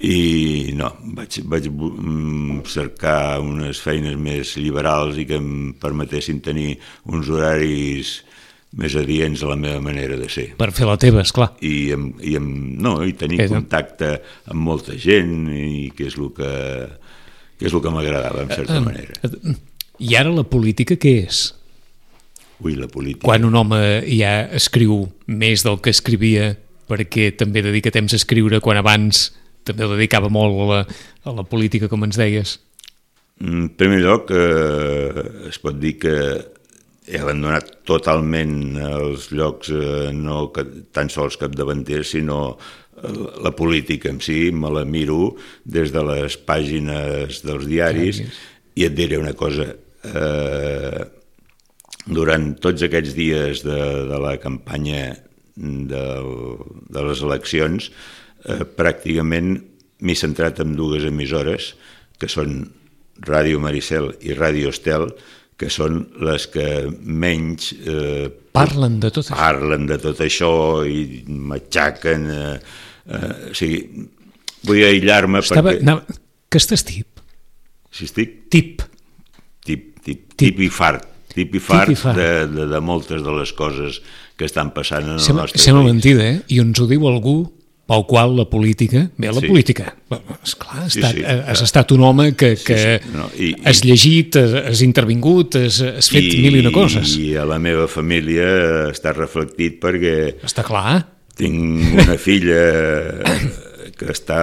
i 0.00 0.72
no, 0.74 0.94
vaig, 1.12 1.42
vaig 1.44 1.68
mm, 1.68 2.62
cercar 2.72 3.38
unes 3.44 3.82
feines 3.84 4.16
més 4.16 4.54
liberals 4.56 5.20
i 5.20 5.26
que 5.28 5.36
em 5.36 5.74
permetessin 5.80 6.40
tenir 6.40 6.72
uns 7.12 7.28
horaris 7.28 8.14
més 8.78 8.94
adients 8.94 9.42
a 9.42 9.48
la 9.50 9.56
meva 9.58 9.80
manera 9.82 10.16
de 10.16 10.28
ser 10.30 10.50
Per 10.58 10.70
fer 10.74 10.86
la 10.86 10.96
teva, 11.00 11.24
esclar. 11.26 11.50
i, 11.60 11.90
amb, 11.96 12.20
i, 12.22 12.36
amb, 12.38 12.78
no, 12.78 13.00
i 13.02 13.14
tenir 13.18 13.40
Exacte. 13.40 13.56
contacte 13.56 14.10
amb 14.52 14.62
molta 14.62 14.94
gent 14.94 15.48
i 15.50 15.90
que 15.96 16.06
és 16.06 16.18
el 16.20 16.30
que, 16.36 16.52
que 17.58 17.66
és 17.66 17.74
el 17.74 17.82
que 17.82 17.90
m'agradava 17.94 18.44
en 18.46 18.52
certa 18.54 18.78
manera. 18.84 19.16
I 19.98 20.14
ara 20.16 20.30
la 20.32 20.46
política 20.46 20.94
què 21.00 21.16
és? 21.26 21.48
Ui, 22.60 22.76
la 22.76 22.88
política. 22.92 23.24
Quan 23.26 23.44
un 23.48 23.56
home 23.56 23.80
ja 24.06 24.44
escriu 24.54 25.06
més 25.26 25.64
del 25.66 25.80
que 25.82 25.90
escrivia 25.90 26.52
perquè 26.90 27.30
també 27.38 27.62
dedica 27.64 27.92
temps 27.94 28.12
a 28.12 28.18
escriure 28.20 28.60
quan 28.62 28.78
abans 28.80 29.30
també 29.64 29.84
ho 29.84 29.92
dedicava 29.92 30.30
molt 30.32 30.56
a 30.56 30.66
la, 30.70 30.80
a 31.24 31.34
la 31.36 31.44
política, 31.44 31.88
com 31.88 32.04
ens 32.06 32.18
deies. 32.18 32.58
En 33.40 33.68
primer 33.76 34.00
lloc, 34.04 34.30
eh, 34.34 35.48
es 35.48 35.58
pot 35.62 35.76
dir 35.80 35.94
que 36.00 36.14
he 37.10 37.18
abandonat 37.18 37.80
totalment 37.88 38.78
els 38.78 39.30
llocs, 39.34 39.72
eh, 39.74 40.10
no 40.14 40.44
tan 40.94 41.10
sols 41.10 41.38
capdavanters, 41.40 42.12
sinó 42.14 42.40
eh, 42.54 43.14
la 43.42 43.52
política 43.56 44.10
en 44.12 44.20
si, 44.22 44.50
me 44.54 44.70
la 44.70 44.84
miro 44.86 45.34
des 45.64 45.90
de 45.94 46.04
les 46.06 46.38
pàgines 46.46 47.42
dels 47.46 47.66
diaris. 47.66 48.22
i 48.78 48.86
et 48.86 48.94
diré 48.94 49.18
una 49.18 49.34
cosa, 49.34 49.66
eh, 50.06 51.00
durant 52.06 52.54
tots 52.62 52.84
aquests 52.86 53.16
dies 53.16 53.64
de, 53.66 53.80
de 54.08 54.20
la 54.22 54.36
campanya 54.40 55.16
del, 55.56 56.30
de 56.88 57.02
les 57.08 57.22
eleccions, 57.26 57.90
eh, 58.46 58.62
pràcticament 58.64 59.58
m'he 60.00 60.16
centrat 60.16 60.62
en 60.62 60.76
dues 60.78 61.04
emissores, 61.04 61.74
que 62.16 62.30
són 62.30 62.62
Ràdio 63.26 63.60
Maricel 63.60 64.14
i 64.24 64.32
Ràdio 64.38 64.70
Estel, 64.72 65.10
que 65.60 65.68
són 65.72 66.00
les 66.24 66.46
que 66.50 66.66
menys 67.04 67.74
eh, 67.84 68.30
Parlen 68.56 68.96
de 69.02 69.10
tot 69.12 69.26
això. 69.28 69.36
parlen 69.36 69.84
de 69.90 69.98
tot 70.02 70.18
això 70.24 70.52
i 70.88 71.20
m'atxaquen. 71.28 72.24
Eh, 72.32 72.56
eh, 73.06 73.28
o 73.52 73.54
sigui, 73.54 74.06
vull 74.66 74.80
aïllar-me 74.88 75.42
Estava, 75.44 75.70
perquè... 75.74 75.84
anava, 75.84 76.18
que 76.50 76.58
estàs 76.58 76.82
tip? 76.88 77.20
Si 77.92 78.08
estic 78.08 78.36
Tip. 78.50 78.82
tip, 79.66 79.84
tip, 80.02 80.24
tip 80.40 80.58
i 80.64 80.68
fart, 80.72 81.04
tip 81.34 81.54
i 81.54 81.60
fart, 81.62 81.90
Tip 81.92 81.94
i 81.94 82.00
fart. 82.00 82.16
De, 82.18 82.30
de, 82.50 82.66
de 82.72 82.80
moltes 82.82 83.22
de 83.22 83.32
les 83.36 83.52
coses 83.54 84.00
que 84.40 84.48
estan 84.48 84.72
passant 84.74 85.04
en 85.06 85.18
el 85.18 85.22
Sembla, 85.22 85.44
nostre 85.46 85.60
sembla 85.62 85.84
país. 85.84 85.92
mentida, 85.94 86.24
eh? 86.32 86.40
I 86.48 86.58
ens 86.64 86.80
ho 86.80 86.86
diu 86.90 87.04
algú 87.10 87.36
pel 87.90 88.04
qual 88.06 88.36
la 88.38 88.44
política... 88.46 89.08
Bé, 89.18 89.32
la 89.32 89.40
Sí. 89.42 89.48
política... 89.50 89.88
Esclar, 90.44 90.84
has, 90.84 90.92
Sí, 90.94 91.00
estat, 91.00 91.16
sí. 91.16 91.24
has 91.26 91.62
estat 91.64 91.90
un 91.96 92.04
home 92.06 92.28
que, 92.38 92.52
que 92.62 92.76
sí. 92.78 93.10
No, 93.16 93.26
i- 93.34 93.48
i- 93.50 93.56
has 93.66 93.80
llegit, 93.82 94.36
has, 94.38 94.54
has 94.70 94.82
intervingut, 94.86 95.56
has, 95.58 95.80
has 95.82 96.10
fet 96.12 96.28
mil 96.38 96.60
i 96.60 96.60
una 96.62 96.70
coses. 96.74 97.16
I 97.18 97.32
a 97.40 97.44
la 97.50 97.58
meva 97.58 97.88
família 97.90 98.46
està 98.92 99.10
reflectit 99.16 99.80
perquè 99.82 100.36
Està 100.46 100.62
clar. 100.66 101.00
tinc 101.40 101.98
una 102.04 102.14
filla 102.20 102.62
que 103.98 104.10
està 104.14 104.40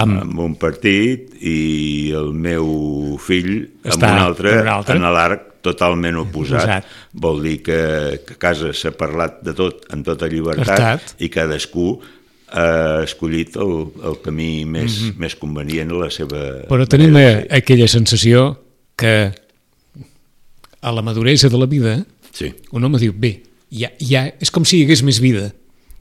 Amb- 0.00 0.22
amb, 0.22 0.38
un 0.46 0.54
partit 0.60 1.34
i 1.42 2.12
el 2.16 2.30
meu 2.32 3.16
fill 3.20 3.50
Està 3.84 4.08
amb 4.12 4.20
un 4.20 4.22
altre, 4.28 4.54
en 4.54 4.62
un 4.62 4.72
altre. 4.78 4.96
en 4.96 5.08
l'arc 5.18 5.42
totalment 5.64 6.18
oposat. 6.20 6.60
Oposat. 6.62 6.88
Vol 7.24 7.42
dir 7.44 7.58
que, 7.64 7.78
que 8.26 8.36
a 8.36 8.40
casa 8.40 8.72
s'ha 8.76 8.92
parlat 8.96 9.40
de 9.44 9.54
tot 9.56 9.86
amb 9.92 10.04
tota 10.04 10.28
llibertat 10.28 10.66
Veritat. 10.76 11.14
i 11.24 11.30
cadascú 11.32 11.94
ha 12.54 13.02
escollit 13.02 13.56
el, 13.58 13.72
el 14.06 14.18
camí 14.22 14.64
més, 14.64 15.00
mm 15.00 15.08
-hmm. 15.08 15.18
més 15.18 15.34
convenient 15.34 15.90
a 15.90 16.04
la 16.06 16.10
seva... 16.10 16.40
Però 16.70 16.86
tenim 16.86 17.12
de 17.12 17.24
eh, 17.26 17.46
aquella 17.50 17.88
sensació 17.88 18.60
que 18.96 19.32
a 20.80 20.92
la 20.92 21.02
maduresa 21.02 21.48
de 21.48 21.58
la 21.58 21.66
vida 21.66 22.04
Sí, 22.34 22.50
un 22.74 22.82
home 22.82 22.98
diu, 22.98 23.12
bé, 23.14 23.36
ja, 23.70 23.92
ja 24.02 24.24
és 24.42 24.50
com 24.50 24.64
si 24.66 24.80
hi 24.80 24.86
hagués 24.88 25.04
més 25.06 25.20
vida, 25.22 25.52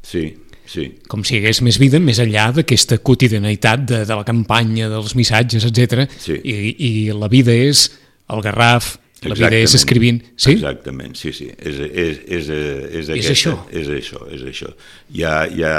sí, 0.01 0.23
sí. 0.65 0.87
com 1.07 1.21
si 1.21 1.35
hi 1.35 1.43
hagués 1.43 1.61
més 1.61 1.77
vida 1.77 2.01
més 2.01 2.17
enllà 2.23 2.47
d'aquesta 2.55 2.97
quotidianitat 3.05 3.83
de, 3.85 3.99
de 4.09 4.17
la 4.17 4.25
campanya, 4.25 4.89
dels 4.89 5.13
missatges, 5.19 5.67
etc. 5.69 6.07
Sí. 6.17 6.39
I, 6.41 6.73
I 6.73 6.91
la 7.13 7.29
vida 7.29 7.53
és 7.53 7.85
el 8.33 8.41
garraf, 8.41 8.95
la 9.31 9.37
vida 9.37 9.59
és 9.63 9.75
escrivint. 9.77 10.21
Sí? 10.35 10.57
Exactament, 10.57 11.15
sí, 11.19 11.33
sí. 11.35 11.49
És, 11.57 11.79
és, 11.87 12.21
és, 12.27 12.49
és, 12.49 13.11
aquesta, 13.15 13.35
això. 13.35 13.55
És 13.71 13.91
això, 13.93 14.23
és 14.33 14.45
això. 14.49 14.73
Ja, 15.15 15.35
ja, 15.53 15.73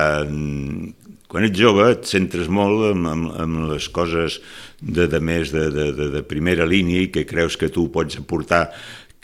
quan 1.30 1.49
ets 1.49 1.59
jove 1.59 1.88
et 1.90 2.05
centres 2.07 2.51
molt 2.53 2.92
amb, 2.92 3.09
amb, 3.11 3.30
amb 3.45 3.64
les 3.72 3.88
coses 3.90 4.40
de, 4.80 5.09
de 5.11 5.20
més 5.20 5.51
de, 5.55 5.68
de, 5.74 5.88
de, 5.97 6.11
de 6.18 6.22
primera 6.28 6.66
línia 6.68 7.07
i 7.07 7.11
que 7.14 7.24
creus 7.26 7.59
que 7.59 7.72
tu 7.74 7.88
pots 7.95 8.20
aportar 8.20 8.68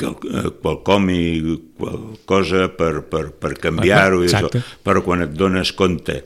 qual, 0.01 0.17
eh, 0.27 1.15
i 1.15 1.57
qual 1.79 1.99
cosa 2.27 2.69
per, 2.77 3.05
per, 3.11 3.27
per 3.37 3.55
canviar-ho, 3.61 4.23
això. 4.25 4.47
Exacte. 4.47 4.63
però 4.87 5.05
quan 5.05 5.27
et 5.27 5.37
dones 5.37 5.73
compte 5.77 6.23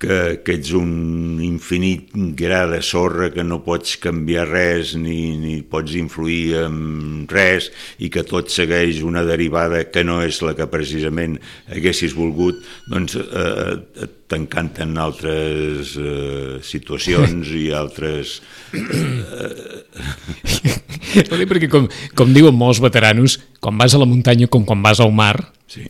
que, 0.00 0.40
que 0.44 0.54
ets 0.58 0.72
un 0.76 1.40
infinit 1.44 2.12
gra 2.38 2.66
de 2.70 2.80
sorra 2.86 3.30
que 3.34 3.44
no 3.44 3.60
pots 3.66 3.96
canviar 4.02 4.46
res 4.48 4.94
ni, 4.98 5.36
ni 5.40 5.58
pots 5.62 5.94
influir 5.98 6.56
en 6.64 7.26
res 7.30 7.70
i 7.98 8.10
que 8.14 8.24
tot 8.26 8.50
segueix 8.54 9.02
una 9.06 9.24
derivada 9.26 9.84
que 9.90 10.04
no 10.06 10.20
és 10.24 10.40
la 10.46 10.54
que 10.58 10.68
precisament 10.70 11.38
haguessis 11.74 12.14
volgut, 12.16 12.62
doncs 12.88 13.18
eh, 13.18 14.08
t'encanten 14.28 14.96
altres 15.00 15.94
eh, 15.98 16.58
situacions 16.64 17.52
i 17.56 17.68
altres... 17.74 18.38
Ho 21.18 21.36
dic 21.40 21.48
perquè, 21.48 21.68
com, 21.72 21.86
com 22.14 22.34
diuen 22.36 22.54
molts 22.54 22.82
veteranos, 22.84 23.38
quan 23.64 23.78
vas 23.80 23.94
a 23.96 24.00
la 24.00 24.08
muntanya 24.08 24.46
com 24.52 24.66
quan 24.68 24.82
vas 24.84 25.00
al 25.00 25.14
mar, 25.16 25.36
Sí, 25.68 25.84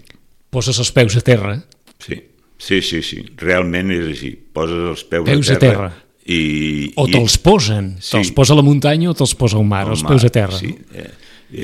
poses 0.51 0.81
els 0.83 0.91
peus 0.91 1.15
a 1.15 1.23
terra, 1.23 1.55
sí, 2.03 2.19
sí, 2.59 2.83
sí, 2.83 3.01
sí. 3.07 3.23
realment 3.39 3.91
és 3.95 4.07
així. 4.13 4.33
Poses 4.53 4.85
els 4.91 5.05
peus, 5.09 5.25
Peus 5.29 5.51
a 5.51 5.55
a 5.57 5.59
terra, 5.63 5.89
terra. 5.89 6.05
i... 6.27 6.93
o 6.97 7.07
i- 7.09 7.13
te'ls 7.15 7.39
posen, 7.39 7.95
Sí. 8.01 8.17
te'ls 8.17 8.33
posa 8.37 8.53
a 8.53 8.61
la 8.61 8.67
muntanya 8.67 9.11
o 9.11 9.15
te'ls 9.15 9.35
posa 9.39 9.57
al 9.57 9.65
mar, 9.65 9.85
al 9.87 9.95
els 9.97 10.03
mar, 10.03 10.13
peus 10.13 10.25
a 10.29 10.33
terra. 10.35 10.59
Sí, 10.59 10.75
eh, 10.95 11.11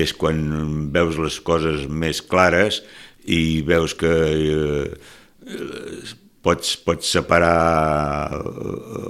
és 0.05 0.13
quan 0.17 0.89
veus 0.95 1.17
les 1.21 1.39
coses 1.45 1.85
més 1.91 2.21
clares 2.25 2.81
i 3.29 3.61
veus 3.67 3.93
que 3.97 4.09
eh, 4.09 4.93
pots, 6.45 6.75
pots 6.85 7.09
separar 7.09 8.31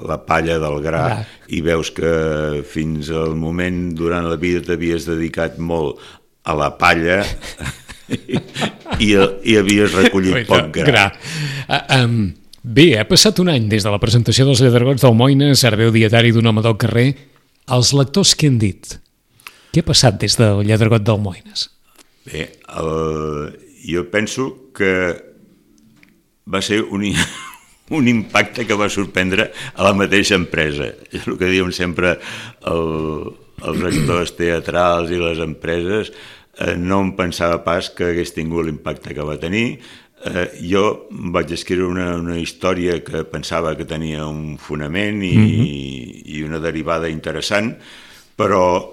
la 0.08 0.18
palla 0.26 0.58
del 0.60 0.78
gra 0.84 1.04
Gra. 1.08 1.18
i 1.52 1.62
veus 1.64 1.92
que 1.96 2.64
fins 2.68 3.10
al 3.12 3.36
moment 3.40 3.94
durant 3.96 4.28
la 4.28 4.38
vida 4.40 4.62
t'havies 4.64 5.08
dedicat 5.08 5.58
molt 5.60 6.00
a 6.44 6.56
la 6.56 6.70
palla 6.80 7.22
i, 8.10 9.14
i, 9.14 9.56
havies 9.58 9.94
recollit 9.96 10.34
Guaita, 10.36 10.50
poc 10.52 10.74
gra. 10.76 10.86
gra. 10.90 11.06
Uh, 11.66 11.80
um, 11.98 12.18
bé, 12.62 12.92
ha 13.00 13.08
passat 13.10 13.40
un 13.44 13.50
any 13.54 13.70
des 13.72 13.86
de 13.86 13.94
la 13.94 14.02
presentació 14.02 14.48
dels 14.48 14.62
Lledregots 14.64 15.06
del 15.06 15.18
Moines, 15.18 15.64
ara 15.68 15.80
veu 15.80 15.94
dietari 15.96 16.34
d'un 16.36 16.52
home 16.52 16.64
del 16.66 16.78
carrer. 16.82 17.08
Els 17.76 17.94
lectors 17.98 18.36
què 18.38 18.52
han 18.52 18.60
dit? 18.62 18.98
Què 19.74 19.82
ha 19.82 19.88
passat 19.88 20.20
des 20.22 20.38
del 20.40 20.62
Lledregot 20.68 21.06
del 21.06 21.22
Moines? 21.24 21.70
Bé, 22.26 22.48
el, 22.78 23.56
jo 23.86 24.06
penso 24.14 24.72
que 24.76 24.94
va 26.46 26.62
ser 26.62 26.82
un, 26.84 27.06
un 27.98 28.08
impacte 28.08 28.66
que 28.66 28.78
va 28.78 28.90
sorprendre 28.90 29.52
a 29.74 29.84
la 29.86 29.94
mateixa 29.98 30.38
empresa. 30.38 30.92
És 31.12 31.28
el 31.28 31.40
que 31.42 31.52
diuen 31.52 31.74
sempre 31.76 32.16
el, 32.70 32.86
els 33.66 33.86
actors 33.92 34.36
teatrals 34.38 35.14
i 35.14 35.22
les 35.22 35.42
empreses. 35.44 36.12
Eh, 36.60 36.76
no 36.80 37.02
em 37.04 37.12
pensava 37.18 37.60
pas 37.66 37.90
que 37.92 38.12
hagués 38.12 38.34
tingut 38.36 38.66
l'impacte 38.66 39.14
que 39.14 39.28
va 39.28 39.38
tenir. 39.42 39.80
Eh, 40.26 40.48
jo 40.72 41.08
vaig 41.36 41.52
escriure 41.52 41.90
una, 41.90 42.16
una 42.18 42.40
història 42.40 43.02
que 43.04 43.26
pensava 43.28 43.76
que 43.76 43.86
tenia 43.86 44.26
un 44.26 44.58
fonament 44.58 45.22
i, 45.22 45.36
mm 45.36 45.48
-hmm. 45.48 46.22
i 46.38 46.44
una 46.44 46.60
derivada 46.60 47.10
interessant, 47.10 47.76
però 48.38 48.92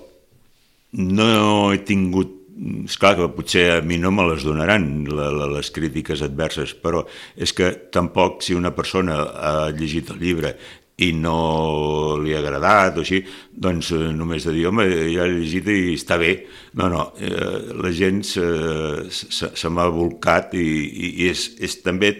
no 0.93 1.73
he 1.73 1.79
tingut 1.79 2.43
és 2.85 2.99
clar 3.01 3.15
que 3.17 3.29
potser 3.33 3.65
a 3.79 3.81
mi 3.81 3.97
no 3.99 4.11
me 4.13 4.25
les 4.29 4.45
donaran 4.45 5.07
la, 5.09 5.31
la, 5.33 5.47
les 5.57 5.71
crítiques 5.71 6.23
adverses, 6.23 6.75
però 6.75 7.05
és 7.37 7.53
que 7.53 7.71
tampoc 7.91 8.43
si 8.43 8.55
una 8.55 8.75
persona 8.77 9.23
ha 9.33 9.55
llegit 9.71 10.11
el 10.11 10.21
llibre 10.21 10.55
i 10.99 11.13
no 11.17 12.19
li 12.23 12.35
ha 12.35 12.39
agradat 12.43 12.99
o 12.99 13.01
així, 13.01 13.23
doncs 13.53 13.91
eh, 13.97 14.11
només 14.15 14.45
de 14.45 14.53
dir, 14.53 14.67
home, 14.69 14.85
ja 15.15 15.25
l'he 15.27 15.41
llegit 15.41 15.71
i 15.73 15.95
està 15.97 16.19
bé. 16.21 16.35
No, 16.79 16.89
no, 16.93 17.07
eh, 17.19 17.73
la 17.83 17.91
gent 17.97 18.23
se, 18.29 18.45
se, 19.11 19.51
se 19.57 19.69
m'ha 19.73 19.89
volcat 19.89 20.55
i, 20.55 20.61
i, 20.63 21.15
i 21.25 21.31
és, 21.33 21.49
és 21.61 21.81
també 21.83 22.13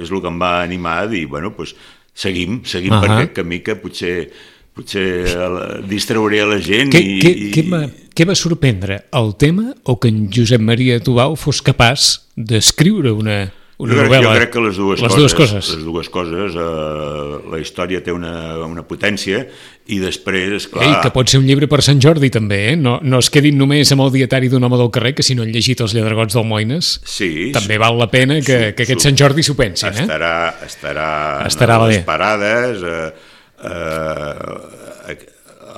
és 0.00 0.08
el 0.08 0.22
que 0.22 0.30
em 0.30 0.38
va 0.40 0.62
animar 0.62 1.02
a 1.02 1.08
dir, 1.10 1.26
bueno, 1.28 1.50
doncs 1.56 1.74
seguim, 2.14 2.62
seguim 2.64 2.94
uh. 2.94 2.96
-huh. 2.96 3.00
per 3.06 3.10
aquest 3.10 3.32
camí 3.34 3.60
que 3.60 3.76
potser 3.76 4.30
potser 4.72 5.26
eh, 5.26 5.82
distrauré 5.88 6.40
a 6.40 6.46
la 6.46 6.60
gent 6.60 6.92
Què, 6.94 7.00
i, 7.02 7.18
què, 7.20 7.30
i- 7.34 7.52
què, 7.52 7.64
m'ha- 7.68 7.90
què 8.14 8.24
va 8.26 8.34
sorprendre, 8.34 9.04
el 9.12 9.34
tema 9.36 9.74
o 9.84 9.98
que 9.98 10.08
en 10.08 10.30
Josep 10.32 10.60
Maria 10.60 11.00
Tubau 11.00 11.36
fos 11.36 11.60
capaç 11.60 12.20
d'escriure 12.36 13.10
una, 13.12 13.52
una 13.80 13.94
jo 13.96 14.02
crec, 14.02 14.10
novel·la? 14.10 14.28
Jo 14.28 14.36
crec 14.38 14.50
que 14.54 14.62
les 14.66 14.76
dues 14.78 15.00
les 15.00 15.08
coses. 15.14 15.20
Dues 15.24 15.34
coses. 15.38 15.68
Les 15.74 15.84
dues 15.86 16.08
coses. 16.12 16.56
Eh, 16.60 17.38
la 17.54 17.60
història 17.62 18.02
té 18.04 18.12
una, 18.12 18.32
una 18.66 18.84
potència 18.86 19.42
i 19.90 19.98
després, 19.98 20.52
esclar... 20.60 20.84
Ei, 20.86 20.92
que 21.02 21.10
pot 21.14 21.26
ser 21.32 21.40
un 21.40 21.46
llibre 21.48 21.66
per 21.70 21.80
Sant 21.82 21.98
Jordi 22.04 22.28
també, 22.30 22.60
eh? 22.72 22.76
No, 22.78 22.98
no 23.02 23.18
es 23.24 23.30
quedin 23.32 23.56
només 23.58 23.90
amb 23.96 24.04
el 24.04 24.12
dietari 24.14 24.50
d'un 24.52 24.62
home 24.68 24.78
del 24.78 24.92
carrer, 24.94 25.14
que 25.18 25.24
si 25.26 25.34
no 25.34 25.42
han 25.42 25.50
llegit 25.50 25.80
els 25.82 25.96
lladregots 25.96 26.36
del 26.38 26.46
Moines, 26.46 26.92
Sí, 27.10 27.50
també 27.56 27.80
val 27.82 27.98
la 27.98 28.06
pena 28.12 28.36
que, 28.38 28.44
Su- 28.70 28.76
que 28.78 28.86
aquest 28.86 29.02
Sant 29.08 29.18
Jordi 29.18 29.42
s'ho 29.42 29.56
pensin, 29.58 29.90
eh? 29.96 30.04
estarà, 30.06 30.34
estarà, 30.68 31.08
Estarà 31.48 31.80
a 31.80 31.88
les 31.88 31.98
bé. 31.98 32.04
parades 32.06 32.84
eh, 32.86 33.10
eh, 33.66 35.18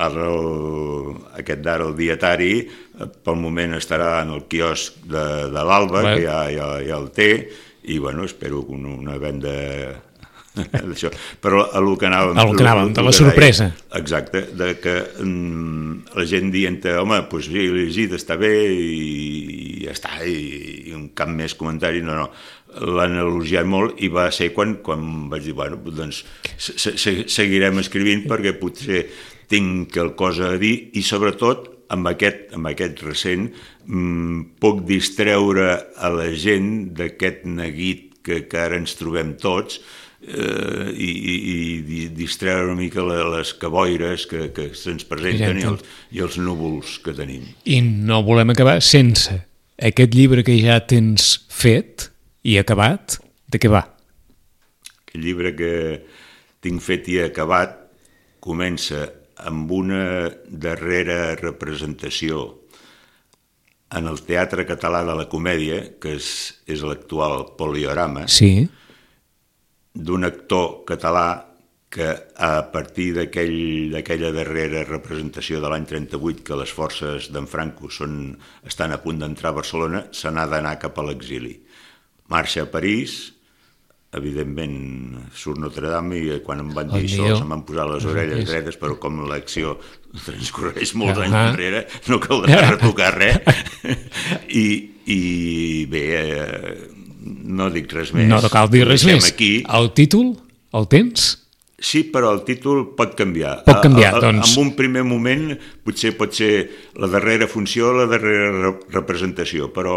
el, 0.03 0.17
aquest 1.39 1.61
d'ara 1.65 1.85
el 1.89 1.97
dietari 1.99 2.53
eh, 2.63 3.09
pel 3.25 3.37
moment 3.41 3.77
estarà 3.79 4.15
en 4.25 4.33
el 4.37 4.45
quiosc 4.51 5.01
de, 5.09 5.25
de 5.53 5.65
l'Alba 5.69 6.03
que 6.11 6.23
ja, 6.25 6.39
ja, 6.53 6.69
ja 6.85 6.99
el 7.01 7.11
té 7.17 7.29
i 7.85 7.99
bueno, 7.99 8.25
espero 8.25 8.65
que 8.67 8.73
una, 8.73 8.95
una 8.95 9.19
venda 9.19 9.53
d'això, 10.93 11.09
però 11.41 11.65
a 11.73 11.81
lo 11.81 11.97
que 11.97 12.07
anàvem 12.11 12.37
A 12.37 12.45
lo 12.45 12.57
que 12.57 12.65
anàvem, 12.65 12.93
de 12.93 13.05
la 13.07 13.13
sorpresa. 13.17 13.71
deia, 13.73 14.01
exacte, 14.03 14.43
de 14.53 14.75
que 14.83 14.97
mm, 15.25 16.17
la 16.19 16.27
gent 16.29 16.53
dient 16.53 16.83
home, 17.01 17.23
doncs 17.31 17.49
sí, 17.49 17.69
l'he 17.73 17.87
llegit, 17.87 18.13
està 18.19 18.37
bé 18.41 18.53
i, 18.69 18.99
i 19.83 19.87
ja 19.87 19.97
està, 19.97 20.19
i, 20.29 20.91
i 20.91 20.97
un 20.97 21.09
cap 21.17 21.33
més 21.33 21.57
comentari, 21.59 22.05
no, 22.05 22.19
no 22.21 22.29
l'han 22.81 23.19
elogiat 23.21 23.69
molt 23.69 24.01
i 24.01 24.09
va 24.13 24.29
ser 24.33 24.53
quan, 24.57 24.79
quan 24.85 25.29
vaig 25.33 25.45
dir, 25.45 25.57
bueno, 25.57 25.79
doncs 25.85 26.23
se, 26.57 26.97
se, 26.97 27.15
seguirem 27.29 27.83
escrivint 27.83 28.25
perquè 28.29 28.55
potser 28.57 29.05
tinc 29.53 29.91
quelcosa 29.93 30.55
a 30.55 30.61
dir 30.61 30.75
i 30.97 31.03
sobretot 31.05 31.72
amb 31.93 32.09
aquest, 32.13 32.49
amb 32.57 32.71
aquest 32.71 33.03
recent 33.05 33.49
mm, 33.87 34.59
puc 34.63 34.85
distreure 34.89 35.69
a 35.97 36.13
la 36.13 36.31
gent 36.33 36.93
d'aquest 36.97 37.45
neguit 37.49 38.09
que, 38.23 38.45
que 38.49 38.61
ara 38.61 38.79
ens 38.81 38.95
trobem 38.99 39.35
tots 39.41 39.81
eh, 40.23 40.91
i, 40.95 41.11
i, 41.11 41.57
i 41.83 42.03
distreure 42.15 42.71
una 42.71 42.79
mica 42.79 43.05
les 43.05 43.55
caboires 43.61 44.27
que, 44.31 44.49
que 44.55 44.71
se'ns 44.79 45.07
presenten 45.09 45.61
i 45.61 45.69
els, 45.69 45.87
i 46.15 46.23
els 46.25 46.39
núvols 46.39 46.99
que 47.05 47.15
tenim. 47.17 47.47
I 47.65 47.83
no 47.83 48.23
volem 48.27 48.55
acabar 48.55 48.79
sense 48.85 49.43
aquest 49.83 50.15
llibre 50.15 50.45
que 50.47 50.57
ja 50.61 50.79
tens 50.87 51.35
fet 51.51 52.09
i 52.47 52.59
acabat, 52.61 53.19
de 53.51 53.59
què 53.63 53.71
va? 53.71 53.85
El 55.13 55.27
llibre 55.27 55.53
que 55.59 55.73
tinc 56.65 56.81
fet 56.83 57.09
i 57.11 57.19
acabat 57.27 57.75
comença 58.43 59.05
amb 59.49 59.71
una 59.73 60.31
darrera 60.49 61.35
representació 61.37 62.59
en 63.93 64.07
el 64.09 64.23
Teatre 64.25 64.65
Català 64.65 65.03
de 65.05 65.15
la 65.19 65.27
Comèdia, 65.29 65.83
que 66.01 66.15
és, 66.17 66.29
és 66.67 66.81
l'actual 66.87 67.51
Poliorama, 67.59 68.27
Sí, 68.33 68.69
d'un 69.93 70.25
actor 70.25 70.85
català 70.89 71.27
que 71.93 72.07
a 72.41 72.71
partir 72.73 73.11
d'aquell- 73.19 73.91
d'aquella 73.93 74.31
darrera 74.33 74.81
representació 74.89 75.61
de 75.61 75.69
l'any 75.69 75.85
38 75.85 76.41
que 76.43 76.57
les 76.57 76.73
forces 76.73 77.29
d'en 77.35 77.45
Franco 77.47 77.91
són, 77.93 78.39
estan 78.65 78.93
a 78.97 79.03
punt 79.03 79.19
d'entrar 79.21 79.51
a 79.53 79.59
Barcelona, 79.61 80.07
se 80.11 80.31
n'ha 80.33 80.47
d'anar 80.49 80.79
cap 80.81 80.97
a 80.99 81.05
l'exili. 81.05 81.59
Marxa 82.33 82.63
a 82.63 82.71
París, 82.73 83.35
evidentment 84.13 85.31
surt 85.35 85.59
Notre 85.63 85.89
Dame 85.89 86.19
i 86.21 86.39
quan 86.45 86.61
em 86.61 86.71
van 86.77 86.91
dir 86.93 87.01
El 87.01 87.07
això 87.09 87.37
se'm 87.39 87.49
van 87.55 87.63
posar 87.65 87.87
les 87.89 88.05
orelles 88.05 88.45
dretes, 88.49 88.77
però 88.81 88.99
com 89.01 89.23
l'acció 89.29 89.79
transcorreix 90.27 90.95
molts 91.01 91.19
Ahà. 91.19 91.27
anys 91.29 91.39
enrere, 91.55 91.85
no 92.13 92.19
caldrà 92.21 92.59
retocar 92.75 93.13
res. 93.17 93.39
I, 94.53 94.65
i 95.09 95.21
bé, 95.91 96.03
eh, 96.21 96.75
no 97.25 97.71
dic 97.73 97.93
res 97.97 98.13
més. 98.17 98.29
no 98.29 98.41
cal 98.53 98.69
dir 98.73 98.85
res 98.89 99.07
més. 99.09 99.25
Aquí. 99.33 99.63
El 99.69 99.93
títol, 99.97 100.35
el 100.77 100.89
tens? 100.93 101.39
Sí, 101.83 102.05
però 102.15 102.31
el 102.37 102.45
títol 102.47 102.93
pot 102.95 103.17
canviar. 103.19 103.65
Pot 103.67 103.81
canviar, 103.83 104.13
A- 104.15 104.19
a- 104.19 104.21
doncs. 104.29 104.53
En 104.57 104.69
un 104.69 104.75
primer 104.79 105.03
moment 105.03 105.49
potser 105.83 106.13
pot 106.17 106.31
ser 106.37 106.69
la 106.95 107.09
darrera 107.11 107.49
funció 107.51 107.91
la 107.97 108.05
darrera 108.07 108.53
re- 108.53 108.77
representació, 108.95 109.73
però 109.75 109.97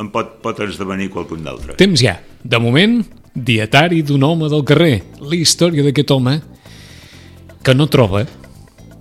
en 0.00 0.08
pot, 0.10 0.38
pot 0.42 0.60
esdevenir 0.64 1.10
qualcun 1.12 1.44
d'altre. 1.44 1.76
Temps 1.80 2.00
ja. 2.00 2.16
De 2.42 2.58
moment, 2.58 3.02
dietari 3.34 4.02
d'un 4.02 4.22
home 4.24 4.48
del 4.50 4.64
carrer. 4.64 5.02
La 5.20 5.36
història 5.36 5.84
d'aquest 5.86 6.10
home 6.16 6.38
que 7.62 7.74
no 7.76 7.86
troba, 7.92 8.22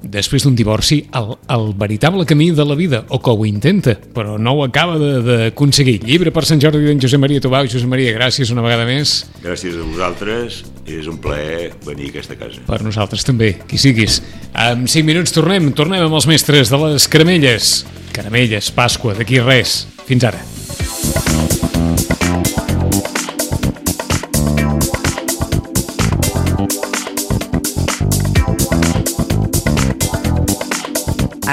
després 0.04 0.44
d'un 0.46 0.56
divorci, 0.56 1.02
el, 1.16 1.34
el 1.52 1.66
veritable 1.80 2.26
camí 2.28 2.50
de 2.56 2.64
la 2.68 2.76
vida, 2.76 3.02
o 3.12 3.20
que 3.24 3.32
ho 3.32 3.46
intenta, 3.48 3.98
però 4.16 4.38
no 4.40 4.54
ho 4.56 4.64
acaba 4.64 4.98
de- 5.00 5.22
d'aconseguir. 5.24 5.98
Llibre 6.08 6.32
per 6.36 6.44
Sant 6.48 6.60
Jordi 6.64 6.84
d'en 6.86 7.00
Josep 7.04 7.20
Maria 7.20 7.42
Tobau. 7.44 7.68
Josep 7.68 7.88
Maria, 7.92 8.14
gràcies 8.16 8.52
una 8.56 8.64
vegada 8.64 8.86
més. 8.88 9.26
Gràcies 9.44 9.76
a 9.80 9.84
vosaltres, 9.88 10.62
és 10.88 11.08
un 11.08 11.18
plaer 11.24 11.74
venir 11.88 12.08
a 12.12 12.16
aquesta 12.16 12.36
casa. 12.40 12.64
Per 12.68 12.82
nosaltres 12.84 13.24
també, 13.28 13.58
qui 13.68 13.78
siguis. 13.80 14.22
En 14.56 14.88
5 14.88 15.04
minuts 15.08 15.36
tornem, 15.36 15.72
tornem 15.76 16.04
amb 16.08 16.16
els 16.20 16.28
mestres 16.32 16.72
de 16.72 16.80
les 16.86 17.08
caramelles. 17.12 17.86
Caramelles, 18.16 18.72
Pasqua, 18.76 19.14
d'aquí 19.16 19.40
res. 19.44 19.86
Fins 20.08 20.24
ara. 20.28 20.40